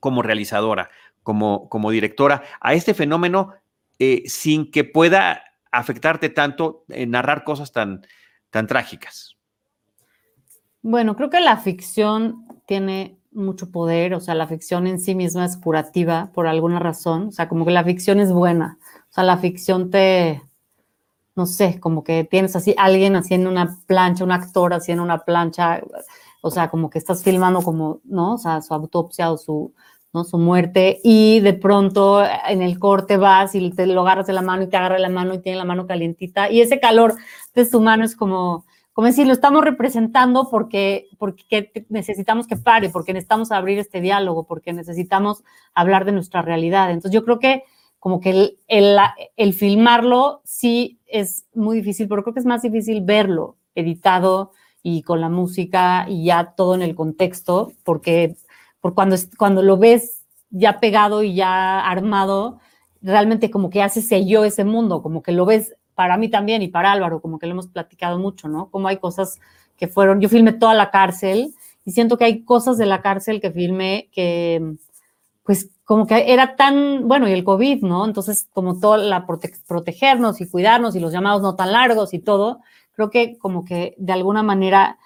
como 0.00 0.22
realizadora 0.22 0.90
como, 1.24 1.68
como 1.68 1.90
directora 1.90 2.44
a 2.60 2.74
este 2.74 2.94
fenómeno 2.94 3.54
eh, 3.98 4.22
sin 4.26 4.70
que 4.70 4.84
pueda 4.84 5.42
afectarte 5.72 6.28
tanto 6.28 6.84
en 6.88 7.10
narrar 7.10 7.42
cosas 7.42 7.72
tan, 7.72 8.06
tan 8.50 8.68
trágicas? 8.68 9.36
Bueno, 10.82 11.16
creo 11.16 11.30
que 11.30 11.40
la 11.40 11.56
ficción 11.56 12.46
tiene 12.66 13.18
mucho 13.32 13.70
poder, 13.72 14.14
o 14.14 14.20
sea, 14.20 14.34
la 14.34 14.46
ficción 14.46 14.86
en 14.86 15.00
sí 15.00 15.14
misma 15.14 15.44
es 15.44 15.56
curativa 15.56 16.30
por 16.32 16.46
alguna 16.46 16.78
razón, 16.78 17.28
o 17.28 17.32
sea, 17.32 17.48
como 17.48 17.64
que 17.64 17.72
la 17.72 17.82
ficción 17.82 18.20
es 18.20 18.32
buena, 18.32 18.78
o 19.10 19.12
sea, 19.12 19.24
la 19.24 19.38
ficción 19.38 19.90
te, 19.90 20.42
no 21.34 21.46
sé, 21.46 21.80
como 21.80 22.04
que 22.04 22.24
tienes 22.24 22.54
así 22.54 22.74
alguien 22.78 23.16
haciendo 23.16 23.50
una 23.50 23.78
plancha, 23.86 24.24
un 24.24 24.30
actor 24.30 24.72
haciendo 24.72 25.02
una 25.02 25.24
plancha, 25.24 25.82
o 26.42 26.50
sea, 26.50 26.68
como 26.70 26.90
que 26.90 26.98
estás 26.98 27.24
filmando 27.24 27.62
como, 27.62 28.00
¿no? 28.04 28.34
O 28.34 28.38
sea, 28.38 28.62
su 28.62 28.72
autopsia 28.74 29.32
o 29.32 29.38
su, 29.38 29.74
Su 30.22 30.38
muerte 30.38 31.00
y 31.02 31.40
de 31.40 31.54
pronto 31.54 32.22
en 32.46 32.62
el 32.62 32.78
corte 32.78 33.16
vas 33.16 33.56
y 33.56 33.70
te 33.70 33.86
lo 33.86 34.02
agarras 34.02 34.28
de 34.28 34.32
la 34.32 34.42
mano 34.42 34.62
y 34.62 34.68
te 34.68 34.76
agarra 34.76 35.00
la 35.00 35.08
mano 35.08 35.34
y 35.34 35.40
tiene 35.40 35.58
la 35.58 35.64
mano 35.64 35.88
calientita 35.88 36.48
y 36.50 36.60
ese 36.60 36.78
calor 36.78 37.16
de 37.54 37.64
su 37.66 37.80
mano 37.80 38.04
es 38.04 38.14
como, 38.14 38.64
como 38.92 39.08
decir, 39.08 39.26
lo 39.26 39.32
estamos 39.32 39.64
representando 39.64 40.48
porque, 40.48 41.08
porque 41.18 41.72
necesitamos 41.88 42.46
que 42.46 42.56
pare, 42.56 42.90
porque 42.90 43.12
necesitamos 43.12 43.50
abrir 43.50 43.80
este 43.80 44.00
diálogo, 44.00 44.44
porque 44.44 44.72
necesitamos 44.72 45.42
hablar 45.74 46.04
de 46.04 46.12
nuestra 46.12 46.42
realidad. 46.42 46.90
Entonces 46.90 47.10
yo 47.10 47.24
creo 47.24 47.40
que 47.40 47.64
como 47.98 48.20
que 48.20 48.30
el, 48.30 48.58
el, 48.68 48.96
el, 49.36 49.52
filmarlo 49.54 50.42
sí 50.44 51.00
es 51.06 51.46
muy 51.54 51.78
difícil, 51.78 52.06
pero 52.06 52.22
creo 52.22 52.34
que 52.34 52.40
es 52.40 52.46
más 52.46 52.62
difícil 52.62 53.00
verlo 53.00 53.56
editado 53.74 54.52
y 54.82 55.02
con 55.02 55.22
la 55.22 55.30
música 55.30 56.04
y 56.06 56.26
ya 56.26 56.54
todo 56.54 56.74
en 56.74 56.82
el 56.82 56.94
contexto, 56.94 57.72
porque, 57.82 58.36
por 58.84 58.92
cuando, 58.92 59.16
cuando 59.38 59.62
lo 59.62 59.78
ves 59.78 60.26
ya 60.50 60.78
pegado 60.78 61.22
y 61.22 61.34
ya 61.34 61.80
armado, 61.80 62.58
realmente 63.00 63.50
como 63.50 63.70
que 63.70 63.82
hace 63.82 64.02
selló 64.02 64.44
ese 64.44 64.62
mundo, 64.62 65.00
como 65.00 65.22
que 65.22 65.32
lo 65.32 65.46
ves 65.46 65.74
para 65.94 66.18
mí 66.18 66.28
también 66.28 66.60
y 66.60 66.68
para 66.68 66.92
Álvaro, 66.92 67.22
como 67.22 67.38
que 67.38 67.46
lo 67.46 67.52
hemos 67.52 67.68
platicado 67.68 68.18
mucho, 68.18 68.46
¿no? 68.46 68.68
Como 68.68 68.86
hay 68.88 68.98
cosas 68.98 69.40
que 69.78 69.88
fueron, 69.88 70.20
yo 70.20 70.28
filmé 70.28 70.52
toda 70.52 70.74
la 70.74 70.90
cárcel 70.90 71.54
y 71.86 71.92
siento 71.92 72.18
que 72.18 72.26
hay 72.26 72.44
cosas 72.44 72.76
de 72.76 72.84
la 72.84 73.00
cárcel 73.00 73.40
que 73.40 73.50
filmé 73.50 74.10
que, 74.12 74.74
pues, 75.44 75.70
como 75.86 76.06
que 76.06 76.34
era 76.34 76.54
tan, 76.54 77.08
bueno, 77.08 77.26
y 77.26 77.32
el 77.32 77.42
COVID, 77.42 77.84
¿no? 77.84 78.04
Entonces, 78.04 78.48
como 78.52 78.80
toda 78.80 78.98
la 78.98 79.26
protegernos 79.66 80.42
y 80.42 80.46
cuidarnos 80.46 80.94
y 80.94 81.00
los 81.00 81.10
llamados 81.10 81.40
no 81.40 81.56
tan 81.56 81.72
largos 81.72 82.12
y 82.12 82.18
todo, 82.18 82.60
creo 82.92 83.08
que 83.08 83.38
como 83.38 83.64
que 83.64 83.94
de 83.96 84.12
alguna 84.12 84.42
manera 84.42 84.98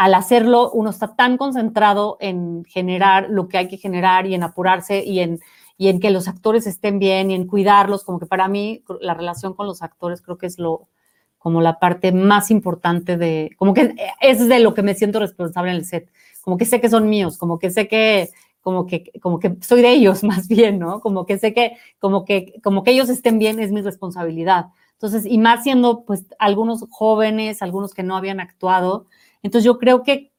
al 0.00 0.14
hacerlo 0.14 0.70
uno 0.70 0.88
está 0.88 1.14
tan 1.14 1.36
concentrado 1.36 2.16
en 2.20 2.64
generar 2.64 3.28
lo 3.28 3.48
que 3.48 3.58
hay 3.58 3.68
que 3.68 3.76
generar 3.76 4.26
y 4.26 4.34
en 4.34 4.42
apurarse 4.42 5.04
y 5.04 5.20
en, 5.20 5.40
y 5.76 5.88
en 5.88 6.00
que 6.00 6.10
los 6.10 6.26
actores 6.26 6.66
estén 6.66 6.98
bien 6.98 7.30
y 7.30 7.34
en 7.34 7.46
cuidarlos, 7.46 8.02
como 8.02 8.18
que 8.18 8.24
para 8.24 8.48
mí 8.48 8.82
la 9.02 9.12
relación 9.12 9.52
con 9.52 9.66
los 9.66 9.82
actores 9.82 10.22
creo 10.22 10.38
que 10.38 10.46
es 10.46 10.58
lo 10.58 10.88
como 11.36 11.60
la 11.60 11.78
parte 11.78 12.12
más 12.12 12.50
importante 12.50 13.18
de, 13.18 13.50
como 13.58 13.74
que 13.74 13.94
es 14.22 14.48
de 14.48 14.60
lo 14.60 14.72
que 14.72 14.82
me 14.82 14.94
siento 14.94 15.20
responsable 15.20 15.70
en 15.70 15.76
el 15.76 15.84
set, 15.84 16.10
como 16.40 16.56
que 16.56 16.64
sé 16.64 16.80
que 16.80 16.88
son 16.88 17.10
míos, 17.10 17.36
como 17.36 17.58
que 17.58 17.68
sé 17.68 17.86
que 17.86 18.30
como 18.62 18.86
que, 18.86 19.12
como 19.20 19.38
que 19.38 19.58
soy 19.60 19.82
de 19.82 19.92
ellos 19.92 20.24
más 20.24 20.48
bien, 20.48 20.78
¿no? 20.78 21.00
Como 21.00 21.26
que 21.26 21.36
sé 21.36 21.52
que, 21.52 21.76
como 21.98 22.24
que, 22.24 22.54
como 22.62 22.84
que 22.84 22.92
ellos 22.92 23.10
estén 23.10 23.38
bien 23.38 23.60
es 23.60 23.70
mi 23.70 23.82
responsabilidad. 23.82 24.68
Entonces, 24.92 25.26
y 25.26 25.36
más 25.36 25.62
siendo 25.62 26.04
pues 26.04 26.24
algunos 26.38 26.86
jóvenes, 26.90 27.60
algunos 27.60 27.92
que 27.92 28.02
no 28.02 28.16
habían 28.16 28.40
actuado. 28.40 29.06
Entonces 29.42 29.64
yo 29.64 29.78
creo 29.78 30.02
que 30.02 30.32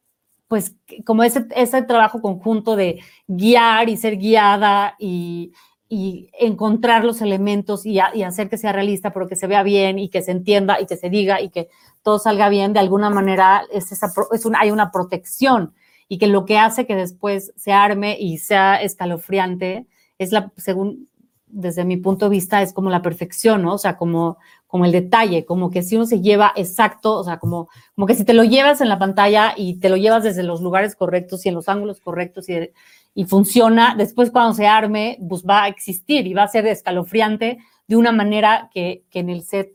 pues 0.48 0.76
como 1.06 1.24
ese, 1.24 1.48
ese 1.56 1.82
trabajo 1.82 2.22
conjunto 2.22 2.76
de 2.76 3.00
guiar 3.26 3.88
y 3.88 3.96
ser 3.96 4.18
guiada 4.18 4.96
y, 5.00 5.54
y 5.88 6.30
encontrar 6.38 7.06
los 7.06 7.22
elementos 7.22 7.86
y, 7.86 8.00
y, 8.14 8.24
hacer 8.24 8.50
que 8.50 8.58
sea 8.58 8.74
realista, 8.74 9.14
pero 9.14 9.30
que 9.30 9.38
se 9.38 9.48
vea 9.48 9.64
bien 9.64 9.98
y 9.98 10.10
que 10.10 10.22
se 10.22 10.32
entienda 10.32 10.82
y 10.82 10.88
que 10.88 10.98
se 10.98 11.10
diga 11.10 11.40
y 11.40 11.50
que 11.50 11.70
todo 12.02 12.20
salga 12.20 12.50
bien, 12.50 12.74
de 12.74 12.80
alguna 12.80 13.10
manera 13.10 13.64
es 13.72 13.94
esa, 13.94 14.12
es 14.34 14.46
una, 14.46 14.60
hay 14.60 14.72
una 14.72 14.92
protección 14.92 15.74
y 16.10 16.18
que 16.18 16.28
lo 16.28 16.44
que 16.44 16.58
hace 16.58 16.86
que 16.86 16.98
después 16.98 17.54
se 17.56 17.72
arme 17.72 18.18
y 18.20 18.38
sea 18.38 18.82
escalofriante 18.82 19.88
es 20.18 20.34
la, 20.34 20.52
según 20.58 21.08
desde 21.48 21.86
mi 21.86 21.98
punto 21.98 22.26
de 22.26 22.32
vista, 22.32 22.62
es 22.62 22.74
como 22.74 22.90
la 22.90 23.02
perfección, 23.02 23.62
¿no? 23.62 23.76
O 23.76 23.78
sea, 23.78 23.98
como, 23.98 24.38
como 24.72 24.86
el 24.86 24.94
detalle, 24.94 25.44
como 25.44 25.70
que 25.70 25.84
si 25.84 25.98
uno 25.98 26.06
se 26.06 26.22
lleva 26.22 26.54
exacto, 26.56 27.18
o 27.18 27.24
sea, 27.26 27.40
como, 27.40 27.68
como 27.94 28.08
que 28.08 28.16
si 28.16 28.24
te 28.24 28.34
lo 28.34 28.46
llevas 28.46 28.80
en 28.80 28.88
la 28.88 28.98
pantalla 28.98 29.54
y 29.58 29.82
te 29.82 29.90
lo 29.90 29.98
llevas 29.98 30.24
desde 30.24 30.44
los 30.44 30.62
lugares 30.62 30.96
correctos 30.96 31.46
y 31.46 31.50
en 31.50 31.56
los 31.56 31.68
ángulos 31.68 32.00
correctos 32.00 32.48
y, 32.48 32.72
y 33.14 33.26
funciona, 33.26 33.96
después 33.98 34.32
cuando 34.32 34.54
se 34.54 34.68
arme, 34.68 35.20
pues 35.28 35.44
va 35.44 35.64
a 35.64 35.68
existir 35.68 36.26
y 36.26 36.34
va 36.34 36.44
a 36.44 36.48
ser 36.48 36.66
escalofriante 36.68 37.58
de 37.86 37.96
una 37.98 38.14
manera 38.14 38.70
que, 38.74 39.04
que 39.12 39.20
en 39.20 39.30
el 39.30 39.44
set 39.44 39.74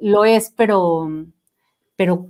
lo 0.00 0.24
es, 0.24 0.52
pero, 0.56 1.08
pero, 1.94 2.26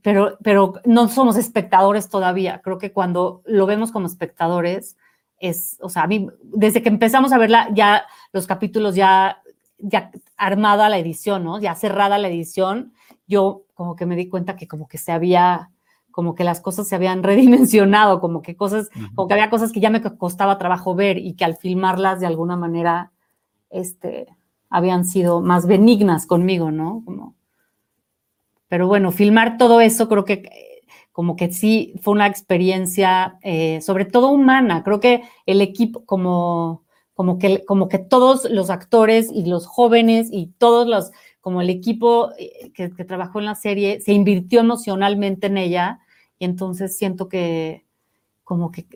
pero, 0.00 0.38
pero 0.44 0.74
no 0.84 1.08
somos 1.08 1.36
espectadores 1.36 2.08
todavía. 2.08 2.60
Creo 2.62 2.78
que 2.78 2.92
cuando 2.92 3.42
lo 3.46 3.66
vemos 3.66 3.90
como 3.90 4.06
espectadores, 4.06 4.96
es, 5.40 5.76
o 5.80 5.88
sea, 5.88 6.04
a 6.04 6.06
mí, 6.06 6.28
desde 6.44 6.82
que 6.82 6.88
empezamos 6.88 7.32
a 7.32 7.38
verla, 7.38 7.68
ya 7.74 8.06
los 8.32 8.46
capítulos 8.46 8.94
ya, 8.94 9.42
ya 9.82 10.10
armada 10.36 10.88
la 10.88 10.98
edición, 10.98 11.44
¿no? 11.44 11.60
Ya 11.60 11.74
cerrada 11.74 12.18
la 12.18 12.28
edición, 12.28 12.92
yo 13.26 13.62
como 13.74 13.96
que 13.96 14.06
me 14.06 14.16
di 14.16 14.28
cuenta 14.28 14.56
que 14.56 14.68
como 14.68 14.88
que 14.88 14.98
se 14.98 15.12
había, 15.12 15.70
como 16.10 16.34
que 16.34 16.44
las 16.44 16.60
cosas 16.60 16.88
se 16.88 16.94
habían 16.94 17.22
redimensionado, 17.22 18.20
como 18.20 18.42
que 18.42 18.56
cosas, 18.56 18.90
como 19.14 19.28
que 19.28 19.34
había 19.34 19.50
cosas 19.50 19.72
que 19.72 19.80
ya 19.80 19.90
me 19.90 20.02
costaba 20.02 20.58
trabajo 20.58 20.94
ver 20.94 21.18
y 21.18 21.34
que 21.34 21.44
al 21.44 21.56
filmarlas 21.56 22.20
de 22.20 22.26
alguna 22.26 22.56
manera, 22.56 23.12
este, 23.70 24.26
habían 24.68 25.04
sido 25.04 25.40
más 25.40 25.66
benignas 25.66 26.26
conmigo, 26.26 26.70
¿no? 26.70 27.02
Como, 27.04 27.34
pero 28.68 28.86
bueno, 28.86 29.10
filmar 29.10 29.58
todo 29.58 29.80
eso 29.80 30.08
creo 30.08 30.24
que 30.24 30.70
como 31.12 31.36
que 31.36 31.52
sí 31.52 31.92
fue 32.00 32.14
una 32.14 32.26
experiencia, 32.26 33.38
eh, 33.42 33.80
sobre 33.82 34.04
todo 34.04 34.30
humana. 34.30 34.82
Creo 34.84 35.00
que 35.00 35.22
el 35.44 35.60
equipo, 35.60 36.04
como, 36.04 36.84
como, 37.20 37.38
que, 37.38 37.66
como 37.66 37.90
que 37.90 37.98
todos 37.98 38.48
los 38.48 38.70
actores 38.70 39.30
y 39.30 39.44
los 39.44 39.66
jóvenes 39.66 40.30
y 40.32 40.46
todos 40.56 40.88
los, 40.88 41.10
como 41.42 41.60
el 41.60 41.68
equipo 41.68 42.30
eh, 42.38 42.72
que, 42.72 42.88
trabajó 42.88 43.40
en 43.40 43.44
la 43.44 43.56
serie, 43.56 44.00
se 44.00 44.14
invirtió 44.14 44.60
emocionalmente 44.60 45.48
en 45.48 45.58
ella. 45.58 46.00
Y 46.38 46.46
entonces 46.46 46.96
siento 46.96 47.28
que 47.28 47.84
como 48.42 48.72
que, 48.72 48.86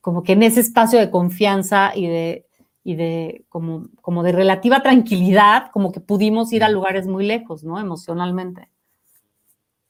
como 0.00 0.22
que 0.22 0.32
en 0.32 0.44
ese 0.44 0.60
espacio 0.60 0.98
de 0.98 1.10
confianza 1.10 1.92
y 1.94 2.06
de, 2.06 2.46
y 2.84 2.94
de 2.94 3.44
como, 3.50 3.90
como 4.00 4.22
de 4.22 4.32
relativa 4.32 4.82
tranquilidad, 4.82 5.70
como 5.70 5.92
que 5.92 6.00
pudimos 6.00 6.54
ir 6.54 6.64
a 6.64 6.70
lugares 6.70 7.06
muy 7.06 7.26
lejos, 7.26 7.64
¿no? 7.64 7.78
Emocionalmente. 7.78 8.70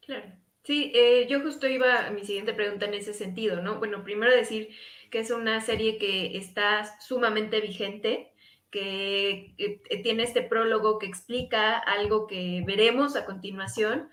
Claro. 0.00 0.32
Sí, 0.64 0.90
eh, 0.96 1.28
yo 1.30 1.42
justo 1.42 1.68
iba 1.68 2.08
a 2.08 2.10
mi 2.10 2.24
siguiente 2.24 2.54
pregunta 2.54 2.86
en 2.86 2.94
ese 2.94 3.14
sentido, 3.14 3.62
¿no? 3.62 3.78
Bueno, 3.78 4.02
primero 4.02 4.34
decir 4.34 4.70
que 5.14 5.20
es 5.20 5.30
una 5.30 5.60
serie 5.60 5.96
que 5.96 6.36
está 6.36 6.98
sumamente 7.00 7.60
vigente, 7.60 8.32
que 8.72 9.54
eh, 9.58 10.02
tiene 10.02 10.24
este 10.24 10.42
prólogo 10.42 10.98
que 10.98 11.06
explica 11.06 11.78
algo 11.78 12.26
que 12.26 12.64
veremos 12.66 13.14
a 13.14 13.24
continuación 13.24 14.10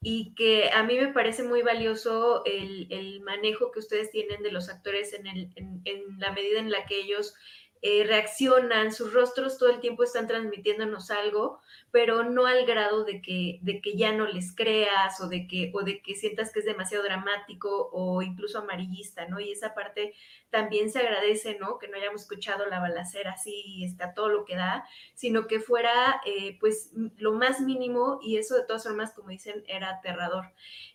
y 0.00 0.32
que 0.36 0.70
a 0.70 0.84
mí 0.84 0.96
me 0.96 1.12
parece 1.12 1.42
muy 1.42 1.62
valioso 1.62 2.44
el, 2.44 3.20
manejo 3.22 3.72
que 3.72 3.80
ustedes 3.80 4.12
tienen 4.12 4.44
de 4.44 4.52
los 4.52 4.68
actores 4.68 5.12
en, 5.12 6.20
la 6.20 6.30
medida 6.30 6.60
en 6.60 6.70
la 6.70 6.86
que 6.86 7.00
ellos 7.00 7.34
eh, 7.82 8.04
reaccionan, 8.04 8.92
sus 8.92 9.12
rostros 9.12 9.58
todo 9.58 9.70
el 9.70 9.80
tiempo 9.80 10.04
están 10.04 10.28
transmitiéndonos 10.28 11.10
algo, 11.10 11.58
pero 11.94 12.24
no 12.24 12.46
al 12.46 12.66
grado 12.66 13.04
de 13.04 13.22
que, 13.22 13.60
de 13.62 13.80
que 13.80 13.96
ya 13.96 14.10
no 14.10 14.26
les 14.26 14.52
creas 14.52 15.20
o 15.20 15.28
de, 15.28 15.46
que, 15.46 15.70
o 15.74 15.82
de 15.82 16.02
que 16.02 16.16
sientas 16.16 16.52
que 16.52 16.58
es 16.58 16.64
demasiado 16.64 17.04
dramático 17.04 17.88
o 17.92 18.20
incluso 18.20 18.58
amarillista, 18.58 19.28
¿no? 19.28 19.38
Y 19.38 19.52
esa 19.52 19.74
parte 19.74 20.12
también 20.50 20.90
se 20.90 20.98
agradece, 20.98 21.56
¿no? 21.60 21.78
Que 21.78 21.86
no 21.86 21.96
hayamos 21.96 22.22
escuchado 22.22 22.66
la 22.66 22.80
balacera 22.80 23.30
así, 23.30 23.84
está 23.84 24.12
todo 24.12 24.28
lo 24.28 24.44
que 24.44 24.56
da, 24.56 24.84
sino 25.14 25.46
que 25.46 25.60
fuera 25.60 26.20
eh, 26.26 26.56
pues 26.58 26.90
lo 27.16 27.34
más 27.34 27.60
mínimo 27.60 28.18
y 28.20 28.38
eso 28.38 28.56
de 28.56 28.64
todas 28.64 28.82
formas, 28.82 29.12
como 29.12 29.28
dicen, 29.28 29.62
era 29.68 29.90
aterrador. 29.90 30.46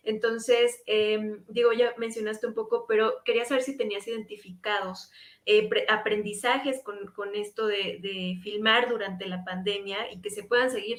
Entonces, 0.02 0.82
em, 0.84 1.44
digo, 1.48 1.72
ya 1.72 1.94
mencionaste 1.96 2.46
un 2.46 2.52
poco, 2.52 2.84
pero 2.86 3.22
quería 3.24 3.46
saber 3.46 3.62
si 3.62 3.74
tenías 3.74 4.06
identificados 4.06 5.10
eh, 5.46 5.68
aprendizajes 5.88 6.82
con, 6.82 7.34
esto 7.34 7.66
de, 7.66 8.38
filmar 8.42 8.88
durante 8.88 9.26
la 9.26 9.42
pandemia 9.42 10.12
y 10.12 10.20
que 10.20 10.30
se 10.30 10.44
puedan 10.44 10.70
seguir 10.70 10.89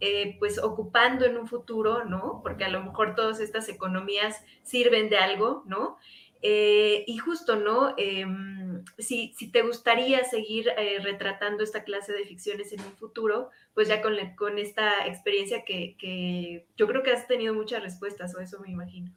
eh, 0.00 0.36
pues 0.38 0.58
ocupando 0.58 1.24
en 1.24 1.36
un 1.36 1.46
futuro, 1.46 2.04
¿no? 2.04 2.40
Porque 2.42 2.64
a 2.64 2.68
lo 2.68 2.82
mejor 2.82 3.14
todas 3.14 3.40
estas 3.40 3.68
economías 3.68 4.42
sirven 4.62 5.08
de 5.08 5.18
algo, 5.18 5.62
¿no? 5.66 5.96
Eh, 6.42 7.04
y 7.06 7.18
justo, 7.18 7.56
¿no? 7.56 7.94
Em, 7.96 8.84
si, 8.98 9.32
si, 9.38 9.52
te 9.52 9.62
gustaría 9.62 10.24
seguir 10.24 10.66
retratando 11.02 11.62
esta 11.62 11.84
clase 11.84 12.12
de 12.12 12.24
ficciones 12.24 12.72
en 12.72 12.80
un 12.80 12.92
futuro, 12.96 13.50
pues 13.74 13.86
ya 13.86 14.02
con, 14.02 14.14
con 14.36 14.58
esta 14.58 15.06
experiencia 15.06 15.64
que, 15.64 15.96
que 15.98 16.66
yo 16.76 16.88
creo 16.88 17.04
que 17.04 17.12
has 17.12 17.28
tenido 17.28 17.54
muchas 17.54 17.82
respuestas, 17.82 18.34
o 18.34 18.40
eso 18.40 18.58
me 18.60 18.70
imagino. 18.70 19.12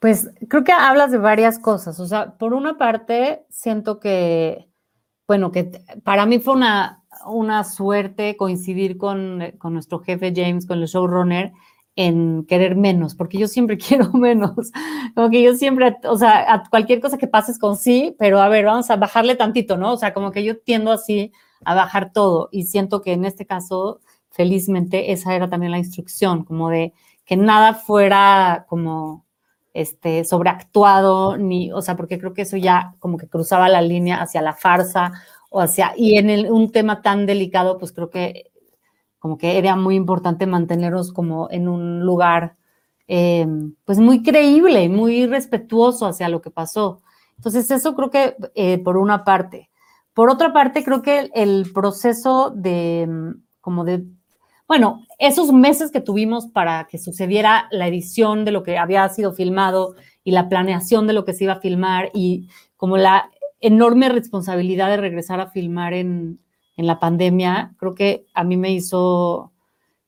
Pues 0.00 0.30
creo 0.48 0.64
que 0.64 0.72
hablas 0.72 1.10
de 1.10 1.18
varias 1.18 1.58
cosas. 1.58 1.98
O 2.00 2.06
sea, 2.06 2.36
por 2.36 2.52
una 2.52 2.76
parte, 2.76 3.44
siento 3.48 3.98
que, 3.98 4.68
bueno, 5.26 5.50
que 5.52 5.64
para 6.04 6.26
mí 6.26 6.38
fue 6.38 6.54
una, 6.54 7.04
una 7.24 7.64
suerte 7.64 8.36
coincidir 8.36 8.96
con, 8.96 9.42
con 9.58 9.74
nuestro 9.74 10.00
jefe 10.00 10.32
James, 10.34 10.66
con 10.66 10.78
el 10.78 10.86
showrunner, 10.86 11.52
en 11.96 12.44
querer 12.44 12.76
menos, 12.76 13.14
porque 13.14 13.38
yo 13.38 13.48
siempre 13.48 13.78
quiero 13.78 14.12
menos, 14.12 14.70
como 15.14 15.30
que 15.30 15.42
yo 15.42 15.54
siempre, 15.54 15.96
o 16.04 16.16
sea, 16.16 16.52
a 16.52 16.64
cualquier 16.68 17.00
cosa 17.00 17.18
que 17.18 17.26
pases 17.26 17.58
con 17.58 17.76
sí, 17.76 18.14
pero 18.18 18.40
a 18.40 18.48
ver, 18.48 18.66
vamos 18.66 18.90
a 18.90 18.96
bajarle 18.96 19.34
tantito, 19.34 19.76
¿no? 19.76 19.94
O 19.94 19.96
sea, 19.96 20.12
como 20.12 20.30
que 20.30 20.44
yo 20.44 20.58
tiendo 20.58 20.92
así 20.92 21.32
a 21.64 21.74
bajar 21.74 22.12
todo 22.12 22.48
y 22.52 22.64
siento 22.64 23.00
que 23.00 23.12
en 23.12 23.24
este 23.24 23.46
caso, 23.46 24.00
felizmente, 24.30 25.12
esa 25.12 25.34
era 25.34 25.48
también 25.48 25.72
la 25.72 25.78
instrucción, 25.78 26.44
como 26.44 26.68
de 26.68 26.92
que 27.24 27.36
nada 27.36 27.74
fuera 27.74 28.66
como 28.68 29.24
este, 29.72 30.24
sobreactuado, 30.24 31.36
ni, 31.36 31.72
o 31.72 31.82
sea, 31.82 31.96
porque 31.96 32.18
creo 32.18 32.34
que 32.34 32.42
eso 32.42 32.56
ya 32.56 32.94
como 32.98 33.18
que 33.18 33.28
cruzaba 33.28 33.68
la 33.68 33.82
línea 33.82 34.22
hacia 34.22 34.42
la 34.42 34.54
farsa 34.54 35.12
o 35.56 35.60
hacia, 35.62 35.94
y 35.96 36.18
en 36.18 36.52
un 36.52 36.70
tema 36.70 37.00
tan 37.00 37.24
delicado, 37.24 37.78
pues 37.78 37.90
creo 37.90 38.10
que 38.10 38.50
como 39.18 39.38
que 39.38 39.56
era 39.56 39.74
muy 39.74 39.94
importante 39.94 40.46
mantenernos 40.46 41.14
como 41.14 41.48
en 41.50 41.66
un 41.66 42.00
lugar 42.00 42.56
em, 43.08 43.74
pues 43.86 43.98
muy 43.98 44.22
creíble, 44.22 44.90
muy 44.90 45.26
respetuoso 45.26 46.04
hacia 46.04 46.28
lo 46.28 46.42
que 46.42 46.50
pasó. 46.50 47.00
Entonces 47.38 47.70
eso 47.70 47.94
creo 47.94 48.10
que 48.10 48.36
eh, 48.54 48.76
por 48.84 48.98
una 48.98 49.24
parte. 49.24 49.70
Por 50.12 50.28
otra 50.28 50.52
parte, 50.52 50.84
creo 50.84 51.00
que 51.00 51.30
el, 51.32 51.72
proceso 51.72 52.52
de 52.54 53.02
em, 53.02 53.42
como 53.62 53.84
de, 53.84 54.04
bueno, 54.68 55.06
esos 55.18 55.54
meses 55.54 55.90
que 55.90 56.02
tuvimos 56.02 56.48
para 56.48 56.86
que 56.86 56.98
sucediera 56.98 57.66
la 57.70 57.88
edición 57.88 58.44
de 58.44 58.50
lo 58.50 58.62
que 58.62 58.76
había 58.76 59.08
sido 59.08 59.32
filmado 59.32 59.94
y 60.22 60.32
la 60.32 60.50
planeación 60.50 61.06
de 61.06 61.14
lo 61.14 61.24
que 61.24 61.32
se 61.32 61.44
iba 61.44 61.54
a 61.54 61.60
filmar 61.60 62.10
y 62.12 62.46
como 62.76 62.98
la 62.98 63.30
enorme 63.66 64.08
responsabilidad 64.08 64.88
de 64.90 64.96
regresar 64.96 65.40
a 65.40 65.50
filmar 65.50 65.94
en, 65.94 66.40
en 66.76 66.86
la 66.86 67.00
pandemia, 67.00 67.74
creo 67.78 67.94
que 67.94 68.26
a 68.34 68.44
mí 68.44 68.56
me 68.56 68.70
hizo, 68.72 69.52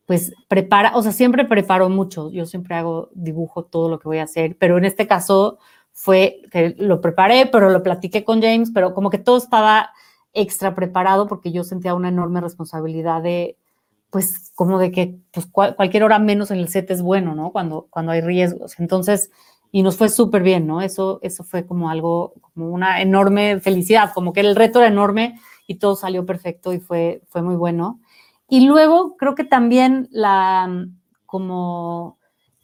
pues, 0.07 0.33
prepara, 0.49 0.97
o 0.97 1.03
sea, 1.03 1.13
siempre 1.13 1.45
preparo 1.45 1.89
mucho, 1.89 2.31
yo 2.31 2.47
siempre 2.47 2.75
hago 2.77 3.11
dibujo 3.15 3.65
todo 3.65 3.89
lo 3.89 3.99
que 3.99 4.09
voy 4.09 4.19
a 4.19 4.25
hacer, 4.25 4.57
pero 4.59 4.79
en 4.79 4.85
este 4.85 5.07
caso 5.07 5.59
fue 5.93 6.43
que 6.51 6.75
lo 6.79 7.01
preparé, 7.01 7.47
pero 7.47 7.71
lo 7.71 7.83
platiqué 7.83 8.23
con 8.23 8.41
James, 8.41 8.71
pero 8.73 8.95
como 8.95 9.11
que 9.11 9.19
todo 9.19 9.39
estaba 9.39 9.91
extra 10.33 10.75
preparado 10.75 11.27
porque 11.27 11.51
yo 11.51 11.65
sentía 11.65 11.95
una 11.95 12.11
enorme 12.11 12.41
responsabilidad 12.41 13.23
de, 13.23 13.57
pues, 14.11 14.53
como 14.55 14.79
de 14.79 14.93
que 14.93 15.19
pues, 15.33 15.47
cualquier 15.47 16.05
hora 16.05 16.19
menos 16.19 16.51
en 16.51 16.59
el 16.59 16.69
set 16.69 16.91
es 16.91 17.03
bueno, 17.03 17.35
¿no? 17.35 17.51
Cuando, 17.51 17.89
cuando 17.91 18.13
hay 18.13 18.21
riesgos. 18.21 18.79
Entonces, 18.79 19.31
y 19.71 19.83
nos 19.83 19.97
fue 19.97 20.09
súper 20.09 20.43
bien, 20.43 20.67
¿no? 20.67 20.81
Eso, 20.81 21.19
eso 21.23 21.45
fue 21.45 21.67
como 21.67 21.91
algo, 21.91 22.35
como 22.41 22.71
una 22.71 23.03
enorme 23.03 23.61
felicidad, 23.61 24.13
como 24.15 24.33
que 24.33 24.41
el 24.41 24.57
reto 24.57 24.81
era 24.81 24.89
enorme 24.89 25.39
y 25.67 25.77
todo 25.77 25.97
salió 25.97 26.25
perfecto 26.25 26.73
y 26.73 26.81
fue, 26.81 27.23
fue 27.29 27.43
muy 27.43 27.57
bueno. 27.57 28.01
Y 28.49 28.67
luego 28.67 29.17
creo 29.17 29.35
que 29.35 29.45
también 29.45 30.09
la, 30.11 30.87
como 31.27 32.19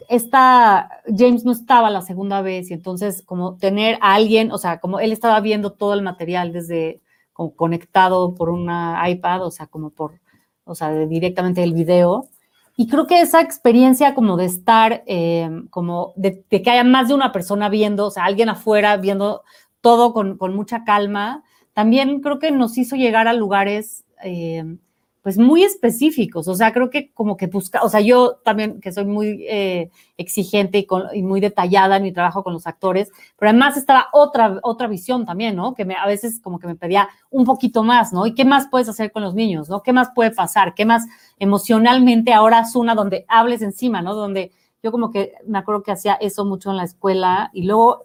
esta, 0.08 0.88
James 1.06 1.44
no 1.44 1.52
estaba 1.52 1.90
la 1.90 2.02
segunda 2.02 2.42
vez 2.42 2.70
y 2.70 2.74
entonces 2.74 3.22
como 3.22 3.56
tener 3.56 3.98
a 4.00 4.14
alguien, 4.14 4.52
o 4.52 4.58
sea, 4.58 4.80
como 4.80 5.00
él 5.00 5.12
estaba 5.12 5.40
viendo 5.40 5.72
todo 5.72 5.94
el 5.94 6.02
material 6.02 6.52
desde 6.52 7.00
como 7.32 7.54
conectado 7.54 8.34
por 8.34 8.48
una 8.50 9.02
iPad, 9.08 9.44
o 9.44 9.50
sea, 9.50 9.66
como 9.66 9.90
por, 9.90 10.20
o 10.64 10.74
sea, 10.74 10.90
directamente 11.06 11.62
el 11.62 11.74
video. 11.74 12.28
Y 12.76 12.88
creo 12.88 13.06
que 13.06 13.20
esa 13.20 13.40
experiencia 13.40 14.14
como 14.14 14.36
de 14.36 14.46
estar, 14.46 15.04
eh, 15.06 15.48
como 15.70 16.12
de, 16.16 16.42
que 16.42 16.70
haya 16.70 16.84
más 16.84 17.08
de 17.08 17.14
una 17.14 17.30
persona 17.32 17.68
viendo, 17.68 18.06
o 18.06 18.10
sea, 18.10 18.24
alguien 18.24 18.48
afuera 18.48 18.96
viendo 18.96 19.42
todo 19.80 20.12
con, 20.12 20.38
con 20.38 20.56
mucha 20.56 20.84
calma, 20.84 21.44
también 21.72 22.20
creo 22.20 22.38
que 22.38 22.50
nos 22.50 22.76
hizo 22.78 22.96
llegar 22.96 23.28
a 23.28 23.32
lugares 23.32 24.04
eh, 24.22 24.64
pues 25.24 25.38
muy 25.38 25.64
específicos, 25.64 26.48
o 26.48 26.54
sea, 26.54 26.74
creo 26.74 26.90
que 26.90 27.10
como 27.14 27.38
que 27.38 27.46
busca, 27.46 27.82
o 27.82 27.88
sea, 27.88 28.02
yo 28.02 28.34
también 28.44 28.78
que 28.78 28.92
soy 28.92 29.06
muy 29.06 29.46
eh, 29.48 29.90
exigente 30.18 30.86
y, 31.14 31.22
muy 31.22 31.40
detallada 31.40 31.96
en 31.96 32.02
mi 32.02 32.12
trabajo 32.12 32.44
con 32.44 32.52
los 32.52 32.66
actores, 32.66 33.10
pero 33.38 33.48
además 33.48 33.78
estaba 33.78 34.08
otra, 34.12 34.58
otra 34.62 34.86
visión 34.86 35.24
también, 35.24 35.56
¿no? 35.56 35.74
Que 35.74 35.86
me, 35.86 35.94
a 35.94 36.06
veces 36.06 36.42
como 36.42 36.58
que 36.58 36.66
me 36.66 36.74
pedía 36.74 37.08
un 37.30 37.46
poquito 37.46 37.82
más, 37.82 38.12
¿no? 38.12 38.26
¿Y 38.26 38.34
qué 38.34 38.44
más 38.44 38.68
puedes 38.70 38.86
hacer 38.86 39.12
con 39.12 39.22
los 39.22 39.34
niños, 39.34 39.70
¿no? 39.70 39.82
¿Qué 39.82 39.94
más 39.94 40.10
puede 40.14 40.30
pasar? 40.30 40.74
¿Qué 40.74 40.84
más 40.84 41.06
emocionalmente 41.38 42.34
ahora 42.34 42.60
es 42.60 42.76
una 42.76 42.94
donde 42.94 43.24
hables 43.26 43.62
encima, 43.62 44.02
¿no? 44.02 44.14
Donde 44.14 44.52
yo 44.82 44.92
como 44.92 45.10
que 45.10 45.32
me 45.46 45.56
acuerdo 45.56 45.82
que 45.82 45.92
hacía 45.92 46.18
eso 46.20 46.44
mucho 46.44 46.70
en 46.70 46.76
la 46.76 46.84
escuela 46.84 47.48
y 47.54 47.62
luego 47.62 48.04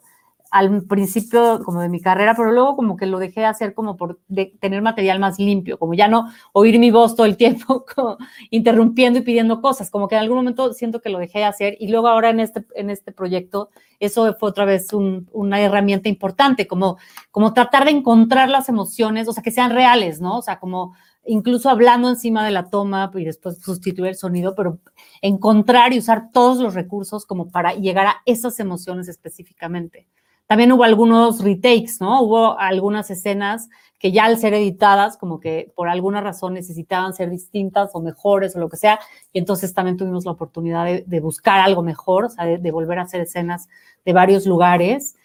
al 0.52 0.84
principio 0.84 1.62
como 1.64 1.82
de 1.82 1.90
mi 1.90 2.02
carrera, 2.02 2.34
pero 2.36 2.52
luego 2.52 2.76
como 2.76 2.98
que 2.98 3.06
lo 3.06 3.20
dejé 3.20 3.42
de 3.42 3.46
hacer 3.46 3.74
como 3.74 3.98
por 3.98 4.20
tener 4.60 4.82
material 4.82 5.20
más 5.20 5.38
limpio, 5.40 5.78
como 5.78 5.94
ya 5.94 6.08
no 6.08 6.30
oír 6.54 6.80
mi 6.80 6.92
voz 6.92 7.16
todo 7.16 7.26
el 7.26 7.38
tiempo 7.38 7.86
interrumpiendo 8.50 9.20
y 9.20 9.22
pidiendo 9.22 9.62
cosas, 9.62 9.92
como 9.92 10.08
que 10.08 10.16
en 10.16 10.22
algún 10.22 10.38
momento 10.38 10.74
siento 10.74 11.02
que 11.02 11.10
lo 11.10 11.20
dejé 11.20 11.40
de 11.40 11.46
hacer 11.46 11.78
y 11.80 11.90
luego 11.90 12.08
ahora 12.08 12.30
en 12.30 12.40
este, 12.40 12.66
en 12.76 12.90
este 12.90 13.12
proyecto 13.12 13.70
eso 14.00 14.34
fue 14.40 14.50
otra 14.50 14.66
vez 14.66 14.88
una 14.94 15.60
herramienta 15.60 16.08
importante, 16.10 16.68
como, 16.68 16.98
como 17.32 17.54
tratar 17.54 17.86
de 17.86 17.92
encontrar 17.92 18.50
las 18.50 18.70
emociones, 18.70 19.28
o 19.28 19.34
sea, 19.34 19.44
que 19.44 19.52
sean 19.52 19.72
reales, 19.72 20.22
¿no? 20.22 20.38
O 20.38 20.42
sea, 20.42 20.60
como 20.60 20.94
incluso 21.26 21.70
hablando 21.70 22.10
encima 22.10 22.46
de 22.46 22.52
la 22.52 22.70
toma 22.70 23.12
y 23.14 23.26
después 23.26 23.62
sustituir 23.62 24.10
el 24.10 24.16
sonido, 24.16 24.56
pero 24.56 24.80
encontrar 25.22 25.94
y 25.94 26.00
usar 26.00 26.32
todos 26.32 26.60
los 26.60 26.74
recursos 26.74 27.26
como 27.26 27.50
para 27.50 27.74
llegar 27.74 28.08
a 28.08 28.16
esas 28.26 28.60
emociones 28.60 29.08
específicamente. 29.10 30.08
También 30.50 30.72
hubo 30.72 30.84
algunos 30.84 31.44
retakes, 31.44 31.98
¿no? 32.00 32.24
Hubo 32.24 32.58
algunas 32.58 33.12
escenas 33.12 33.70
que 34.00 34.12
ya 34.12 34.26
al 34.26 34.40
ser 34.40 34.56
editadas, 34.56 35.16
como 35.16 35.40
que 35.40 35.72
por 35.76 35.88
alguna 35.90 36.22
razón 36.22 36.56
necesitaban 36.56 37.14
ser 37.14 37.30
distintas 37.30 37.92
o 37.94 38.02
mejores 38.02 38.56
o 38.56 38.60
lo 38.60 38.68
que 38.68 38.78
sea, 38.78 39.00
y 39.32 39.38
entonces 39.38 39.76
también 39.76 39.96
tuvimos 39.96 40.26
la 40.26 40.32
oportunidad 40.32 40.88
de, 41.06 41.20
buscar 41.20 41.60
algo 41.60 41.84
mejor, 41.84 42.26
o 42.26 42.30
sea, 42.30 42.46
de, 42.46 42.72
volver 42.72 42.98
a 42.98 43.04
hacer 43.04 43.22
escenas 43.22 43.70
de 44.04 44.12
varios 44.12 44.48
lugares. 44.48 45.16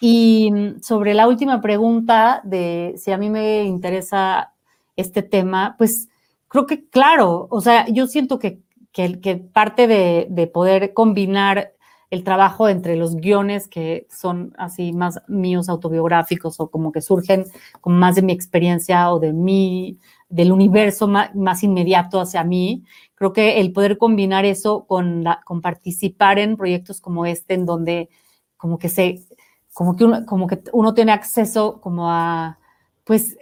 Y 0.00 0.50
sobre 0.82 1.14
la 1.14 1.28
última 1.28 1.60
pregunta 1.60 2.40
de 2.42 2.94
si 2.96 3.12
a 3.12 3.18
mí 3.18 3.30
me 3.30 3.62
interesa 3.62 4.52
este 4.96 5.22
tema, 5.22 5.76
pues 5.78 6.08
creo 6.48 6.66
que 6.66 6.88
claro, 6.88 7.46
o 7.50 7.60
sea, 7.60 7.86
yo 7.86 8.08
siento 8.08 8.40
que, 8.40 8.58
que, 8.90 9.36
parte 9.36 9.86
de, 9.86 10.26
de 10.28 10.48
poder 10.48 10.92
combinar 10.92 11.72
el 12.12 12.24
trabajo 12.24 12.68
entre 12.68 12.96
los 12.96 13.16
guiones 13.16 13.68
que 13.68 14.06
son 14.10 14.52
así 14.58 14.92
más 14.92 15.22
míos 15.28 15.70
autobiográficos 15.70 16.60
o 16.60 16.70
como 16.70 16.92
que 16.92 17.00
surgen 17.00 17.46
con 17.80 17.98
más 17.98 18.16
de 18.16 18.20
mi 18.20 18.34
experiencia 18.34 19.10
o 19.10 19.18
de 19.18 19.32
mí, 19.32 19.98
del 20.28 20.52
universo 20.52 21.08
más, 21.08 21.62
inmediato 21.62 22.20
hacia 22.20 22.44
mí. 22.44 22.84
Creo 23.14 23.32
que 23.32 23.60
el 23.60 23.72
poder 23.72 23.96
combinar 23.96 24.44
eso 24.44 24.84
con, 24.84 25.24
con 25.46 25.62
participar 25.62 26.38
en 26.38 26.58
proyectos 26.58 27.00
como 27.00 27.24
este, 27.24 27.54
en 27.54 27.64
donde 27.64 28.10
como 28.58 28.78
que 28.78 28.90
se, 28.90 29.24
como 29.72 29.96
que 29.96 30.04
uno, 30.04 30.26
como 30.26 30.46
que 30.46 30.62
uno 30.74 30.92
tiene 30.92 31.12
acceso 31.12 31.80
como 31.80 32.10
a, 32.10 32.58
pues, 33.04 33.38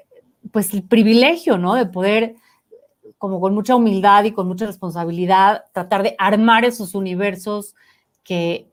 pues 0.52 0.72
el 0.74 0.84
privilegio, 0.84 1.58
¿no? 1.58 1.74
De 1.74 1.86
poder 1.86 2.36
como 3.18 3.40
con 3.40 3.52
mucha 3.52 3.74
humildad 3.74 4.22
y 4.22 4.30
con 4.30 4.46
mucha 4.46 4.66
responsabilidad, 4.66 5.64
tratar 5.72 6.04
de 6.04 6.14
armar 6.20 6.64
esos 6.64 6.94
universos 6.94 7.74
que, 8.22 8.66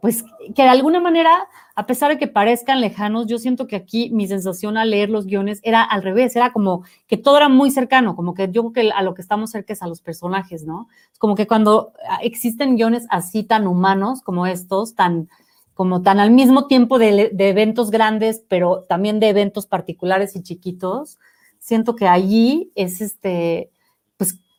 pues, 0.00 0.24
que 0.54 0.62
de 0.62 0.68
alguna 0.68 1.00
manera, 1.00 1.30
a 1.74 1.86
pesar 1.86 2.10
de 2.10 2.18
que 2.18 2.26
parezcan 2.26 2.80
lejanos, 2.80 3.26
yo 3.26 3.38
siento 3.38 3.66
que 3.66 3.76
aquí 3.76 4.10
mi 4.10 4.26
sensación 4.26 4.76
al 4.76 4.90
leer 4.90 5.10
los 5.10 5.26
guiones 5.26 5.60
era 5.62 5.82
al 5.82 6.02
revés, 6.02 6.34
era 6.36 6.52
como 6.52 6.84
que 7.06 7.16
todo 7.16 7.36
era 7.36 7.48
muy 7.48 7.70
cercano, 7.70 8.16
como 8.16 8.34
que 8.34 8.50
yo 8.50 8.62
creo 8.62 8.72
que 8.72 8.92
a 8.92 9.02
lo 9.02 9.14
que 9.14 9.22
estamos 9.22 9.50
cerca 9.50 9.72
es 9.72 9.82
a 9.82 9.86
los 9.86 10.00
personajes, 10.00 10.64
¿no? 10.64 10.88
Como 11.18 11.34
que 11.34 11.46
cuando 11.46 11.92
ah, 12.08 12.18
existen 12.22 12.76
guiones 12.76 13.06
así 13.10 13.44
tan 13.44 13.66
humanos 13.66 14.22
como 14.22 14.46
estos, 14.46 14.94
tan 14.94 15.28
como 15.74 16.02
tan 16.02 16.18
al 16.18 16.32
mismo 16.32 16.66
tiempo 16.66 16.98
de, 16.98 17.30
de 17.32 17.48
eventos 17.50 17.90
grandes, 17.90 18.42
pero 18.48 18.84
también 18.88 19.20
de 19.20 19.28
eventos 19.28 19.66
particulares 19.66 20.34
y 20.34 20.42
chiquitos, 20.42 21.18
siento 21.58 21.94
que 21.94 22.08
allí 22.08 22.72
es 22.74 23.00
este, 23.00 23.70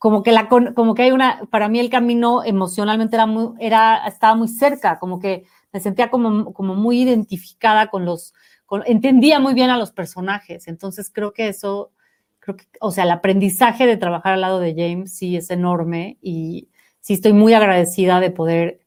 como 0.00 0.22
que, 0.22 0.32
la, 0.32 0.48
como 0.48 0.94
que 0.94 1.02
hay 1.02 1.12
una, 1.12 1.42
para 1.50 1.68
mí 1.68 1.78
el 1.78 1.90
camino 1.90 2.42
emocionalmente 2.42 3.16
era 3.16 3.26
muy, 3.26 3.52
era, 3.58 4.06
estaba 4.06 4.34
muy 4.34 4.48
cerca, 4.48 4.98
como 4.98 5.20
que 5.20 5.44
me 5.74 5.80
sentía 5.80 6.10
como, 6.10 6.54
como 6.54 6.74
muy 6.74 7.02
identificada 7.02 7.88
con 7.88 8.06
los, 8.06 8.32
entendía 8.86 9.40
muy 9.40 9.52
bien 9.52 9.68
a 9.68 9.76
los 9.76 9.92
personajes, 9.92 10.68
entonces 10.68 11.10
creo 11.12 11.34
que 11.34 11.48
eso, 11.48 11.92
creo 12.38 12.56
que, 12.56 12.64
o 12.80 12.92
sea, 12.92 13.04
el 13.04 13.10
aprendizaje 13.10 13.86
de 13.86 13.98
trabajar 13.98 14.32
al 14.32 14.40
lado 14.40 14.58
de 14.58 14.74
James 14.74 15.12
sí 15.12 15.36
es 15.36 15.50
enorme 15.50 16.16
y 16.22 16.70
sí 17.00 17.12
estoy 17.12 17.34
muy 17.34 17.52
agradecida 17.52 18.20
de 18.20 18.30
poder, 18.30 18.80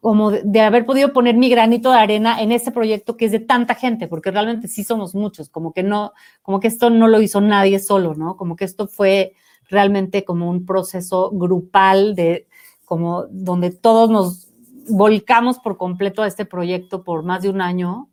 como 0.00 0.32
de, 0.32 0.42
de 0.44 0.60
haber 0.60 0.86
podido 0.86 1.12
poner 1.12 1.36
mi 1.36 1.48
granito 1.48 1.92
de 1.92 1.98
arena 1.98 2.42
en 2.42 2.50
ese 2.50 2.72
proyecto 2.72 3.16
que 3.16 3.26
es 3.26 3.30
de 3.30 3.38
tanta 3.38 3.76
gente, 3.76 4.08
porque 4.08 4.32
realmente 4.32 4.66
sí 4.66 4.82
somos 4.82 5.14
muchos, 5.14 5.48
como 5.50 5.72
que 5.72 5.84
no, 5.84 6.14
como 6.42 6.58
que 6.58 6.66
esto 6.66 6.90
no 6.90 7.06
lo 7.06 7.22
hizo 7.22 7.40
nadie 7.40 7.78
solo, 7.78 8.16
¿no? 8.16 8.36
Como 8.36 8.56
que 8.56 8.64
esto 8.64 8.88
fue 8.88 9.34
realmente 9.70 10.24
como 10.24 10.50
un 10.50 10.66
proceso 10.66 11.30
grupal 11.32 12.14
de 12.14 12.46
como 12.84 13.26
donde 13.30 13.70
todos 13.70 14.10
nos 14.10 14.48
volcamos 14.88 15.58
por 15.58 15.76
completo 15.76 16.22
a 16.22 16.26
este 16.26 16.44
proyecto 16.44 17.04
por 17.04 17.22
más 17.22 17.42
de 17.42 17.50
un 17.50 17.60
año 17.60 18.08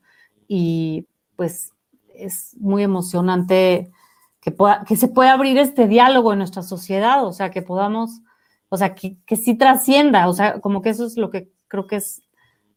y 0.47 1.07
pues 1.35 1.73
es 2.13 2.55
muy 2.59 2.83
emocionante 2.83 3.91
que, 4.39 4.51
pueda, 4.51 4.83
que 4.87 4.95
se 4.95 5.07
pueda 5.07 5.33
abrir 5.33 5.57
este 5.57 5.87
diálogo 5.87 6.31
en 6.33 6.39
nuestra 6.39 6.63
sociedad, 6.63 7.25
o 7.25 7.33
sea, 7.33 7.51
que 7.51 7.61
podamos 7.61 8.21
o 8.69 8.77
sea, 8.77 8.95
que, 8.95 9.17
que 9.25 9.35
sí 9.35 9.55
trascienda, 9.55 10.27
o 10.27 10.33
sea, 10.33 10.59
como 10.59 10.81
que 10.81 10.89
eso 10.89 11.05
es 11.05 11.17
lo 11.17 11.29
que 11.29 11.49
creo 11.67 11.87
que 11.87 11.97
es, 11.97 12.21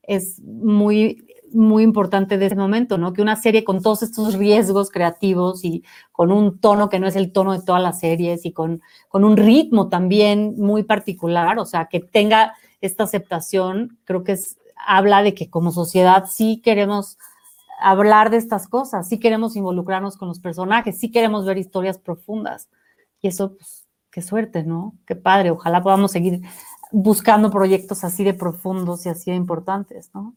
es 0.02 0.40
muy, 0.40 1.26
muy 1.52 1.82
importante 1.82 2.38
de 2.38 2.46
ese 2.46 2.56
momento, 2.56 2.98
¿no? 2.98 3.12
Que 3.12 3.22
una 3.22 3.36
serie 3.36 3.64
con 3.64 3.82
todos 3.82 4.02
estos 4.02 4.34
riesgos 4.34 4.90
creativos 4.90 5.64
y 5.64 5.84
con 6.12 6.32
un 6.32 6.58
tono 6.58 6.88
que 6.88 7.00
no 7.00 7.06
es 7.06 7.16
el 7.16 7.32
tono 7.32 7.52
de 7.52 7.62
todas 7.64 7.82
las 7.82 8.00
series 8.00 8.44
y 8.44 8.52
con, 8.52 8.80
con 9.08 9.24
un 9.24 9.36
ritmo 9.36 9.88
también 9.88 10.54
muy 10.56 10.82
particular, 10.82 11.58
o 11.58 11.66
sea, 11.66 11.86
que 11.86 12.00
tenga 12.00 12.54
esta 12.80 13.04
aceptación, 13.04 13.98
creo 14.04 14.24
que 14.24 14.32
es, 14.32 14.58
habla 14.86 15.22
de 15.22 15.34
que 15.34 15.50
como 15.50 15.72
sociedad 15.72 16.26
sí 16.30 16.60
queremos 16.62 17.18
hablar 17.80 18.30
de 18.30 18.36
estas 18.36 18.68
cosas, 18.68 19.08
sí 19.08 19.18
queremos 19.18 19.56
involucrarnos 19.56 20.16
con 20.16 20.28
los 20.28 20.40
personajes, 20.40 20.98
sí 20.98 21.10
queremos 21.10 21.44
ver 21.44 21.58
historias 21.58 21.98
profundas. 21.98 22.68
Y 23.20 23.28
eso, 23.28 23.56
pues, 23.56 23.86
qué 24.10 24.22
suerte, 24.22 24.62
¿no? 24.62 24.94
Qué 25.06 25.16
padre. 25.16 25.50
Ojalá 25.50 25.82
podamos 25.82 26.12
seguir 26.12 26.42
buscando 26.92 27.50
proyectos 27.50 28.04
así 28.04 28.24
de 28.24 28.34
profundos 28.34 29.06
y 29.06 29.08
así 29.08 29.30
de 29.30 29.36
importantes, 29.36 30.10
¿no? 30.14 30.34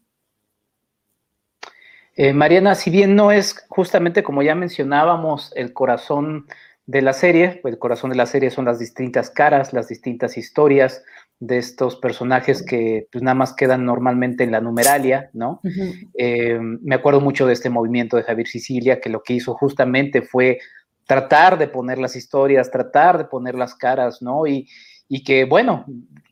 Eh, 2.16 2.34
Mariana, 2.34 2.76
si 2.76 2.90
bien 2.90 3.16
no 3.16 3.32
es 3.32 3.66
justamente 3.70 4.24
como 4.24 4.44
ya 4.44 4.56
mencionábamos 4.56 5.52
el 5.56 5.74
corazón 5.74 6.46
de 6.86 7.02
la 7.02 7.14
serie, 7.14 7.60
pues 7.62 7.74
el 7.74 7.80
corazón 7.80 8.12
de 8.12 8.18
la 8.18 8.26
serie 8.26 8.52
son 8.52 8.66
las 8.66 8.78
distintas 8.78 9.30
caras, 9.30 9.74
las 9.74 9.88
distintas 9.88 10.38
historias 10.38 11.04
de 11.40 11.58
estos 11.58 11.96
personajes 11.98 12.64
que 12.64 13.08
pues 13.12 13.24
nada 13.24 13.36
más 13.36 13.54
quedan 13.54 13.86
normalmente 13.86 14.44
en 14.44 14.52
la 14.52 14.62
numeralia, 14.62 15.30
¿no? 15.34 15.62
Eh, 16.18 16.60
me 16.60 16.96
acuerdo 16.96 17.20
mucho 17.20 17.48
de 17.48 17.54
este 17.54 17.70
movimiento 17.70 18.16
de 18.16 18.24
Javier 18.24 18.48
Sicilia, 18.48 19.02
que 19.02 19.10
lo 19.10 19.24
que 19.24 19.34
hizo 19.34 19.54
justamente 19.56 20.22
fue 20.22 20.60
tratar 21.06 21.58
de 21.58 21.68
poner 21.68 21.98
las 21.98 22.16
historias, 22.16 22.72
tratar 22.72 23.18
de 23.18 23.26
poner 23.26 23.56
las 23.56 23.76
caras, 23.76 24.22
¿no? 24.22 24.48
Y, 24.48 24.70
y 25.10 25.24
que, 25.24 25.46
bueno, 25.46 25.86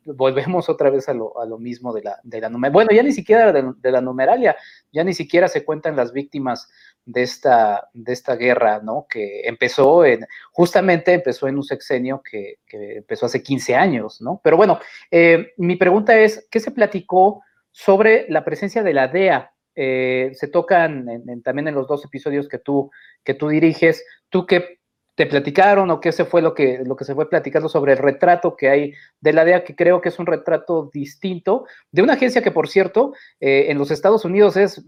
volvemos 0.05 0.69
otra 0.69 0.89
vez 0.89 1.07
a 1.09 1.13
lo, 1.13 1.39
a 1.39 1.45
lo 1.45 1.57
mismo 1.57 1.93
de 1.93 2.03
la, 2.03 2.19
de 2.23 2.41
la. 2.41 2.49
Bueno, 2.49 2.91
ya 2.91 3.03
ni 3.03 3.11
siquiera 3.11 3.51
de, 3.51 3.91
la 3.91 4.01
numeralia, 4.01 4.55
ya 4.91 5.03
ni 5.03 5.13
siquiera 5.13 5.47
se 5.47 5.63
cuentan 5.63 5.95
las 5.95 6.11
víctimas 6.13 6.69
de 7.05 7.23
esta, 7.23 7.89
de 7.93 8.13
esta 8.13 8.35
guerra, 8.35 8.81
¿no? 8.81 9.05
Que 9.09 9.41
empezó 9.47 10.05
en, 10.05 10.25
justamente 10.51 11.13
empezó 11.13 11.47
en 11.47 11.57
un 11.57 11.63
sexenio 11.63 12.21
que, 12.23 12.59
que 12.65 12.97
empezó 12.97 13.25
hace 13.25 13.43
15 13.43 13.75
años, 13.75 14.21
¿no? 14.21 14.41
Pero 14.43 14.57
bueno, 14.57 14.79
eh, 15.09 15.53
mi 15.57 15.75
pregunta 15.75 16.17
es, 16.19 16.47
¿qué 16.49 16.59
se 16.59 16.71
platicó 16.71 17.43
sobre 17.71 18.25
la 18.29 18.43
presencia 18.43 18.83
de 18.83 18.93
la 18.93 19.07
DEA? 19.07 19.53
Eh, 19.73 20.31
se 20.33 20.47
tocan 20.47 21.05
también 21.43 21.69
en 21.69 21.75
los 21.75 21.87
dos 21.87 22.03
episodios 22.03 22.49
que 22.49 22.59
tú, 22.59 22.91
que 23.23 23.33
tú 23.33 23.49
diriges. 23.49 24.05
¿Tú 24.29 24.45
qué 24.45 24.80
te 25.21 25.27
platicaron 25.27 25.91
o 25.91 25.99
qué 25.99 26.11
se 26.11 26.25
fue 26.25 26.41
lo 26.41 26.55
que, 26.55 26.81
lo 26.83 26.95
que 26.95 27.05
se 27.05 27.13
fue 27.13 27.29
platicando 27.29 27.69
sobre 27.69 27.91
el 27.91 27.99
retrato 27.99 28.55
que 28.55 28.69
hay 28.69 28.93
de 29.19 29.33
la 29.33 29.45
DEA, 29.45 29.63
que 29.63 29.75
creo 29.75 30.01
que 30.01 30.09
es 30.09 30.17
un 30.17 30.25
retrato 30.25 30.89
distinto 30.91 31.67
de 31.91 32.01
una 32.01 32.13
agencia 32.13 32.41
que, 32.41 32.49
por 32.49 32.67
cierto, 32.67 33.13
eh, 33.39 33.67
en 33.69 33.77
los 33.77 33.91
Estados 33.91 34.25
Unidos 34.25 34.57
es 34.57 34.83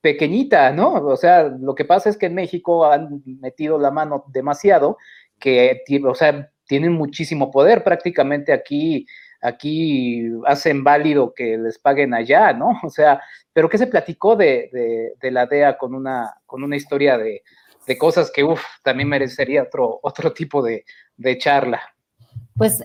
pequeñita, 0.00 0.70
¿no? 0.70 0.92
O 0.92 1.16
sea, 1.16 1.48
lo 1.48 1.74
que 1.74 1.84
pasa 1.84 2.08
es 2.08 2.16
que 2.16 2.26
en 2.26 2.36
México 2.36 2.86
han 2.86 3.24
metido 3.40 3.76
la 3.76 3.90
mano 3.90 4.22
demasiado, 4.28 4.98
que, 5.40 5.82
o 6.04 6.14
sea, 6.14 6.48
tienen 6.68 6.92
muchísimo 6.92 7.50
poder 7.50 7.82
prácticamente 7.82 8.52
aquí. 8.52 9.04
Aquí 9.42 10.30
hacen 10.46 10.84
válido 10.84 11.34
que 11.34 11.58
les 11.58 11.76
paguen 11.80 12.14
allá, 12.14 12.52
¿no? 12.52 12.68
O 12.84 12.88
sea, 12.88 13.20
pero 13.52 13.68
¿qué 13.68 13.78
se 13.78 13.88
platicó 13.88 14.36
de, 14.36 14.70
de, 14.72 15.14
de 15.20 15.30
la 15.32 15.46
DEA 15.46 15.76
con 15.76 15.92
una, 15.92 16.36
con 16.46 16.62
una 16.62 16.76
historia 16.76 17.18
de, 17.18 17.42
de 17.86 17.98
cosas 17.98 18.30
que, 18.30 18.44
uff, 18.44 18.62
también 18.82 19.08
merecería 19.08 19.62
otro, 19.62 20.00
otro 20.02 20.32
tipo 20.32 20.62
de, 20.62 20.84
charla. 21.38 21.80
Pues 22.56 22.84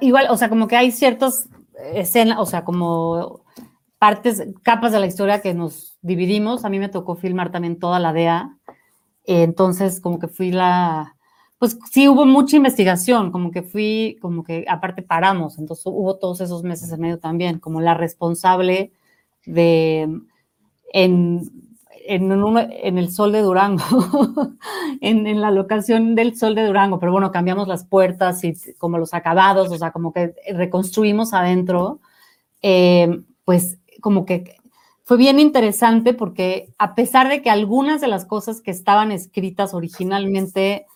igual, 0.00 0.26
o 0.30 0.36
sea, 0.36 0.48
como 0.48 0.68
que 0.68 0.76
hay 0.76 0.90
ciertas 0.90 1.48
escenas, 1.92 2.38
o 2.38 2.46
sea, 2.46 2.64
como 2.64 3.44
partes, 3.98 4.44
capas 4.62 4.92
de 4.92 5.00
la 5.00 5.06
historia 5.06 5.40
que 5.40 5.54
nos 5.54 5.98
dividimos. 6.02 6.64
A 6.64 6.68
mí 6.68 6.78
me 6.78 6.88
tocó 6.88 7.16
filmar 7.16 7.50
también 7.50 7.78
toda 7.78 7.98
la 7.98 8.12
DEA. 8.12 8.56
entonces, 9.24 10.00
como 10.00 10.18
que 10.18 10.28
fui 10.28 10.52
la, 10.52 11.16
pues 11.58 11.76
sí 11.90 12.08
hubo 12.08 12.24
mucha 12.24 12.56
investigación, 12.56 13.32
como 13.32 13.50
que 13.50 13.62
fui, 13.62 14.16
como 14.20 14.44
que 14.44 14.64
aparte 14.68 15.02
paramos, 15.02 15.58
entonces 15.58 15.84
hubo 15.86 16.16
todos 16.16 16.40
esos 16.40 16.62
meses 16.62 16.92
en 16.92 17.00
medio 17.00 17.18
también, 17.18 17.58
como 17.58 17.80
la 17.80 17.94
responsable 17.94 18.92
de, 19.44 20.08
en 20.92 21.67
en, 22.08 22.98
el 22.98 23.10
Sol 23.12 23.32
de 23.32 23.42
Durango, 23.42 23.84
en, 25.00 25.40
la 25.40 25.50
locación 25.50 26.14
del 26.14 26.36
Sol 26.36 26.54
de 26.54 26.66
Durango, 26.66 26.98
pero 26.98 27.12
bueno, 27.12 27.30
cambiamos 27.30 27.68
las 27.68 27.84
puertas 27.84 28.42
y 28.44 28.54
como 28.78 28.98
los 28.98 29.12
acabados, 29.14 29.70
o 29.70 29.76
sea, 29.76 29.92
como 29.92 30.12
que 30.12 30.34
reconstruimos 30.52 31.34
adentro, 31.34 32.00
eh, 32.62 33.20
pues 33.44 33.78
como 34.00 34.24
que 34.24 34.56
fue 35.04 35.16
bien 35.16 35.38
interesante 35.38 36.14
porque 36.14 36.72
a 36.78 36.94
pesar 36.94 37.28
de 37.28 37.42
que 37.42 37.50
algunas 37.50 38.00
de 38.00 38.08
las 38.08 38.24
cosas 38.24 38.60
que 38.60 38.70
estaban 38.70 39.12
escritas 39.12 39.74
originalmente 39.74 40.86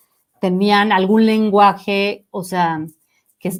tenían 0.41 0.93
algún 0.93 1.27
lenguaje, 1.27 2.27
o 2.31 2.43
sea, 2.43 2.87
que 3.39 3.53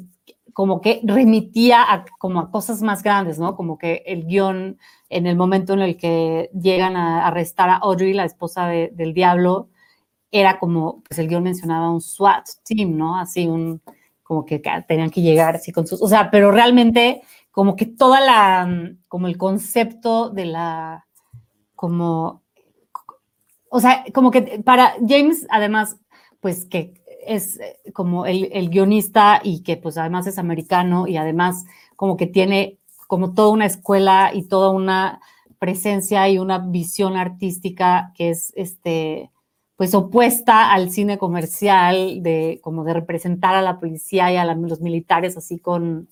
como 0.53 0.81
que 0.81 1.01
remitía 1.03 1.81
a, 1.91 2.05
como 2.19 2.39
a 2.39 2.51
cosas 2.51 2.81
más 2.81 3.03
grandes, 3.03 3.39
¿no? 3.39 3.55
Como 3.55 3.77
que 3.77 4.03
el 4.05 4.25
guion 4.25 4.77
en 5.09 5.27
el 5.27 5.35
momento 5.35 5.73
en 5.73 5.81
el 5.81 5.97
que 5.97 6.49
llegan 6.59 6.95
a 6.95 7.27
arrestar 7.27 7.69
a 7.69 7.77
Audrey, 7.77 8.13
la 8.13 8.25
esposa 8.25 8.67
del 8.67 9.13
diablo, 9.13 9.69
era 10.31 10.57
como, 10.59 11.03
pues 11.03 11.19
el 11.19 11.27
guion 11.27 11.43
mencionaba 11.43 11.91
un 11.91 12.01
SWAT 12.01 12.47
team, 12.63 12.97
¿no? 12.97 13.19
Así 13.19 13.47
un, 13.47 13.81
como 14.23 14.45
que 14.45 14.61
tenían 14.87 15.11
que 15.11 15.21
llegar 15.21 15.55
así 15.55 15.71
con 15.71 15.85
sus, 15.85 16.01
o 16.01 16.07
sea, 16.07 16.31
pero 16.31 16.51
realmente 16.51 17.21
como 17.51 17.75
que 17.75 17.85
toda 17.85 18.19
la, 18.19 18.95
como 19.07 19.27
el 19.27 19.37
concepto 19.37 20.31
de 20.31 20.45
la, 20.45 21.05
como, 21.75 22.41
o 23.69 23.79
sea, 23.79 24.03
como 24.13 24.31
que 24.31 24.61
para 24.65 24.95
James, 25.07 25.45
además, 25.51 25.97
pues 26.39 26.65
que 26.65 27.02
es 27.27 27.59
como 27.93 28.25
el, 28.25 28.49
el 28.51 28.69
guionista 28.69 29.41
y 29.43 29.63
que 29.63 29.77
pues 29.77 29.97
además 29.97 30.27
es 30.27 30.37
americano 30.37 31.07
y 31.07 31.17
además 31.17 31.65
como 31.95 32.17
que 32.17 32.27
tiene 32.27 32.79
como 33.07 33.33
toda 33.33 33.49
una 33.49 33.65
escuela 33.65 34.31
y 34.33 34.43
toda 34.43 34.69
una 34.69 35.21
presencia 35.59 36.27
y 36.29 36.39
una 36.39 36.57
visión 36.57 37.15
artística 37.15 38.11
que 38.15 38.31
es 38.31 38.51
este 38.55 39.31
pues 39.75 39.95
opuesta 39.95 40.71
al 40.71 40.91
cine 40.91 41.17
comercial 41.17 42.21
de 42.21 42.59
como 42.61 42.83
de 42.83 42.93
representar 42.93 43.55
a 43.55 43.61
la 43.61 43.79
policía 43.79 44.31
y 44.31 44.37
a 44.37 44.45
los 44.45 44.81
militares 44.81 45.37
así 45.37 45.59
con 45.59 46.09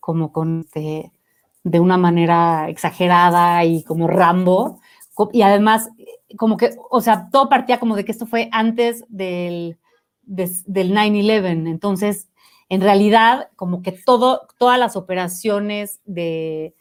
como 0.00 0.32
con 0.32 0.66
de, 0.74 1.10
de, 1.62 1.80
una 1.80 1.96
manera 1.96 2.68
exagerada 2.68 3.64
y 3.64 3.82
como 3.84 4.08
Rambo. 4.08 4.80
Y 5.32 5.42
además 5.42 5.90
como 6.36 6.56
que 6.56 6.74
o 6.90 7.00
sea 7.00 7.28
todo 7.30 7.48
partía 7.48 7.78
como 7.78 7.96
de 7.96 8.04
que 8.04 8.12
esto 8.12 8.26
fue 8.26 8.48
antes 8.52 9.04
del 9.08 9.78
del 10.34 10.92
9/11 10.92 11.68
entonces 11.68 12.28
en 12.68 12.80
realidad 12.80 13.50
como 13.56 13.82
que 13.82 13.92
todo, 13.92 14.48
todas 14.58 14.78
las 14.78 14.96
operaciones 14.96 16.00
de, 16.06 16.74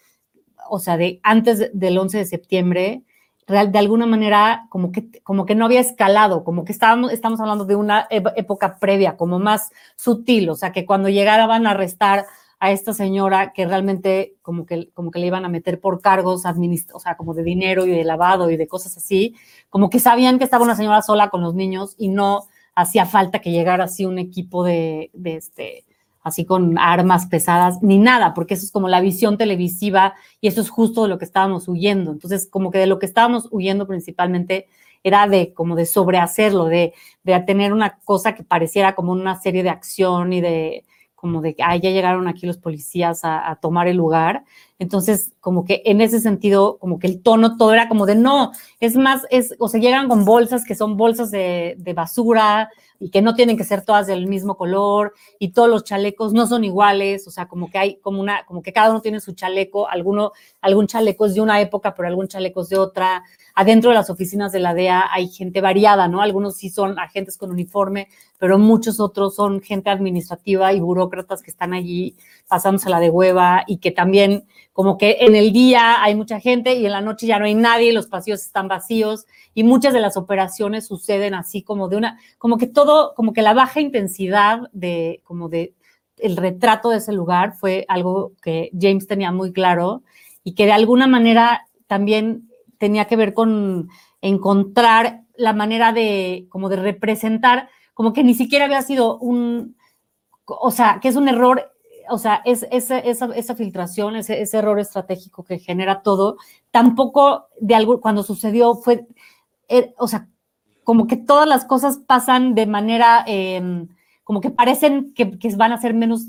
o 0.69 0.79
sea, 0.79 0.95
de 0.95 1.19
antes 1.23 1.69
del 1.73 1.97
11 1.97 2.19
de 2.19 2.25
septiembre, 2.25 3.03
de 3.47 3.77
alguna 3.77 4.05
manera 4.05 4.67
como 4.69 4.93
que, 4.93 5.11
como 5.23 5.45
que 5.45 5.55
no 5.55 5.65
había 5.65 5.81
escalado, 5.81 6.45
como 6.45 6.63
que 6.63 6.71
estábamos, 6.71 7.11
estamos 7.11 7.41
hablando 7.41 7.65
de 7.65 7.75
una 7.75 8.07
época 8.09 8.77
previa, 8.79 9.17
como 9.17 9.39
más 9.39 9.71
sutil, 9.97 10.49
o 10.49 10.55
sea, 10.55 10.71
que 10.71 10.85
cuando 10.85 11.09
llegaban 11.09 11.67
a 11.67 11.71
arrestar 11.71 12.25
a 12.61 12.71
esta 12.71 12.93
señora 12.93 13.51
que 13.51 13.65
realmente 13.65 14.35
como 14.41 14.65
que, 14.65 14.91
como 14.93 15.11
que 15.11 15.19
le 15.19 15.27
iban 15.27 15.43
a 15.43 15.49
meter 15.49 15.81
por 15.81 15.99
cargos, 15.99 16.45
o 16.45 16.99
sea, 16.99 17.17
como 17.17 17.33
de 17.33 17.43
dinero 17.43 17.85
y 17.85 17.89
de 17.89 18.05
lavado 18.05 18.49
y 18.49 18.55
de 18.55 18.67
cosas 18.67 18.95
así, 18.95 19.35
como 19.69 19.89
que 19.89 19.99
sabían 19.99 20.37
que 20.37 20.45
estaba 20.45 20.63
una 20.63 20.77
señora 20.77 21.01
sola 21.01 21.29
con 21.29 21.41
los 21.41 21.53
niños 21.53 21.95
y 21.97 22.07
no 22.07 22.43
hacía 22.75 23.05
falta 23.05 23.39
que 23.39 23.51
llegara 23.51 23.85
así 23.85 24.05
un 24.05 24.19
equipo 24.19 24.63
de, 24.63 25.11
este, 25.23 25.85
así 26.21 26.45
con 26.45 26.77
armas 26.77 27.25
pesadas, 27.25 27.81
ni 27.81 27.97
nada, 27.97 28.33
porque 28.33 28.53
eso 28.53 28.65
es 28.65 28.71
como 28.71 28.87
la 28.87 29.01
visión 29.01 29.37
televisiva 29.37 30.13
y 30.39 30.47
eso 30.47 30.61
es 30.61 30.69
justo 30.69 31.03
de 31.03 31.09
lo 31.09 31.17
que 31.17 31.25
estábamos 31.25 31.67
huyendo. 31.67 32.11
Entonces, 32.11 32.47
como 32.49 32.71
que 32.71 32.79
de 32.79 32.87
lo 32.87 32.99
que 32.99 33.05
estábamos 33.05 33.47
huyendo 33.51 33.87
principalmente 33.87 34.67
era 35.03 35.27
de 35.27 35.53
como 35.53 35.75
de 35.75 35.85
sobrehacerlo, 35.85 36.65
de, 36.65 36.93
de 37.23 37.39
tener 37.41 37.73
una 37.73 37.97
cosa 38.03 38.35
que 38.35 38.43
pareciera 38.43 38.93
como 38.95 39.11
una 39.11 39.39
serie 39.39 39.63
de 39.63 39.69
acción 39.69 40.31
y 40.33 40.41
de 40.41 40.83
como 41.15 41.41
de 41.41 41.55
ah, 41.63 41.75
ya 41.75 41.91
llegaron 41.91 42.27
aquí 42.27 42.47
los 42.47 42.57
policías 42.57 43.21
a 43.23 43.57
tomar 43.61 43.87
el 43.87 43.97
lugar. 43.97 44.43
Entonces, 44.81 45.33
como 45.41 45.63
que 45.63 45.83
en 45.85 46.01
ese 46.01 46.19
sentido, 46.19 46.79
como 46.79 46.97
que 46.97 47.05
el 47.05 47.21
tono 47.21 47.55
todo 47.55 47.71
era 47.71 47.87
como 47.87 48.07
de 48.07 48.15
no, 48.15 48.51
es 48.79 48.95
más, 48.95 49.27
es, 49.29 49.53
o 49.59 49.67
se 49.67 49.79
llegan 49.79 50.09
con 50.09 50.25
bolsas 50.25 50.65
que 50.65 50.73
son 50.73 50.97
bolsas 50.97 51.29
de, 51.29 51.75
de 51.77 51.93
basura, 51.93 52.71
y 53.01 53.09
que 53.09 53.23
no 53.23 53.33
tienen 53.33 53.57
que 53.57 53.63
ser 53.63 53.83
todas 53.83 54.05
del 54.05 54.27
mismo 54.27 54.55
color 54.55 55.13
y 55.39 55.53
todos 55.53 55.67
los 55.67 55.83
chalecos 55.83 56.33
no 56.33 56.45
son 56.45 56.63
iguales, 56.63 57.27
o 57.27 57.31
sea, 57.31 57.47
como 57.47 57.71
que 57.71 57.79
hay 57.79 57.95
como 57.95 58.21
una, 58.21 58.45
como 58.45 58.61
que 58.61 58.71
cada 58.71 58.91
uno 58.91 59.01
tiene 59.01 59.19
su 59.19 59.33
chaleco, 59.33 59.89
alguno, 59.89 60.33
algún 60.61 60.85
chaleco 60.85 61.25
es 61.25 61.33
de 61.33 61.41
una 61.41 61.59
época, 61.59 61.95
pero 61.95 62.07
algún 62.07 62.27
chaleco 62.27 62.61
es 62.61 62.69
de 62.69 62.77
otra. 62.77 63.23
Adentro 63.55 63.89
de 63.89 63.95
las 63.95 64.11
oficinas 64.11 64.51
de 64.51 64.59
la 64.59 64.75
DEA 64.75 65.09
hay 65.11 65.29
gente 65.29 65.61
variada, 65.61 66.07
¿no? 66.07 66.21
Algunos 66.21 66.57
sí 66.57 66.69
son 66.69 66.99
agentes 66.99 67.37
con 67.37 67.49
uniforme, 67.49 68.07
pero 68.37 68.59
muchos 68.59 68.99
otros 68.99 69.33
son 69.33 69.61
gente 69.61 69.89
administrativa 69.89 70.71
y 70.71 70.79
burócratas 70.79 71.41
que 71.41 71.49
están 71.49 71.73
allí 71.73 72.15
pasándose 72.51 72.89
la 72.89 72.99
de 72.99 73.09
hueva 73.09 73.63
y 73.65 73.77
que 73.77 73.91
también 73.91 74.43
como 74.73 74.97
que 74.97 75.19
en 75.21 75.37
el 75.37 75.53
día 75.53 76.03
hay 76.03 76.15
mucha 76.15 76.41
gente 76.41 76.75
y 76.75 76.85
en 76.85 76.91
la 76.91 76.99
noche 76.99 77.25
ya 77.25 77.39
no 77.39 77.45
hay 77.45 77.55
nadie, 77.55 77.93
los 77.93 78.07
pasillos 78.07 78.41
están 78.41 78.67
vacíos 78.67 79.25
y 79.53 79.63
muchas 79.63 79.93
de 79.93 80.01
las 80.01 80.17
operaciones 80.17 80.85
suceden 80.85 81.33
así 81.33 81.63
como 81.63 81.87
de 81.87 81.95
una, 81.95 82.19
como 82.37 82.57
que 82.57 82.67
todo, 82.67 83.13
como 83.15 83.31
que 83.31 83.41
la 83.41 83.53
baja 83.53 83.79
intensidad 83.79 84.69
de, 84.73 85.21
como 85.23 85.47
de 85.47 85.73
el 86.17 86.35
retrato 86.35 86.89
de 86.89 86.97
ese 86.97 87.13
lugar 87.13 87.53
fue 87.55 87.85
algo 87.87 88.33
que 88.43 88.69
James 88.77 89.07
tenía 89.07 89.31
muy 89.31 89.53
claro 89.53 90.03
y 90.43 90.53
que 90.53 90.65
de 90.65 90.73
alguna 90.73 91.07
manera 91.07 91.67
también 91.87 92.49
tenía 92.77 93.05
que 93.05 93.15
ver 93.15 93.33
con 93.33 93.87
encontrar 94.19 95.21
la 95.37 95.53
manera 95.53 95.93
de, 95.93 96.47
como 96.49 96.67
de 96.67 96.75
representar, 96.75 97.69
como 97.93 98.11
que 98.11 98.25
ni 98.25 98.33
siquiera 98.33 98.65
había 98.65 98.81
sido 98.81 99.17
un, 99.19 99.77
o 100.45 100.71
sea, 100.71 100.99
que 101.01 101.07
es 101.07 101.15
un 101.15 101.29
error 101.29 101.70
o 102.11 102.17
sea, 102.17 102.41
es, 102.45 102.65
esa, 102.69 103.55
filtración, 103.55 104.15
ese, 104.15 104.41
ese, 104.41 104.57
error 104.57 104.79
estratégico 104.79 105.43
que 105.43 105.59
genera 105.59 106.01
todo, 106.01 106.37
tampoco 106.69 107.47
de 107.59 107.75
algo, 107.75 108.01
cuando 108.01 108.23
sucedió 108.23 108.75
fue, 108.75 109.07
eh, 109.69 109.93
o 109.97 110.07
sea, 110.07 110.27
como 110.83 111.07
que 111.07 111.17
todas 111.17 111.47
las 111.47 111.65
cosas 111.65 111.99
pasan 112.05 112.53
de 112.53 112.65
manera, 112.65 113.23
em, 113.27 113.87
como 114.23 114.41
que 114.41 114.49
parecen 114.49 115.13
que, 115.13 115.39
que, 115.39 115.55
van 115.55 115.71
a 115.71 115.81
ser 115.81 115.93
menos, 115.93 116.27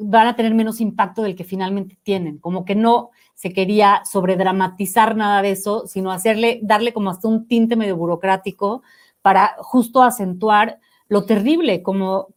van 0.00 0.26
a 0.26 0.36
tener 0.36 0.54
menos 0.54 0.80
impacto 0.80 1.22
del 1.22 1.36
que 1.36 1.44
finalmente 1.44 1.98
tienen, 2.02 2.38
como 2.38 2.64
que 2.64 2.74
no 2.74 3.10
se 3.34 3.52
quería 3.52 4.02
sobredramatizar 4.10 5.16
nada 5.16 5.42
de 5.42 5.52
eso, 5.52 5.86
sino 5.86 6.10
hacerle, 6.12 6.60
darle 6.62 6.92
como 6.92 7.10
hasta 7.10 7.28
un 7.28 7.46
tinte 7.46 7.76
medio 7.76 7.96
burocrático 7.96 8.82
para 9.22 9.56
justo 9.58 10.02
acentuar 10.02 10.78
lo 11.08 11.24
terrible, 11.24 11.82
como, 11.82 12.28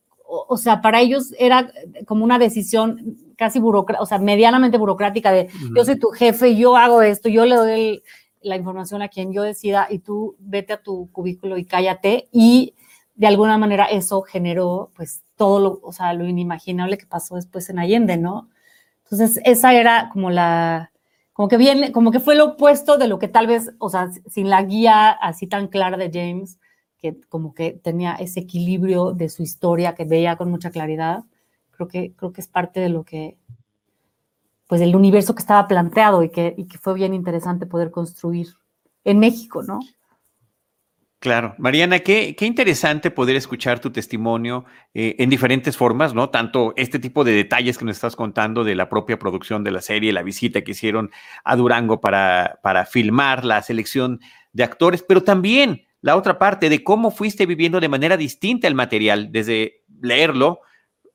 o, 0.47 0.57
sea, 0.57 0.81
para 0.81 1.01
ellos 1.01 1.33
era 1.37 1.71
como 2.05 2.23
una 2.23 2.39
decisión 2.39 3.17
casi 3.37 3.59
burocrática, 3.59 4.03
o 4.03 4.05
sea, 4.05 4.17
medianamente 4.19 4.77
burocrática 4.77 5.31
de 5.31 5.49
yo 5.75 5.85
soy 5.85 5.99
tu 5.99 6.09
jefe, 6.09 6.55
yo 6.55 6.75
hago 6.75 7.01
esto, 7.01 7.29
yo 7.29 7.45
le 7.45 7.55
doy 7.55 8.03
la 8.41 8.55
información 8.55 9.01
a 9.01 9.07
quien 9.07 9.31
yo 9.31 9.43
decida 9.43 9.87
y 9.89 9.99
tú 9.99 10.35
vete 10.39 10.73
a 10.73 10.81
tu 10.81 11.09
cubículo 11.11 11.57
y 11.57 11.65
cállate 11.65 12.29
y 12.31 12.75
de 13.15 13.27
alguna 13.27 13.57
manera 13.57 13.85
eso 13.85 14.21
generó 14.21 14.91
pues 14.95 15.23
todo 15.35 15.59
lo, 15.59 15.79
o 15.81 15.93
sea, 15.93 16.13
lo 16.13 16.25
inimaginable 16.27 16.97
que 16.97 17.05
pasó 17.05 17.35
después 17.35 17.69
en 17.69 17.79
Allende, 17.79 18.17
¿no? 18.17 18.49
Entonces, 19.03 19.41
esa 19.45 19.73
era 19.73 20.09
como 20.11 20.31
la, 20.31 20.91
como 21.33 21.47
que 21.47 21.57
viene, 21.57 21.91
como 21.91 22.11
que 22.11 22.19
fue 22.19 22.35
lo 22.35 22.45
opuesto 22.45 22.97
de 22.97 23.07
lo 23.07 23.19
que 23.19 23.27
tal 23.27 23.47
vez, 23.47 23.71
o 23.79 23.89
sea, 23.89 24.09
sin 24.27 24.49
la 24.49 24.63
guía 24.63 25.09
así 25.09 25.47
tan 25.47 25.67
clara 25.67 25.97
de 25.97 26.09
James, 26.11 26.59
que 27.03 27.19
como 27.27 27.53
que 27.53 27.73
tenía 27.73 28.13
ese 28.13 28.39
equilibrio 28.39 29.11
de 29.11 29.27
su 29.27 29.43
historia 29.43 29.93
que 29.93 30.05
veía 30.05 30.37
con 30.37 30.49
mucha 30.49 30.71
claridad. 30.71 31.25
Creo 31.71 31.89
que, 31.89 32.13
creo 32.15 32.31
que 32.31 32.39
es 32.39 32.47
parte 32.47 32.79
de 32.79 32.87
lo 32.87 33.03
que, 33.03 33.35
pues 34.67 34.79
el 34.79 34.95
universo 34.95 35.35
que 35.35 35.41
estaba 35.41 35.67
planteado 35.67 36.23
y 36.23 36.29
que, 36.29 36.55
y 36.57 36.63
que 36.65 36.77
fue 36.77 36.93
bien 36.93 37.13
interesante 37.13 37.65
poder 37.65 37.91
construir 37.91 38.47
en 39.03 39.19
México, 39.19 39.63
¿no? 39.63 39.81
Claro. 41.19 41.55
Mariana, 41.57 41.99
qué, 41.99 42.35
qué, 42.37 42.45
interesante 42.45 43.11
poder 43.11 43.35
escuchar 43.35 43.79
tu 43.79 43.91
testimonio 43.91 44.63
eh, 44.93 45.15
en 45.19 45.29
diferentes 45.29 45.75
formas, 45.75 46.13
¿no? 46.13 46.29
Tanto 46.29 46.73
este 46.77 46.99
tipo 46.99 47.25
de 47.25 47.33
detalles 47.33 47.77
que 47.77 47.83
nos 47.83 47.97
estás 47.97 48.15
contando 48.15 48.63
de 48.63 48.75
la 48.75 48.87
propia 48.87 49.19
producción 49.19 49.65
de 49.65 49.71
la 49.71 49.81
serie, 49.81 50.13
la 50.13 50.23
visita 50.23 50.61
que 50.61 50.71
hicieron 50.71 51.11
a 51.43 51.57
Durango 51.57 51.99
para, 51.99 52.59
para 52.63 52.85
filmar, 52.85 53.43
la 53.43 53.61
selección 53.61 54.21
de 54.53 54.63
actores, 54.63 55.03
pero 55.05 55.23
también 55.23 55.83
la 56.03 56.17
otra 56.17 56.37
parte 56.37 56.69
de 56.69 56.83
cómo 56.83 57.11
fuiste 57.11 57.45
viviendo 57.45 57.79
de 57.79 57.87
manera 57.87 58.17
distinta 58.17 58.67
el 58.67 58.75
material, 58.75 59.31
desde 59.31 59.83
leerlo, 60.01 60.59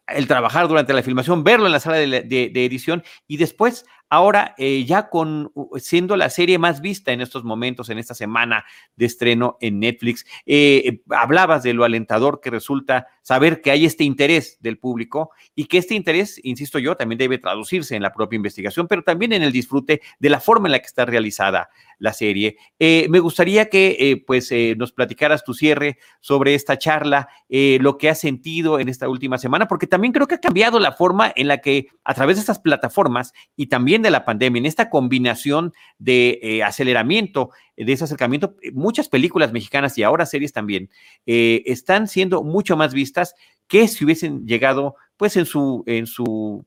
el 0.06 0.26
trabajar 0.26 0.66
durante 0.66 0.94
la 0.94 1.02
filmación, 1.02 1.44
verlo 1.44 1.66
en 1.66 1.72
la 1.72 1.78
sala 1.78 1.98
de, 1.98 2.50
edición 2.54 3.04
y 3.26 3.36
después, 3.36 3.84
ahora 4.08 4.54
eh, 4.58 4.84
ya 4.84 5.08
con 5.08 5.52
siendo 5.76 6.16
la 6.16 6.30
serie 6.30 6.58
más 6.58 6.80
vista 6.80 7.12
en 7.12 7.20
estos 7.20 7.44
momentos, 7.44 7.90
en 7.90 7.98
esta 7.98 8.14
semana 8.14 8.64
de 8.96 9.06
estreno 9.06 9.56
en 9.60 9.80
Netflix, 9.80 10.24
eh, 10.46 11.00
hablabas 11.10 11.62
de 11.62 11.74
lo 11.74 11.84
alentador 11.84 12.40
que 12.40 12.50
resulta 12.50 13.06
saber 13.22 13.60
que 13.60 13.70
hay 13.70 13.84
este 13.84 14.04
interés 14.04 14.58
del 14.60 14.78
público 14.78 15.30
y 15.54 15.66
que 15.66 15.78
este 15.78 15.94
interés, 15.94 16.40
insisto 16.42 16.78
yo, 16.78 16.96
también 16.96 17.18
debe 17.18 17.38
traducirse 17.38 17.94
en 17.94 18.02
la 18.02 18.12
propia 18.12 18.36
investigación, 18.36 18.88
pero 18.88 19.02
también 19.02 19.32
en 19.32 19.42
el 19.42 19.52
disfrute 19.52 20.00
de 20.18 20.30
la 20.30 20.40
forma 20.40 20.68
en 20.68 20.72
la 20.72 20.78
que 20.78 20.86
está 20.86 21.04
realizada 21.04 21.68
la 21.98 22.12
serie. 22.12 22.56
Eh, 22.78 23.06
me 23.10 23.20
gustaría 23.20 23.68
que 23.68 23.96
eh, 23.98 24.24
pues 24.26 24.50
eh, 24.52 24.74
nos 24.78 24.92
platicaras 24.92 25.44
tu 25.44 25.54
cierre 25.54 25.98
sobre 26.20 26.54
esta 26.54 26.78
charla, 26.78 27.28
lo 27.48 27.98
que 27.98 28.08
has 28.08 28.20
sentido 28.20 28.78
en 28.78 28.88
esta 28.88 29.08
última 29.08 29.38
semana, 29.38 29.68
porque 29.68 29.86
también 29.86 30.12
creo 30.12 30.26
que 30.26 30.36
ha 30.36 30.40
cambiado 30.40 30.78
la 30.78 30.92
forma 30.92 31.32
en 31.34 31.48
la 31.48 31.58
que 31.58 31.88
a 32.04 32.14
través 32.14 32.36
de 32.36 32.40
estas 32.40 32.58
plataformas 32.58 33.32
y 33.56 33.66
también 33.66 33.97
de 34.02 34.10
la 34.10 34.24
pandemia, 34.24 34.60
en 34.60 34.66
esta 34.66 34.90
combinación 34.90 35.72
de 35.98 36.62
aceleramiento, 36.64 37.50
de 37.76 37.92
ese 37.92 38.04
acercamiento, 38.04 38.56
muchas 38.72 39.08
películas 39.08 39.52
mexicanas 39.52 39.96
y 39.98 40.02
ahora 40.02 40.26
series 40.26 40.52
también 40.52 40.90
están 41.26 42.08
siendo 42.08 42.42
mucho 42.42 42.76
más 42.76 42.94
vistas 42.94 43.34
que 43.68 43.86
si 43.86 44.04
hubiesen 44.04 44.46
llegado 44.46 44.96
pues 45.16 45.36
en 45.36 45.46
su, 45.46 45.82
en 45.86 46.06
su 46.06 46.64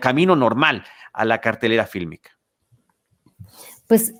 camino 0.00 0.36
normal 0.36 0.84
a 1.12 1.24
la 1.24 1.40
cartelera 1.40 1.86
fílmica. 1.86 2.30
Pues 3.86 4.12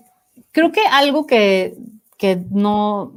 creo 0.51 0.71
que 0.71 0.81
algo 0.91 1.27
que, 1.27 1.75
que 2.17 2.43
no, 2.51 3.13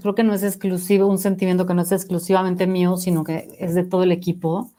creo 0.00 0.14
que 0.14 0.22
no 0.22 0.34
es 0.34 0.42
exclusivo, 0.42 1.06
un 1.06 1.18
sentimiento 1.18 1.66
que 1.66 1.74
no 1.74 1.82
es 1.82 1.92
exclusivamente 1.92 2.66
mío, 2.66 2.96
sino 2.96 3.24
que 3.24 3.48
es 3.58 3.74
de 3.74 3.84
todo 3.84 4.02
el 4.04 4.12
equipo, 4.12 4.70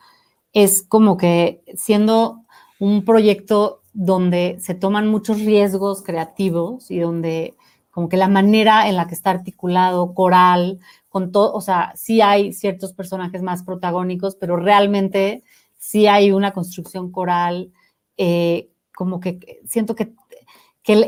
es 0.54 0.82
como 0.82 1.18
que 1.18 1.62
siendo 1.76 2.43
un 2.80 3.04
proyecto 3.04 3.82
donde 4.00 4.58
se 4.60 4.76
toman 4.76 5.08
muchos 5.08 5.39
riesgos 5.39 6.04
creativos 6.04 6.91
y 6.91 7.00
donde 7.00 7.56
como 7.89 8.10
que 8.10 8.18
la 8.18 8.28
manera 8.28 8.88
en 8.88 8.95
la 8.95 9.08
que 9.08 9.16
está 9.16 9.32
articulado, 9.32 10.14
coral, 10.14 10.80
con 11.10 11.32
todo, 11.32 11.52
o 11.54 11.62
sea, 11.62 11.93
sí 11.95 12.22
hay 12.22 12.54
ciertos 12.54 12.93
personajes 12.93 13.41
más 13.41 13.64
protagónicos, 13.64 14.36
pero 14.36 14.56
realmente 14.56 15.43
sí 15.80 16.06
hay 16.06 16.32
una 16.32 16.54
construcción 16.54 17.12
coral, 17.12 17.72
eh, 18.18 18.70
como 18.95 19.20
que 19.20 19.62
siento 19.66 19.95
que 19.95 20.14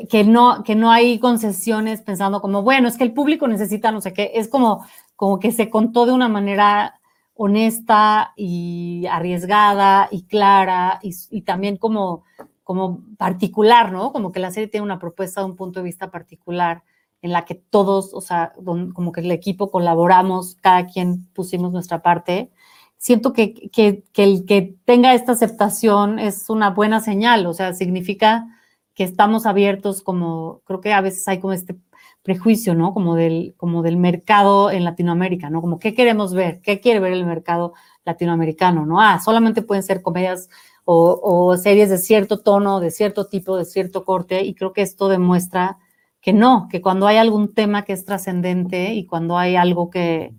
que, 0.09 0.25
no, 0.25 0.61
que 0.65 0.75
no 0.75 0.91
hay 0.91 1.19
concesiones 1.19 2.01
pensando 2.01 2.41
como, 2.41 2.63
bueno, 2.63 2.89
es 2.89 2.97
que 2.97 3.05
el 3.05 3.13
público 3.13 3.47
necesita 3.47 3.93
no 3.93 4.01
sé 4.01 4.11
qué, 4.11 4.31
es 4.35 4.49
como, 4.49 4.85
como 5.15 5.39
que 5.39 5.53
se 5.53 5.69
contó 5.69 6.05
de 6.05 6.11
una 6.11 6.27
manera 6.27 6.99
honesta 7.33 8.33
y 8.35 9.05
arriesgada 9.09 10.09
y 10.11 10.23
clara 10.23 10.99
y, 11.01 11.41
también 11.43 11.77
como, 11.77 12.25
como 12.69 13.01
particular, 13.17 13.91
¿no? 13.91 14.13
Como 14.13 14.31
que 14.31 14.39
la 14.39 14.51
serie 14.51 14.67
tiene 14.67 14.83
una 14.83 14.99
propuesta 14.99 15.41
de 15.41 15.47
un 15.47 15.55
punto 15.55 15.79
de 15.79 15.85
vista 15.85 16.11
particular 16.11 16.83
en 17.23 17.31
la 17.31 17.43
que 17.43 17.55
todos, 17.55 18.13
o 18.13 18.21
sea, 18.21 18.53
como 18.93 19.11
que 19.11 19.21
el 19.21 19.31
equipo 19.31 19.71
colaboramos, 19.71 20.53
cada 20.61 20.85
quien 20.85 21.25
pusimos 21.33 21.71
nuestra 21.71 22.03
parte. 22.03 22.51
Siento 22.95 23.33
que, 23.33 23.55
que, 23.71 24.03
que 24.13 24.23
el 24.23 24.45
que 24.45 24.75
tenga 24.85 25.15
esta 25.15 25.31
aceptación 25.31 26.19
es 26.19 26.47
una 26.47 26.69
buena 26.69 26.99
señal, 26.99 27.47
o 27.47 27.55
sea, 27.55 27.73
significa 27.73 28.45
que 28.93 29.03
estamos 29.03 29.47
abiertos 29.47 30.03
como, 30.03 30.61
creo 30.65 30.79
que 30.79 30.93
a 30.93 31.01
veces 31.01 31.27
hay 31.27 31.39
como 31.39 31.53
este 31.53 31.75
prejuicio, 32.21 32.75
¿no? 32.75 32.93
Como 32.93 33.15
del, 33.15 33.55
como 33.57 33.81
del 33.81 33.97
mercado 33.97 34.69
en 34.69 34.83
Latinoamérica, 34.83 35.49
¿no? 35.49 35.61
Como 35.61 35.79
qué 35.79 35.95
queremos 35.95 36.35
ver, 36.35 36.61
qué 36.61 36.79
quiere 36.79 36.99
ver 36.99 37.13
el 37.13 37.25
mercado 37.25 37.73
latinoamericano, 38.05 38.85
¿no? 38.85 39.01
Ah, 39.01 39.19
solamente 39.25 39.63
pueden 39.63 39.81
ser 39.81 40.03
comedias 40.03 40.49
o, 40.91 41.55
series 41.57 41.89
de 41.89 41.97
cierto 41.97 42.39
tono, 42.39 42.79
de 42.79 42.89
cierto 42.91 43.27
tipo, 43.27 43.57
de 43.57 43.65
cierto 43.65 44.03
corte, 44.03 44.43
y 44.43 44.55
creo 44.55 44.73
que 44.73 44.81
esto 44.81 45.07
demuestra 45.07 45.77
que 46.21 46.33
no, 46.33 46.67
que 46.69 46.81
cuando 46.81 47.07
hay 47.07 47.17
algún 47.17 47.53
tema 47.53 47.85
que 47.85 47.93
es 47.93 48.05
trascendente 48.05 48.93
y 48.93 49.05
cuando 49.05 49.37
hay 49.37 49.55
algo 49.55 49.89
que, 49.89 50.33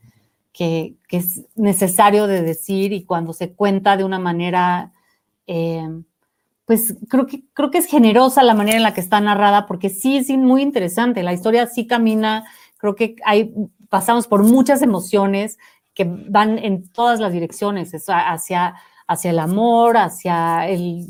que, 0.53 0.97
es 1.11 1.43
necesario 1.55 2.27
de 2.27 2.43
decir 2.43 2.93
y 2.93 3.05
cuando 3.05 3.33
se 3.33 3.53
cuenta 3.53 3.97
de 3.97 4.05
una 4.05 4.19
manera 4.19 4.93
eh, 5.47 5.89
pues 6.71 6.95
creo 7.09 7.27
que, 7.27 7.43
creo 7.53 7.71
que 7.71 7.79
es 7.79 7.87
generosa 7.87 8.45
la 8.45 8.55
manera 8.55 8.77
en 8.77 8.85
la 8.85 8.95
que 8.95 9.01
está 9.01 9.21
narrada, 9.21 9.67
porque 9.67 9.89
sí 9.89 10.19
es 10.19 10.29
muy 10.31 10.63
interesante, 10.63 11.25
la 11.25 11.33
historia 11.33 11.67
sí 11.67 11.87
camina, 11.87 12.45
creo 12.77 12.95
que 12.95 13.17
hay, 13.25 13.53
pasamos 13.89 14.29
por 14.29 14.45
muchas 14.45 14.81
emociones 14.81 15.59
que 15.95 16.05
van 16.05 16.59
en 16.59 16.89
todas 16.89 17.19
las 17.19 17.33
direcciones, 17.33 17.93
hacia, 18.07 18.77
hacia 19.11 19.33
el 19.33 19.41
amor, 19.41 19.97
hacia 19.97 20.69
el, 20.69 21.05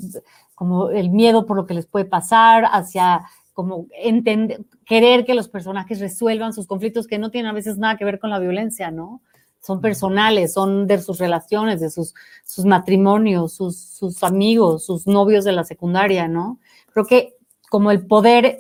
como 0.54 0.88
el 0.88 1.10
miedo 1.10 1.44
por 1.44 1.58
lo 1.58 1.66
que 1.66 1.74
les 1.74 1.84
puede 1.84 2.06
pasar, 2.06 2.64
hacia 2.72 3.26
como 3.52 3.88
entender, 3.92 4.64
querer 4.86 5.26
que 5.26 5.34
los 5.34 5.50
personajes 5.50 6.00
resuelvan 6.00 6.54
sus 6.54 6.66
conflictos 6.66 7.06
que 7.06 7.18
no 7.18 7.30
tienen 7.30 7.50
a 7.50 7.52
veces 7.52 7.76
nada 7.76 7.98
que 7.98 8.06
ver 8.06 8.18
con 8.18 8.30
la 8.30 8.38
violencia, 8.38 8.90
¿no? 8.90 9.20
Son 9.60 9.82
personales, 9.82 10.54
son 10.54 10.86
de 10.86 10.98
sus 11.02 11.18
relaciones, 11.18 11.78
de 11.80 11.90
sus, 11.90 12.14
sus 12.42 12.64
matrimonios, 12.64 13.52
sus, 13.52 13.78
sus 13.78 14.24
amigos, 14.24 14.86
sus 14.86 15.06
novios 15.06 15.44
de 15.44 15.52
la 15.52 15.64
secundaria, 15.64 16.26
¿no? 16.26 16.58
Creo 16.94 17.04
que 17.04 17.34
como 17.68 17.90
el 17.90 18.06
poder 18.06 18.56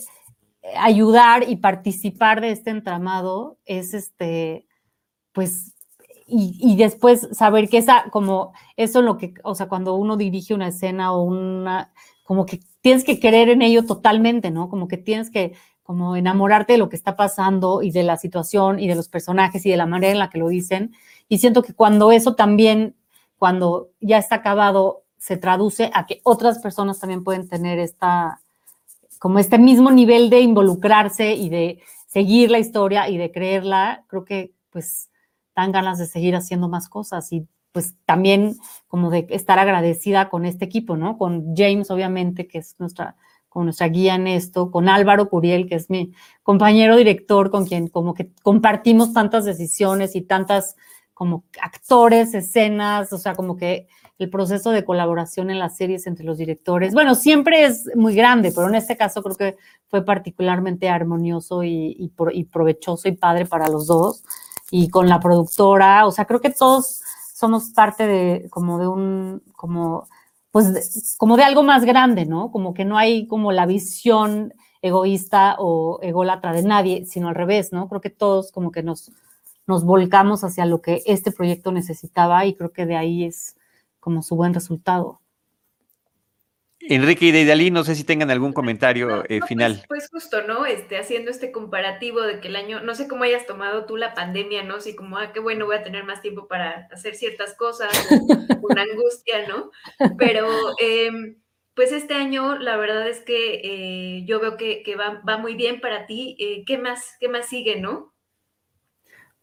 ayudar 0.76 1.48
y 1.48 1.56
participar 1.56 2.42
de 2.42 2.50
este 2.50 2.68
entramado 2.68 3.56
es 3.64 3.94
este, 3.94 4.66
pues 5.32 5.72
y, 6.30 6.76
después 6.76 7.28
saber 7.32 7.68
que 7.68 7.78
esa, 7.78 8.04
como 8.10 8.52
eso 8.76 9.02
lo 9.02 9.18
que, 9.18 9.34
o 9.42 9.54
sea, 9.54 9.68
cuando 9.68 9.94
uno 9.94 10.16
dirige 10.16 10.54
una 10.54 10.68
escena 10.68 11.12
o 11.12 11.22
una, 11.22 11.92
como 12.22 12.46
que 12.46 12.60
tienes 12.80 13.04
que 13.04 13.18
creer 13.18 13.48
en 13.48 13.62
ello 13.62 13.84
totalmente, 13.84 14.50
¿no? 14.50 14.68
Como 14.68 14.88
que 14.88 14.96
tienes 14.96 15.30
que 15.30 15.54
como 15.82 16.14
enamorarte 16.14 16.74
de 16.74 16.78
lo 16.78 16.88
que 16.88 16.94
está 16.94 17.16
pasando 17.16 17.82
y 17.82 17.90
de 17.90 18.04
la 18.04 18.16
situación 18.16 18.78
y 18.78 18.86
de 18.86 18.94
los 18.94 19.08
personajes 19.08 19.66
y 19.66 19.70
de 19.70 19.76
la 19.76 19.86
manera 19.86 20.12
en 20.12 20.20
la 20.20 20.30
que 20.30 20.38
lo 20.38 20.48
dicen. 20.48 20.94
Y 21.28 21.38
siento 21.38 21.62
que 21.62 21.74
cuando 21.74 22.12
eso 22.12 22.36
también, 22.36 22.94
cuando 23.36 23.90
ya 24.00 24.18
está 24.18 24.36
acabado, 24.36 25.02
se 25.18 25.36
traduce 25.36 25.90
a 25.92 26.06
que 26.06 26.20
otras 26.22 26.60
personas 26.60 27.00
también 27.00 27.24
pueden 27.24 27.48
tener 27.48 27.80
esta, 27.80 28.40
como 29.18 29.38
este 29.40 29.58
mismo 29.58 29.90
nivel 29.90 30.30
de 30.30 30.40
involucrarse 30.40 31.34
y 31.34 31.48
de 31.48 31.80
seguir 32.06 32.50
la 32.50 32.58
historia 32.58 33.08
y 33.08 33.18
de 33.18 33.30
creerla, 33.32 34.04
creo 34.06 34.24
que 34.24 34.52
pues 34.70 35.09
dan 35.60 35.72
ganas 35.72 35.98
de 35.98 36.06
seguir 36.06 36.34
haciendo 36.36 36.68
más 36.68 36.88
cosas 36.88 37.32
y 37.32 37.46
pues 37.72 37.94
también 38.04 38.56
como 38.88 39.10
de 39.10 39.26
estar 39.30 39.58
agradecida 39.58 40.28
con 40.28 40.44
este 40.44 40.64
equipo, 40.64 40.96
¿no? 40.96 41.16
Con 41.18 41.54
James, 41.56 41.90
obviamente, 41.90 42.48
que 42.48 42.58
es 42.58 42.74
nuestra, 42.78 43.16
con 43.48 43.64
nuestra 43.64 43.88
guía 43.88 44.16
en 44.16 44.26
esto, 44.26 44.70
con 44.70 44.88
Álvaro 44.88 45.28
Curiel, 45.28 45.68
que 45.68 45.76
es 45.76 45.90
mi 45.90 46.12
compañero 46.42 46.96
director, 46.96 47.50
con 47.50 47.66
quien 47.66 47.88
como 47.88 48.14
que 48.14 48.32
compartimos 48.42 49.12
tantas 49.12 49.44
decisiones 49.44 50.16
y 50.16 50.22
tantas 50.22 50.76
como 51.14 51.44
actores, 51.62 52.34
escenas, 52.34 53.12
o 53.12 53.18
sea, 53.18 53.34
como 53.34 53.56
que 53.56 53.86
el 54.18 54.30
proceso 54.30 54.70
de 54.70 54.84
colaboración 54.84 55.50
en 55.50 55.58
las 55.58 55.76
series 55.76 56.06
entre 56.06 56.24
los 56.24 56.38
directores, 56.38 56.92
bueno, 56.92 57.14
siempre 57.14 57.64
es 57.64 57.88
muy 57.94 58.14
grande, 58.14 58.52
pero 58.54 58.68
en 58.68 58.74
este 58.74 58.96
caso 58.96 59.22
creo 59.22 59.36
que 59.36 59.56
fue 59.88 60.04
particularmente 60.04 60.88
armonioso 60.88 61.62
y, 61.62 61.96
y 62.32 62.44
provechoso 62.44 63.08
y 63.08 63.12
padre 63.12 63.46
para 63.46 63.68
los 63.68 63.86
dos 63.86 64.24
y 64.70 64.88
con 64.88 65.08
la 65.08 65.20
productora, 65.20 66.06
o 66.06 66.12
sea, 66.12 66.24
creo 66.26 66.40
que 66.40 66.50
todos 66.50 67.00
somos 67.34 67.70
parte 67.70 68.06
de 68.06 68.48
como 68.50 68.78
de 68.78 68.86
un, 68.88 69.42
como, 69.56 70.08
pues, 70.50 71.16
como 71.18 71.36
de 71.36 71.44
algo 71.44 71.62
más 71.62 71.84
grande, 71.84 72.26
¿no? 72.26 72.50
Como 72.50 72.74
que 72.74 72.84
no 72.84 72.98
hay 72.98 73.26
como 73.26 73.52
la 73.52 73.66
visión 73.66 74.54
egoísta 74.82 75.56
o 75.58 75.98
ególatra 76.02 76.52
de 76.52 76.62
nadie, 76.62 77.04
sino 77.06 77.28
al 77.28 77.34
revés, 77.34 77.72
¿no? 77.72 77.88
Creo 77.88 78.00
que 78.00 78.10
todos 78.10 78.52
como 78.52 78.70
que 78.70 78.82
nos, 78.82 79.12
nos 79.66 79.84
volcamos 79.84 80.44
hacia 80.44 80.66
lo 80.66 80.80
que 80.82 81.02
este 81.06 81.32
proyecto 81.32 81.72
necesitaba 81.72 82.44
y 82.46 82.54
creo 82.54 82.72
que 82.72 82.86
de 82.86 82.96
ahí 82.96 83.24
es 83.24 83.56
como 84.00 84.22
su 84.22 84.36
buen 84.36 84.54
resultado. 84.54 85.20
Enrique 86.82 87.26
y 87.26 87.30
Deidali, 87.30 87.70
no 87.70 87.84
sé 87.84 87.94
si 87.94 88.04
tengan 88.04 88.30
algún 88.30 88.54
comentario 88.54 89.22
eh, 89.28 89.40
final. 89.46 89.84
Pues, 89.86 90.08
pues, 90.10 90.10
justo, 90.10 90.42
¿no? 90.46 90.64
Este, 90.64 90.96
haciendo 90.96 91.30
este 91.30 91.52
comparativo 91.52 92.22
de 92.22 92.40
que 92.40 92.48
el 92.48 92.56
año, 92.56 92.80
no 92.80 92.94
sé 92.94 93.06
cómo 93.06 93.24
hayas 93.24 93.46
tomado 93.46 93.84
tú 93.84 93.98
la 93.98 94.14
pandemia, 94.14 94.64
¿no? 94.64 94.80
Si 94.80 94.96
como, 94.96 95.18
ah, 95.18 95.32
qué 95.32 95.40
bueno, 95.40 95.66
voy 95.66 95.76
a 95.76 95.82
tener 95.82 96.04
más 96.04 96.22
tiempo 96.22 96.48
para 96.48 96.88
hacer 96.90 97.14
ciertas 97.16 97.54
cosas, 97.54 97.90
una 98.62 98.82
angustia, 98.82 99.46
¿no? 99.46 99.70
Pero, 100.16 100.48
em, 100.78 101.36
pues 101.74 101.92
este 101.92 102.14
año, 102.14 102.58
la 102.58 102.78
verdad 102.78 103.06
es 103.08 103.20
que 103.20 103.60
eh, 103.62 104.24
yo 104.24 104.40
veo 104.40 104.56
que, 104.56 104.82
va, 104.96 105.38
muy 105.38 105.54
bien 105.54 105.80
para 105.80 106.06
ti. 106.06 106.36
Eh, 106.38 106.64
¿Qué 106.66 106.78
más, 106.78 107.16
qué 107.20 107.28
más 107.28 107.46
sigue, 107.46 107.78
no? 107.78 108.14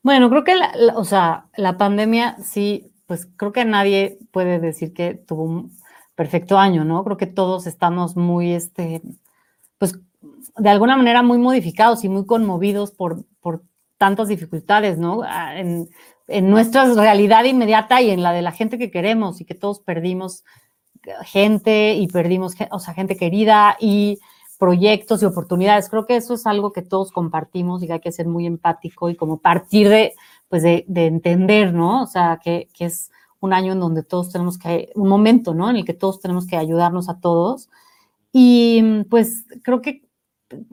Bueno, 0.01 0.29
creo 0.29 0.43
que, 0.43 0.55
o 0.95 1.03
sea, 1.03 1.49
la 1.55 1.77
pandemia 1.77 2.37
sí, 2.41 2.91
pues 3.05 3.27
creo 3.37 3.51
que 3.51 3.65
nadie 3.65 4.17
puede 4.31 4.59
decir 4.59 4.93
que 4.93 5.13
tuvo 5.13 5.43
un 5.43 5.76
perfecto 6.17 6.57
año, 6.57 6.83
¿no? 6.83 7.03
Creo 7.03 7.15
que 7.15 7.27
todos 7.27 7.67
estamos 7.67 8.17
muy, 8.17 8.51
este, 8.53 9.03
pues, 9.77 9.99
de 10.57 10.69
alguna 10.69 10.97
manera 10.97 11.21
muy 11.21 11.37
modificados 11.37 12.03
y 12.03 12.09
muy 12.09 12.25
conmovidos 12.25 12.91
por, 12.91 13.23
por 13.39 13.61
tantas 13.99 14.27
dificultades, 14.27 14.97
¿no? 14.97 15.21
Ah, 15.23 15.59
en, 15.59 15.87
en 16.27 16.49
nuestra 16.49 16.91
realidad 16.91 17.43
inmediata 17.43 18.01
y 18.01 18.09
en 18.09 18.23
la 18.23 18.33
de 18.33 18.41
la 18.41 18.51
gente 18.51 18.79
que 18.79 18.89
queremos 18.89 19.39
y 19.41 19.45
que 19.45 19.53
todos 19.53 19.79
perdimos 19.79 20.43
gente 21.23 21.93
y 21.93 22.07
perdimos, 22.07 22.55
o 22.71 22.79
sea, 22.79 22.95
gente 22.95 23.15
querida 23.15 23.77
y 23.79 24.17
proyectos 24.57 25.21
y 25.21 25.25
oportunidades. 25.25 25.87
Creo 25.87 26.07
que 26.07 26.15
eso 26.15 26.33
es 26.33 26.47
algo 26.47 26.73
que 26.73 26.81
todos 26.81 27.11
compartimos 27.11 27.83
y 27.83 27.87
que 27.87 27.93
hay 27.93 27.99
que 27.99 28.11
ser 28.11 28.25
muy 28.25 28.47
empático 28.47 29.07
y 29.11 29.15
como 29.15 29.37
partir 29.37 29.87
de, 29.87 30.15
pues, 30.49 30.63
de, 30.63 30.83
de 30.87 31.05
entender, 31.05 31.75
¿no? 31.75 32.01
O 32.01 32.07
sea, 32.07 32.39
que, 32.43 32.69
que 32.73 32.85
es 32.85 33.11
un 33.39 33.53
año 33.53 33.73
en 33.73 33.79
donde 33.79 34.03
todos 34.03 34.31
tenemos 34.31 34.57
que, 34.57 34.91
un 34.95 35.07
momento, 35.09 35.53
¿no? 35.53 35.69
En 35.69 35.77
el 35.77 35.85
que 35.85 35.93
todos 35.93 36.19
tenemos 36.19 36.47
que 36.47 36.57
ayudarnos 36.57 37.09
a 37.09 37.19
todos. 37.19 37.69
Y 38.31 39.03
pues 39.09 39.45
creo 39.63 39.81
que 39.81 40.07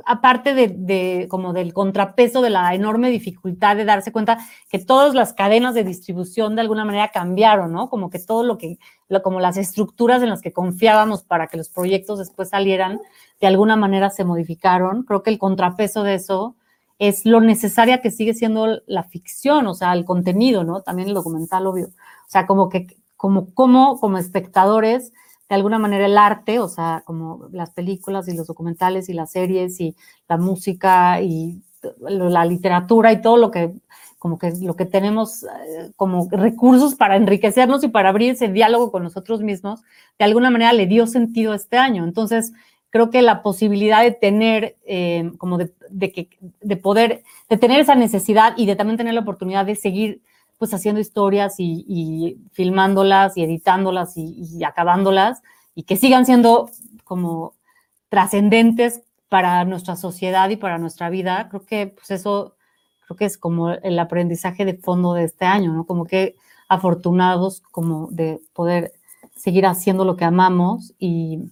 aparte 0.07 0.55
de, 0.55 1.27
como 1.29 1.53
del 1.53 1.73
contrapeso 1.73 2.43
de 2.43 2.51
la 2.51 2.75
enorme 2.75 3.11
dificultad 3.11 3.77
de 3.77 3.85
darse 3.85 4.13
cuenta 4.13 4.39
que 4.71 4.79
todas 4.79 5.15
las 5.15 5.33
cadenas 5.33 5.75
de 5.75 5.85
distribución 5.85 6.55
de 6.55 6.61
alguna 6.61 6.85
manera 6.85 7.09
cambiaron, 7.09 7.73
¿no? 7.73 7.91
Como 7.91 8.11
que 8.11 8.19
todo 8.19 8.45
lo 8.45 8.57
que, 8.57 8.79
como 9.23 9.41
las 9.41 9.57
estructuras 9.57 10.23
en 10.23 10.31
las 10.31 10.43
que 10.43 10.53
confiábamos 10.53 11.25
para 11.25 11.49
que 11.49 11.57
los 11.57 11.69
proyectos 11.69 12.19
después 12.19 12.51
salieran, 12.51 13.01
de 13.41 13.47
alguna 13.47 13.77
manera 13.77 14.11
se 14.11 14.25
modificaron. 14.25 15.03
Creo 15.03 15.23
que 15.23 15.31
el 15.31 15.39
contrapeso 15.39 16.05
de 16.05 16.15
eso 16.15 16.57
es 16.99 17.27
lo 17.27 17.41
necesaria 17.41 18.01
que 18.01 18.13
sigue 18.13 18.35
siendo 18.35 18.81
la 18.87 19.03
ficción, 19.03 19.67
o 19.67 19.75
sea, 19.75 19.93
el 19.93 20.05
contenido, 20.05 20.63
¿no? 20.63 20.83
También 20.83 21.09
el 21.09 21.15
documental, 21.15 21.67
obvio. 21.67 21.89
O 22.27 22.31
sea, 22.31 22.47
como 22.47 22.69
que, 22.69 22.87
como, 23.17 23.53
como, 23.55 23.99
como 24.01 24.19
espectadores, 24.19 25.13
de 25.49 25.55
alguna 25.55 25.79
manera 25.79 26.07
el 26.07 26.19
arte, 26.19 26.59
o 26.59 26.69
sea, 26.69 27.03
como 27.05 27.49
las 27.53 27.71
películas 27.71 28.29
y 28.29 28.37
los 28.37 28.47
documentales 28.47 29.09
y 29.09 29.13
las 29.13 29.31
series 29.33 29.81
y 29.81 29.95
la 30.29 30.37
música 30.37 31.21
y 31.21 31.63
la 32.01 32.45
literatura 32.47 33.13
y 33.13 33.21
todo 33.21 33.37
lo 33.37 33.51
que 33.51 33.75
como 34.25 34.39
que 34.39 34.55
lo 34.63 34.75
que 34.75 34.87
tenemos 34.87 35.43
eh, 35.43 35.93
como 35.97 36.27
recursos 36.31 36.95
para 36.95 37.17
enriquecernos 37.17 37.85
y 37.85 37.89
para 37.89 38.09
abrir 38.09 38.31
ese 38.31 38.49
diálogo 38.49 38.91
con 38.91 39.03
nosotros 39.03 39.43
mismos, 39.43 39.83
de 40.19 40.25
alguna 40.25 40.49
manera 40.49 40.73
le 40.73 40.87
dio 40.87 41.07
sentido 41.07 41.53
este 41.53 41.77
año. 41.77 42.05
Entonces, 42.05 42.55
creo 42.89 43.11
que 43.11 43.21
la 43.21 43.43
posibilidad 43.43 44.03
de 44.03 44.13
tener, 44.13 44.77
eh, 44.87 45.31
como 45.37 45.59
de, 45.59 45.69
que, 46.11 46.31
de 46.63 46.77
poder, 46.79 47.23
de 47.51 47.59
tener 47.59 47.81
esa 47.81 47.97
necesidad 47.97 48.55
y 48.57 48.65
de 48.65 48.77
también 48.77 48.97
tener 48.97 49.13
la 49.13 49.21
oportunidad 49.21 49.67
de 49.67 49.77
seguir 49.77 50.23
pues 50.59 50.73
haciendo 50.75 51.01
historias 51.01 51.57
y, 51.59 52.39
filmándolas 52.53 53.37
y 53.37 53.43
editándolas 53.43 54.17
y, 54.17 54.63
acabándolas 54.65 55.43
y 55.75 55.85
que 55.85 55.97
sigan 55.97 56.27
siendo 56.27 56.71
como 57.05 57.55
trascendentes 58.09 59.03
para 59.29 59.65
nuestra 59.65 59.97
sociedad 59.97 60.49
y 60.51 60.57
para 60.57 60.79
nuestra 60.79 61.11
vida, 61.11 61.49
creo 61.49 61.65
que 61.65 61.89
pues 61.89 62.11
eso, 62.11 62.55
creo 63.07 63.17
que 63.17 63.25
es 63.25 63.37
como 63.37 63.71
el 63.71 63.99
aprendizaje 63.99 64.65
de 64.65 64.75
fondo 64.75 65.15
de 65.15 65.25
este 65.25 65.45
año, 65.45 65.73
¿no? 65.73 65.85
Como 65.85 66.05
que 66.05 66.37
afortunados 66.69 67.61
como 67.73 68.09
de 68.11 68.41
poder 68.53 68.93
seguir 69.35 69.67
haciendo 69.67 70.05
lo 70.05 70.17
que 70.17 70.25
amamos 70.25 70.95
y, 70.99 71.51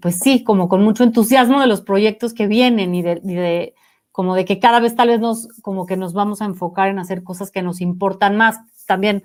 pues 0.00 0.18
sí, 0.18 0.42
como 0.42 0.68
con 0.68 0.82
mucho 0.82 1.04
entusiasmo 1.04 1.60
de 1.60 1.66
los 1.66 1.82
proyectos 1.82 2.32
que 2.32 2.46
vienen 2.46 2.94
y 2.94 3.02
de 3.02 3.74
como 4.12 4.34
de 4.34 4.44
que 4.44 4.58
cada 4.58 4.80
vez 4.80 4.96
tal 4.96 5.08
vez 5.08 5.20
nos, 5.20 5.48
como 5.62 5.86
que 5.86 5.96
nos 5.96 6.12
vamos 6.12 6.42
a 6.42 6.44
enfocar 6.44 6.88
en 6.88 6.98
hacer 6.98 7.22
cosas 7.22 7.50
que 7.50 7.62
nos 7.62 7.80
importan 7.80 8.36
más. 8.36 8.58
También 8.86 9.22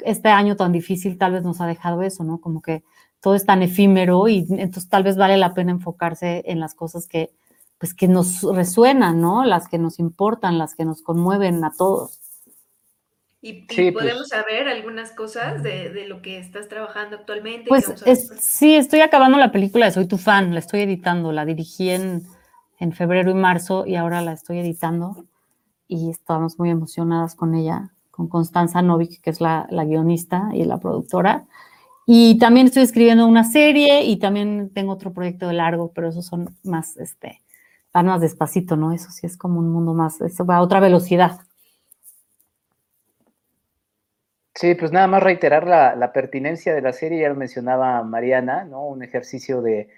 este 0.00 0.28
año 0.28 0.56
tan 0.56 0.72
difícil 0.72 1.18
tal 1.18 1.32
vez 1.32 1.42
nos 1.42 1.60
ha 1.60 1.66
dejado 1.66 2.02
eso, 2.02 2.24
¿no? 2.24 2.40
Como 2.40 2.62
que 2.62 2.82
todo 3.20 3.34
es 3.34 3.44
tan 3.44 3.62
efímero 3.62 4.28
y 4.28 4.46
entonces 4.50 4.88
tal 4.88 5.02
vez 5.02 5.16
vale 5.16 5.36
la 5.36 5.54
pena 5.54 5.72
enfocarse 5.72 6.42
en 6.46 6.60
las 6.60 6.74
cosas 6.74 7.06
que, 7.06 7.30
pues, 7.78 7.94
que 7.94 8.06
nos 8.06 8.42
resuenan, 8.42 9.20
¿no? 9.20 9.44
Las 9.44 9.68
que 9.68 9.78
nos 9.78 9.98
importan, 9.98 10.58
las 10.58 10.74
que 10.74 10.84
nos 10.84 11.02
conmueven 11.02 11.64
a 11.64 11.72
todos. 11.76 12.20
¿Y, 13.40 13.66
pues. 13.66 13.92
podemos 13.92 14.28
saber 14.28 14.68
algunas 14.68 15.12
cosas 15.12 15.62
de, 15.62 15.90
de, 15.90 16.08
lo 16.08 16.22
que 16.22 16.38
estás 16.38 16.68
trabajando 16.68 17.16
actualmente? 17.16 17.68
Pues 17.68 17.92
sí, 18.40 18.74
estoy 18.74 19.00
acabando 19.00 19.38
la 19.38 19.52
película 19.52 19.86
de 19.86 19.92
Soy 19.92 20.06
tu 20.06 20.18
fan, 20.18 20.52
la 20.52 20.58
estoy 20.58 20.80
editando, 20.80 21.30
la 21.30 21.44
dirigí 21.44 21.90
en 21.90 22.26
en 22.78 22.92
febrero 22.92 23.30
y 23.30 23.34
marzo 23.34 23.86
y 23.86 23.96
ahora 23.96 24.22
la 24.22 24.32
estoy 24.32 24.58
editando 24.58 25.24
y 25.88 26.10
estamos 26.10 26.58
muy 26.58 26.70
emocionadas 26.70 27.34
con 27.34 27.54
ella, 27.54 27.90
con 28.10 28.28
Constanza 28.28 28.82
Novik, 28.82 29.20
que 29.20 29.30
es 29.30 29.40
la, 29.40 29.66
guionista 29.70 30.50
y 30.52 30.64
la 30.64 30.78
productora. 30.78 31.46
Y 32.06 32.38
también 32.38 32.66
estoy 32.66 32.82
escribiendo 32.82 33.26
una 33.26 33.44
serie 33.44 34.04
y 34.04 34.18
también 34.18 34.70
tengo 34.72 34.92
otro 34.92 35.12
proyecto 35.12 35.48
de 35.48 35.54
largo, 35.54 35.92
pero 35.92 36.08
esos 36.08 36.26
son 36.26 36.56
más, 36.62 36.96
este, 36.96 37.42
van 37.92 38.06
más 38.06 38.20
despacito, 38.20 38.76
¿no? 38.76 38.92
Eso 38.92 39.10
sí 39.10 39.26
es 39.26 39.36
como 39.36 39.58
un 39.58 39.70
mundo 39.70 39.94
más, 39.94 40.20
eso 40.20 40.46
va 40.46 40.56
a 40.56 40.62
otra 40.62 40.80
velocidad. 40.80 41.40
Sí, 44.54 44.74
pues 44.74 44.90
nada 44.90 45.06
más 45.06 45.22
reiterar 45.22 45.68
la, 45.68 46.12
pertinencia 46.12 46.74
de 46.74 46.82
la 46.82 46.92
serie, 46.92 47.20
ya 47.20 47.28
lo 47.28 47.36
mencionaba 47.36 48.02
Mariana, 48.02 48.64
¿no? 48.64 48.86
Un 48.86 49.04
ejercicio 49.04 49.62
de, 49.62 49.88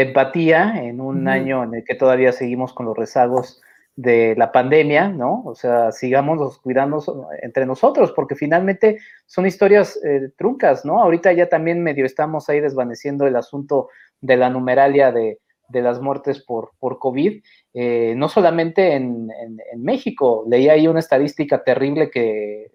empatía 0.00 0.82
en 0.82 1.00
un 1.02 1.28
año 1.28 1.62
en 1.64 1.74
el 1.74 1.84
que 1.84 1.94
todavía 1.94 2.32
seguimos 2.32 2.72
con 2.72 2.86
los 2.86 2.96
rezagos 2.96 3.60
de 3.94 4.34
la 4.38 4.52
pandemia, 4.52 5.08
¿no? 5.08 5.42
O 5.44 5.54
sea, 5.54 5.92
sigamos 5.92 6.58
cuidando 6.58 7.28
entre 7.42 7.66
nosotros, 7.66 8.12
porque 8.12 8.34
finalmente 8.34 8.98
son 9.26 9.46
historias 9.46 10.00
eh, 10.02 10.30
truncas, 10.38 10.86
¿no? 10.86 11.02
Ahorita 11.02 11.32
ya 11.32 11.48
también 11.48 11.82
medio 11.82 12.06
estamos 12.06 12.48
ahí 12.48 12.60
desvaneciendo 12.60 13.26
el 13.26 13.36
asunto 13.36 13.90
de 14.20 14.36
la 14.38 14.48
numeralia 14.48 15.12
de, 15.12 15.38
las 15.68 16.00
muertes 16.00 16.42
por, 16.42 16.72
por 16.78 16.98
COVID, 16.98 17.42
eh, 17.72 18.14
no 18.14 18.28
solamente 18.28 18.92
en, 18.92 19.30
en, 19.30 19.82
México, 19.82 20.44
leí 20.46 20.68
ahí 20.68 20.86
una 20.86 21.00
estadística 21.00 21.64
terrible 21.64 22.10
que 22.10 22.70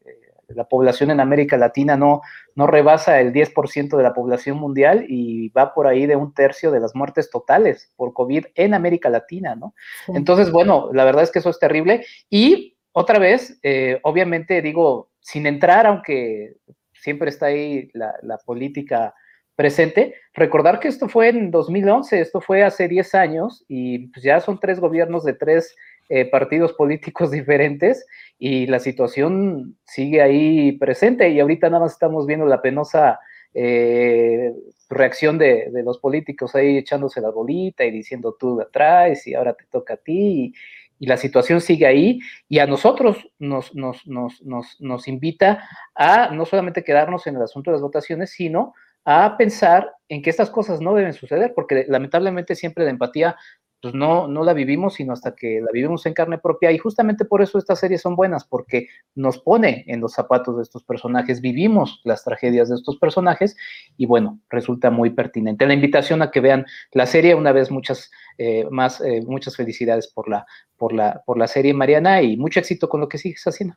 la 0.48 0.66
población 0.66 1.12
en 1.12 1.20
América 1.20 1.58
Latina 1.58 1.98
no, 1.98 2.22
no 2.56 2.68
rebasa 2.68 3.20
el 3.20 3.34
10% 3.34 3.98
de 3.98 4.04
la 4.04 4.14
población 4.14 4.58
mundial 4.58 5.06
y 5.08 5.50
va 5.50 5.74
por 5.74 5.88
ahí 5.88 6.06
de 6.06 6.16
un 6.16 6.34
tercio 6.34 6.72
de 6.72 6.80
las 6.80 6.95
muertes 6.95 7.30
totales 7.30 7.91
por 7.95 8.14
COVID 8.14 8.45
en 8.56 8.74
América 8.74 9.10
Latina, 9.10 9.56
¿no? 9.56 9.74
Entonces, 10.08 10.52
bueno, 10.52 10.89
la 10.93 11.06
verdad 11.06 11.24
es 11.24 11.32
que 11.32 11.39
eso 11.39 11.50
es 11.50 11.60
terrible. 11.60 12.06
Y 12.30 12.78
otra 12.93 13.20
vez, 13.20 13.60
eh, 13.64 14.00
obviamente 14.04 14.62
digo, 14.62 15.10
sin 15.20 15.45
entrar, 15.45 15.86
aunque 15.86 16.56
siempre 16.93 17.30
está 17.30 17.48
ahí 17.48 17.89
la, 17.93 18.16
la 18.22 18.38
política 18.38 19.14
presente, 19.58 20.14
recordar 20.34 20.80
que 20.80 20.88
esto 20.88 21.10
fue 21.10 21.30
en 21.30 21.50
2011, 21.50 22.22
esto 22.22 22.39
fue 22.39 22.64
hace 22.64 22.88
10 22.88 23.16
años 23.16 23.66
y 23.68 24.08
pues 24.10 24.24
ya 24.24 24.39
son 24.39 24.60
tres 24.60 24.80
gobiernos 24.80 25.24
de 25.24 25.34
tres 25.34 25.76
eh, 26.10 26.26
partidos 26.26 26.74
políticos 26.74 27.32
diferentes 27.32 28.05
y 28.39 28.68
la 28.68 28.80
situación 28.80 29.78
sigue 29.86 30.22
ahí 30.22 30.72
presente. 30.74 31.30
Y 31.30 31.39
ahorita 31.39 31.70
nada 31.70 31.84
más 31.84 31.93
estamos 31.93 32.26
viendo 32.26 32.45
la 32.45 32.62
penosa 32.62 33.20
eh, 33.53 34.53
reacción 34.89 35.38
de, 35.38 35.70
los 35.84 35.99
políticos 35.99 36.55
ahí 36.55 36.78
echándose 36.78 37.22
la 37.22 37.30
bolita 37.30 37.84
y 37.84 37.91
diciendo 37.91 38.36
tú 38.39 38.62
atrás 38.62 39.26
y 39.28 39.34
ahora 39.34 39.53
te 39.53 39.66
toca 39.66 39.95
a 39.95 39.97
ti 39.97 40.53
y, 40.99 41.05
la 41.05 41.18
situación 41.18 41.62
sigue 41.62 41.86
ahí. 41.86 42.20
Y 42.49 42.58
a 42.58 42.66
nosotros 42.66 43.30
nos, 43.38 43.76
nos, 43.76 44.08
nos, 44.08 44.41
nos, 44.82 45.08
invita 45.08 45.64
a 45.93 46.32
no 46.34 46.43
solamente 46.45 46.84
quedarnos 46.84 47.28
en 47.28 47.36
el 47.36 47.43
asunto 47.43 47.70
de 47.70 47.76
las 47.76 47.84
votaciones, 47.84 48.32
sino 48.32 48.74
a 49.05 49.38
pensar 49.38 49.93
en 50.10 50.24
que 50.24 50.32
estas 50.32 50.49
cosas 50.49 50.82
no 50.82 50.95
deben 50.95 51.14
suceder, 51.14 51.53
porque 51.55 51.86
lamentablemente 51.88 52.55
siempre 52.55 52.84
la 52.84 52.89
empatía 52.89 53.36
pues 53.82 53.93
no, 53.93 54.28
no 54.28 54.43
la 54.43 54.53
vivimos 54.53 54.95
sino 54.95 55.13
hasta 55.13 55.36
que 55.36 55.61
la 55.61 55.67
vivimos 55.71 56.05
en 56.05 56.13
carne 56.13 56.38
propia 56.38 56.71
y 56.71 56.78
justamente 56.78 57.25
por 57.25 57.41
eso 57.41 57.57
estas 57.57 57.80
series 57.80 58.01
son 58.01 58.15
buenas, 58.15 58.45
porque 58.45 58.88
nos 59.15 59.38
pone 59.39 59.84
en 59.88 60.01
los 60.01 60.13
zapatos 60.13 60.57
de 60.57 60.63
estos 60.63 60.84
personajes, 60.84 61.41
vivimos 61.41 62.01
las 62.03 62.23
tragedias 62.23 62.69
de 62.69 62.75
estos 62.75 62.97
personajes 62.97 63.55
y 63.95 64.05
bueno, 64.05 64.39
resulta 64.49 64.89
muy 64.89 65.11
pertinente. 65.11 65.67
La 65.67 65.73
invitación 65.73 66.21
a 66.21 66.32
que 66.32 66.39
vean 66.39 66.65
la 66.91 67.05
serie, 67.05 67.36
una 67.36 67.51
vez 67.51 67.69
muchas 67.69 68.09
eh, 68.38 68.67
más, 68.71 68.99
eh, 69.01 69.21
muchas 69.25 69.55
felicidades 69.55 70.07
por 70.07 70.28
la, 70.28 70.45
por, 70.75 70.93
la, 70.93 71.21
por 71.25 71.38
la 71.38 71.47
serie 71.47 71.73
Mariana 71.73 72.21
y 72.21 72.38
mucho 72.38 72.59
éxito 72.59 72.89
con 72.89 73.01
lo 73.01 73.07
que 73.07 73.17
sigues 73.17 73.43
haciendo. 73.45 73.75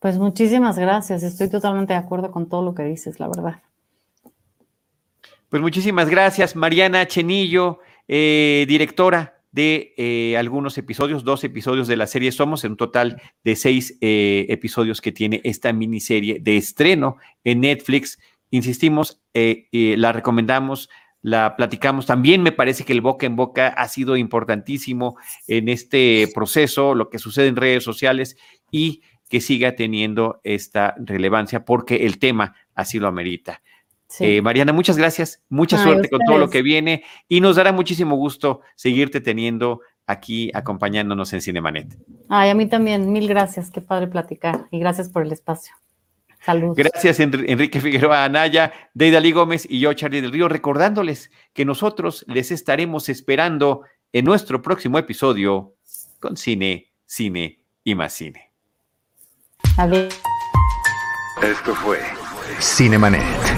Pues 0.00 0.18
muchísimas 0.18 0.78
gracias, 0.78 1.22
estoy 1.22 1.48
totalmente 1.48 1.92
de 1.92 1.98
acuerdo 1.98 2.30
con 2.30 2.48
todo 2.48 2.62
lo 2.62 2.74
que 2.74 2.84
dices, 2.84 3.18
la 3.18 3.28
verdad. 3.28 3.62
Pues 5.48 5.62
muchísimas 5.62 6.10
gracias, 6.10 6.54
Mariana 6.54 7.06
Chenillo. 7.06 7.80
Eh, 8.08 8.64
directora 8.68 9.42
de 9.52 9.94
eh, 9.96 10.36
algunos 10.36 10.76
episodios, 10.78 11.24
dos 11.24 11.44
episodios 11.44 11.88
de 11.88 11.96
la 11.96 12.06
serie 12.06 12.32
Somos, 12.32 12.64
en 12.64 12.72
un 12.72 12.76
total 12.76 13.20
de 13.44 13.56
seis 13.56 13.96
eh, 14.00 14.46
episodios 14.48 15.00
que 15.00 15.12
tiene 15.12 15.40
esta 15.44 15.72
miniserie 15.72 16.38
de 16.40 16.56
estreno 16.56 17.16
en 17.44 17.60
Netflix. 17.60 18.18
Insistimos, 18.50 19.20
la 19.34 20.12
recomendamos, 20.12 20.88
la 21.20 21.54
platicamos. 21.56 22.06
También 22.06 22.42
me 22.42 22.52
parece 22.52 22.84
que 22.84 22.94
el 22.94 23.02
boca 23.02 23.26
en 23.26 23.36
boca 23.36 23.68
ha 23.68 23.88
sido 23.88 24.16
importantísimo 24.16 25.16
en 25.46 25.68
este 25.68 26.28
proceso, 26.34 26.94
lo 26.94 27.10
que 27.10 27.18
sucede 27.18 27.48
en 27.48 27.56
redes 27.56 27.84
sociales 27.84 28.36
y 28.70 29.02
que 29.28 29.40
siga 29.40 29.76
teniendo 29.76 30.40
esta 30.44 30.94
relevancia 30.98 31.64
porque 31.64 32.06
el 32.06 32.18
tema 32.18 32.54
así 32.74 32.98
lo 32.98 33.08
amerita. 33.08 33.60
Eh, 34.20 34.40
Mariana, 34.40 34.72
muchas 34.72 34.96
gracias, 34.96 35.42
mucha 35.48 35.76
suerte 35.82 36.08
con 36.08 36.20
todo 36.24 36.38
lo 36.38 36.48
que 36.48 36.62
viene 36.62 37.04
y 37.28 37.40
nos 37.40 37.56
dará 37.56 37.72
muchísimo 37.72 38.16
gusto 38.16 38.62
seguirte 38.74 39.20
teniendo 39.20 39.82
aquí 40.06 40.50
acompañándonos 40.54 41.32
en 41.34 41.42
Cinemanet. 41.42 41.96
Ay, 42.28 42.50
a 42.50 42.54
mí 42.54 42.66
también, 42.66 43.12
mil 43.12 43.28
gracias, 43.28 43.70
qué 43.70 43.80
padre 43.80 44.06
platicar 44.06 44.66
y 44.70 44.78
gracias 44.78 45.10
por 45.10 45.22
el 45.22 45.32
espacio. 45.32 45.74
Saludos. 46.44 46.76
Gracias, 46.76 47.20
Enrique 47.20 47.80
Figueroa 47.80 48.24
Anaya, 48.24 48.72
Deidali 48.94 49.32
Gómez 49.32 49.66
y 49.68 49.80
yo, 49.80 49.92
Charlie 49.92 50.22
del 50.22 50.32
Río, 50.32 50.48
recordándoles 50.48 51.30
que 51.52 51.64
nosotros 51.64 52.24
les 52.28 52.50
estaremos 52.50 53.08
esperando 53.08 53.82
en 54.12 54.24
nuestro 54.24 54.62
próximo 54.62 54.98
episodio 54.98 55.74
con 56.20 56.36
Cine, 56.36 56.92
Cine 57.04 57.60
y 57.84 57.94
más 57.94 58.14
Cine. 58.14 58.50
Adiós. 59.76 60.18
Esto 61.42 61.74
fue 61.74 61.98
Cinemanet 62.60 63.57